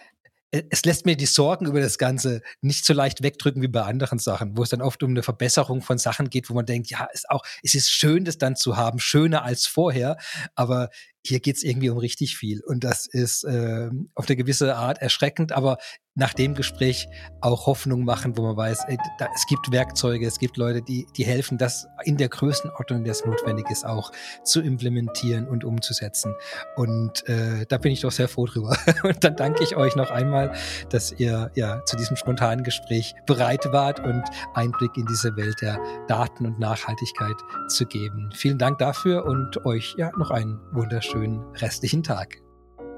äh, 0.51 0.63
es 0.69 0.83
lässt 0.83 1.05
mir 1.05 1.15
die 1.15 1.25
Sorgen 1.25 1.65
über 1.65 1.79
das 1.79 1.97
Ganze 1.97 2.41
nicht 2.61 2.85
so 2.85 2.93
leicht 2.93 3.23
wegdrücken 3.23 3.61
wie 3.61 3.67
bei 3.67 3.83
anderen 3.83 4.19
Sachen, 4.19 4.57
wo 4.57 4.63
es 4.63 4.69
dann 4.69 4.81
oft 4.81 5.01
um 5.03 5.11
eine 5.11 5.23
Verbesserung 5.23 5.81
von 5.81 5.97
Sachen 5.97 6.29
geht, 6.29 6.49
wo 6.49 6.53
man 6.53 6.65
denkt, 6.65 6.89
ja, 6.89 7.05
ist 7.13 7.29
auch, 7.29 7.43
es 7.63 7.73
ist 7.75 7.89
schön, 7.91 8.25
das 8.25 8.37
dann 8.37 8.55
zu 8.55 8.77
haben, 8.77 8.99
schöner 8.99 9.43
als 9.43 9.65
vorher, 9.65 10.17
aber 10.55 10.89
hier 11.25 11.39
geht 11.39 11.57
es 11.57 11.63
irgendwie 11.63 11.89
um 11.89 11.97
richtig 11.97 12.37
viel. 12.37 12.61
Und 12.65 12.83
das 12.83 13.05
ist 13.05 13.43
äh, 13.43 13.89
auf 14.15 14.27
eine 14.27 14.35
gewisse 14.35 14.75
Art 14.75 15.01
erschreckend, 15.01 15.51
aber 15.51 15.77
nach 16.13 16.33
dem 16.33 16.55
Gespräch 16.55 17.07
auch 17.39 17.67
Hoffnung 17.67 18.03
machen, 18.03 18.37
wo 18.37 18.41
man 18.41 18.57
weiß, 18.57 18.83
ey, 18.87 18.97
da, 19.17 19.27
es 19.33 19.45
gibt 19.47 19.71
Werkzeuge, 19.71 20.27
es 20.27 20.39
gibt 20.39 20.57
Leute, 20.57 20.81
die, 20.81 21.07
die 21.15 21.23
helfen, 21.23 21.57
das 21.57 21.87
in 22.03 22.17
der 22.17 22.27
Größenordnung, 22.27 23.05
der 23.05 23.11
es 23.11 23.25
notwendig 23.25 23.69
ist, 23.69 23.85
auch 23.85 24.11
zu 24.43 24.61
implementieren 24.61 25.47
und 25.47 25.63
umzusetzen. 25.63 26.35
Und 26.75 27.27
äh, 27.29 27.65
da 27.67 27.77
bin 27.77 27.93
ich 27.93 28.01
doch 28.01 28.11
sehr 28.11 28.27
froh 28.27 28.45
drüber. 28.45 28.77
Und 29.03 29.23
dann 29.23 29.35
danke 29.35 29.63
ich 29.63 29.75
euch 29.75 29.95
noch 29.95 30.11
einmal, 30.11 30.53
dass 30.89 31.11
ihr 31.13 31.51
ja 31.55 31.83
zu 31.85 31.95
diesem 31.95 32.17
spontanen 32.17 32.63
Gespräch 32.63 33.13
bereit 33.25 33.65
wart 33.71 33.99
und 33.99 34.23
Einblick 34.53 34.95
in 34.97 35.05
diese 35.05 35.35
Welt 35.35 35.61
der 35.61 35.79
Daten 36.07 36.45
und 36.45 36.59
Nachhaltigkeit 36.59 37.35
zu 37.67 37.85
geben. 37.85 38.29
Vielen 38.35 38.57
Dank 38.57 38.77
dafür 38.79 39.25
und 39.25 39.65
euch 39.65 39.95
ja 39.97 40.11
noch 40.17 40.31
einen 40.31 40.59
wunderschönen 40.71 41.10
restlichen 41.15 42.03
Tag. 42.03 42.37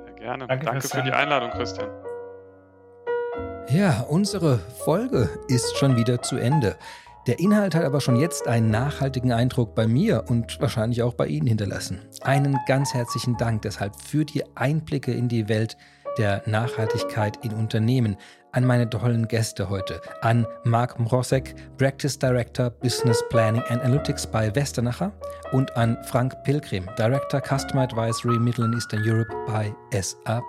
Sehr 0.06 0.14
gerne. 0.16 0.48
Danke, 0.48 0.66
danke 0.66 0.88
für 0.88 1.04
die 1.04 1.12
Einladung, 1.12 1.52
Christian. 1.52 1.90
Ja, 3.70 4.02
unsere 4.02 4.60
Folge 4.86 5.30
ist 5.48 5.78
schon 5.78 5.96
wieder 5.96 6.22
zu 6.22 6.38
Ende. 6.38 6.76
Der 7.26 7.40
Inhalt 7.40 7.74
hat 7.74 7.86
aber 7.86 8.02
schon 8.02 8.18
jetzt 8.18 8.48
einen 8.48 8.70
nachhaltigen 8.70 9.32
Eindruck 9.32 9.76
bei 9.76 9.88
mir 9.88 10.26
und 10.28 10.60
wahrscheinlich 10.60 11.02
auch 11.02 11.14
bei 11.14 11.28
Ihnen 11.28 11.48
hinterlassen. 11.48 12.02
Einen 12.22 12.60
ganz 12.68 12.94
herzlichen 12.94 13.38
Dank 13.38 13.62
deshalb 13.62 13.96
für 13.96 14.26
die 14.26 14.44
Einblicke 14.56 15.14
in 15.14 15.30
die 15.30 15.48
Welt 15.48 15.78
der 16.18 16.44
Nachhaltigkeit 16.46 17.44
in 17.44 17.54
Unternehmen 17.54 18.18
an 18.54 18.66
meine 18.66 18.90
tollen 18.90 19.28
Gäste 19.28 19.70
heute, 19.70 20.02
an 20.22 20.48
Marc 20.64 21.00
Mrosek, 21.00 21.56
Practice 21.78 22.18
Director 22.18 22.70
Business 22.70 23.24
Planning 23.30 23.64
and 23.70 23.82
Analytics 23.82 24.26
bei 24.26 24.54
Westernacher 24.56 25.12
und 25.52 25.76
an 25.76 25.98
Frank 26.06 26.34
Pilgrim, 26.44 26.88
Director 26.98 27.42
Customer 27.42 27.84
Advisory 27.84 28.40
Middle 28.40 28.66
and 28.66 28.76
Eastern 28.76 29.02
Europe 29.06 29.34
bei 29.48 29.74
SAP. 29.92 30.44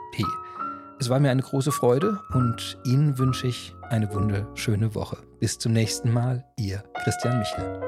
Es 1.00 1.08
war 1.10 1.18
mir 1.18 1.30
eine 1.30 1.42
große 1.42 1.72
Freude 1.72 2.20
und 2.34 2.78
Ihnen 2.84 3.18
wünsche 3.18 3.48
ich 3.48 3.74
eine 3.90 4.12
wunderschöne 4.14 4.94
Woche. 4.94 5.16
Bis 5.40 5.58
zum 5.58 5.72
nächsten 5.72 6.12
Mal, 6.12 6.44
Ihr 6.56 6.84
Christian 7.02 7.38
Michel. 7.40 7.80